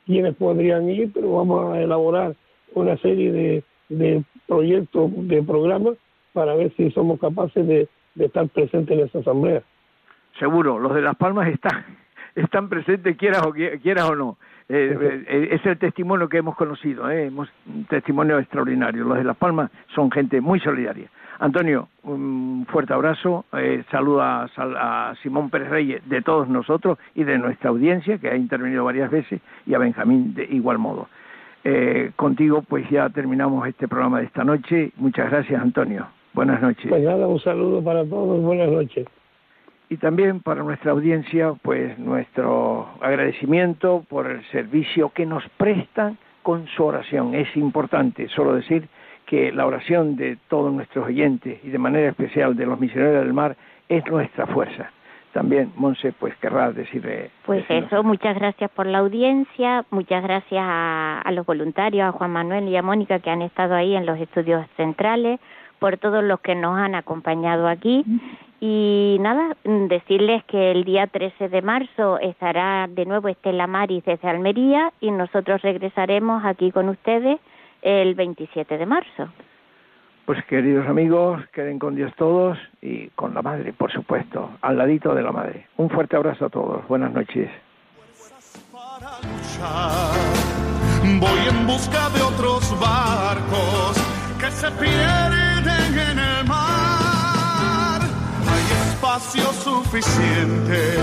quienes 0.07 0.35
podrían 0.37 0.89
ir, 0.89 1.11
pero 1.13 1.33
vamos 1.33 1.75
a 1.75 1.81
elaborar 1.81 2.35
una 2.75 2.97
serie 2.99 3.33
de, 3.33 3.65
de 3.89 4.25
proyectos, 4.47 5.11
de 5.29 5.43
programas, 5.43 5.97
para 6.33 6.55
ver 6.55 6.71
si 6.77 6.91
somos 6.91 7.19
capaces 7.19 7.67
de, 7.67 7.89
estar 8.19 8.47
presentes 8.49 8.99
en 8.99 9.07
esa 9.07 9.19
asamblea. 9.19 9.63
Seguro, 10.39 10.79
los 10.79 10.95
de 10.95 11.03
Las 11.03 11.17
Palmas 11.17 11.49
están, 11.49 11.85
están 12.35 12.69
presentes, 12.69 13.17
quieras 13.17 13.43
o, 13.47 13.53
quieras 13.53 14.11
o 14.11 14.15
no. 14.15 14.39
Eh, 14.69 15.25
eh, 15.29 15.49
es 15.53 15.65
el 15.65 15.79
testimonio 15.79 16.29
que 16.29 16.39
hemos 16.39 16.57
conocido, 16.57 17.09
eh, 17.11 17.27
hemos, 17.27 17.49
un 17.67 17.85
testimonio 17.87 18.39
extraordinario. 18.39 19.05
Los 19.05 19.19
de 19.19 19.25
Las 19.25 19.37
Palmas 19.37 19.71
son 19.95 20.11
gente 20.11 20.41
muy 20.41 20.61
solidaria. 20.61 21.09
Antonio, 21.39 21.89
un 22.05 22.67
fuerte 22.71 22.95
abrazo, 22.95 23.45
eh, 23.53 23.85
saluda 23.91 24.49
a, 24.57 25.15
Simón 25.23 25.51
Pérez 25.51 25.69
Reyes 25.69 26.09
de 26.09 26.23
todos 26.23 26.49
nosotros 26.49 26.99
y 27.15 27.25
de 27.25 27.39
nuestra 27.39 27.71
audiencia, 27.71 28.19
que 28.19 28.29
ha 28.29 28.37
intervenido 28.37 28.85
varias 28.85 29.11
veces, 29.11 29.41
y 29.67 29.75
a 29.75 29.79
Benjamín 29.79 30.35
de 30.35 30.45
igual 30.45 30.79
modo. 30.79 31.09
Eh, 31.65 32.13
contigo, 32.17 32.63
pues 32.63 32.89
ya 32.91 33.09
terminamos 33.11 33.67
este 33.69 33.89
programa 33.89 34.21
de 34.21 34.27
esta 34.27 34.45
noche. 34.45 34.93
Muchas 34.97 35.31
gracias, 35.31 35.61
Antonio. 35.61 36.07
Buenas 36.33 36.63
noches. 36.63 36.87
Pues 36.89 37.03
nada, 37.03 37.27
un 37.27 37.41
saludo 37.41 37.83
para 37.83 38.05
todos, 38.05 38.41
buenas 38.43 38.71
noches. 38.71 39.07
Y 39.89 39.99
también 39.99 40.41
para 40.41 40.63
nuestra 40.63 40.93
audiencia, 40.93 41.55
pues 41.63 41.99
nuestro 41.99 42.89
agradecimiento 43.01 44.05
por 44.09 44.27
el 44.27 44.45
servicio 44.51 45.11
que 45.11 45.27
nos 45.27 45.45
prestan 45.57 46.19
con 46.43 46.67
su 46.69 46.85
oración. 46.85 47.35
Es 47.35 47.57
importante 47.57 48.29
solo 48.29 48.55
decir 48.55 48.89
que 49.27 49.53
la 49.53 49.67
oración 49.67 50.17
de 50.17 50.39
todos 50.49 50.73
nuestros 50.73 51.07
oyentes 51.07 51.59
y 51.65 51.69
de 51.69 51.79
manera 51.79 52.09
especial 52.09 52.57
de 52.57 52.67
los 52.67 52.81
misioneros 52.81 53.25
del 53.25 53.33
mar 53.33 53.57
es 53.89 54.07
nuestra 54.07 54.47
fuerza. 54.47 54.91
también, 55.33 55.71
Monse, 55.77 56.13
pues 56.13 56.35
querrás 56.37 56.75
decirle... 56.75 57.31
Pues 57.45 57.63
eso, 57.69 58.03
muchas 58.03 58.35
gracias 58.37 58.71
por 58.71 58.87
la 58.87 58.99
audiencia, 58.99 59.85
muchas 59.91 60.23
gracias 60.23 60.63
a, 60.65 61.21
a, 61.21 61.33
los 61.33 61.45
voluntarios, 61.45 62.09
a 62.09 62.13
Juan 62.13 62.31
Manuel 62.31 62.69
y 62.69 62.77
a 62.77 62.83
Mónica 62.83 63.19
que 63.19 63.29
han 63.29 63.43
estado 63.43 63.75
ahí 63.75 63.95
en 63.95 64.07
los 64.07 64.19
estudios 64.19 64.67
centrales, 64.79 65.39
por 65.79 65.99
todos 65.99 66.25
los 66.25 66.41
que 66.41 66.55
nos 66.55 66.79
han 66.79 66.95
acompañado 66.95 67.69
aquí. 67.69 68.05
Y 68.61 69.19
nada, 69.21 69.57
decirles 69.65 70.43
que 70.45 70.71
el 70.71 70.85
día 70.85 71.07
13 71.07 71.51
de 71.51 71.61
marzo 71.61 72.19
estará 72.19 72.87
de 72.89 73.05
nuevo 73.05 73.29
Estela 73.29 73.67
Maris 73.67 74.05
desde 74.05 74.29
Almería 74.29 74.91
y 75.01 75.11
nosotros 75.11 75.61
regresaremos 75.61 76.43
aquí 76.45 76.73
con 76.73 76.89
ustedes 76.89 77.39
el 77.87 78.17
27 78.17 78.79
de 78.79 78.85
marzo. 78.85 79.29
Pues 80.25 80.45
queridos 80.47 80.89
amigos, 80.89 81.41
queden 81.53 81.79
con 81.79 81.95
Dios 81.95 82.13
todos 82.17 82.59
y 82.83 83.11
con 83.11 83.33
la 83.33 83.43
Madre, 83.43 83.73
por 83.73 83.93
supuesto, 83.93 84.51
al 84.61 84.77
ladito 84.77 85.15
de 85.15 85.23
la 85.23 85.31
Madre. 85.31 85.69
Un 85.77 85.89
fuerte 85.89 86.17
abrazo 86.17 86.47
a 86.47 86.49
todos. 86.49 86.87
Buenas 86.89 87.13
noches. 87.13 87.49
Voy 91.21 91.49
en 91.49 91.67
busca 91.69 92.11
de 92.11 92.23
otros 92.23 92.81
barcos 92.81 93.97
que 94.41 94.51
se 94.51 94.69
pierden 94.73 96.09
en 96.11 96.19
el 96.19 96.45
mar. 96.45 98.01
Hay 98.51 98.65
espacio 98.91 99.45
suficiente, 99.53 100.97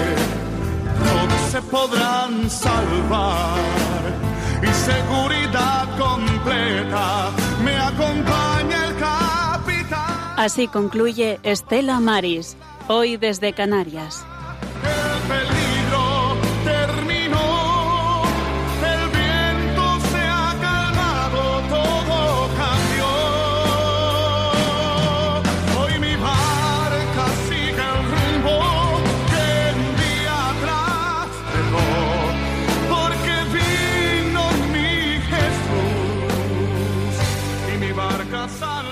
todos 1.00 1.42
se 1.50 1.62
podrán 1.62 2.50
salvar 2.50 3.93
y 4.64 4.74
seguridad 4.74 5.88
completa. 5.98 7.32
Me 7.64 7.78
acompaña 7.78 8.88
el 8.88 8.96
capitán. 8.98 10.34
Así 10.38 10.68
concluye 10.68 11.40
Estela 11.44 12.00
Maris, 12.00 12.58
hoy 12.88 13.18
desde 13.18 13.54
Canarias. 13.54 14.26
El 15.30 15.53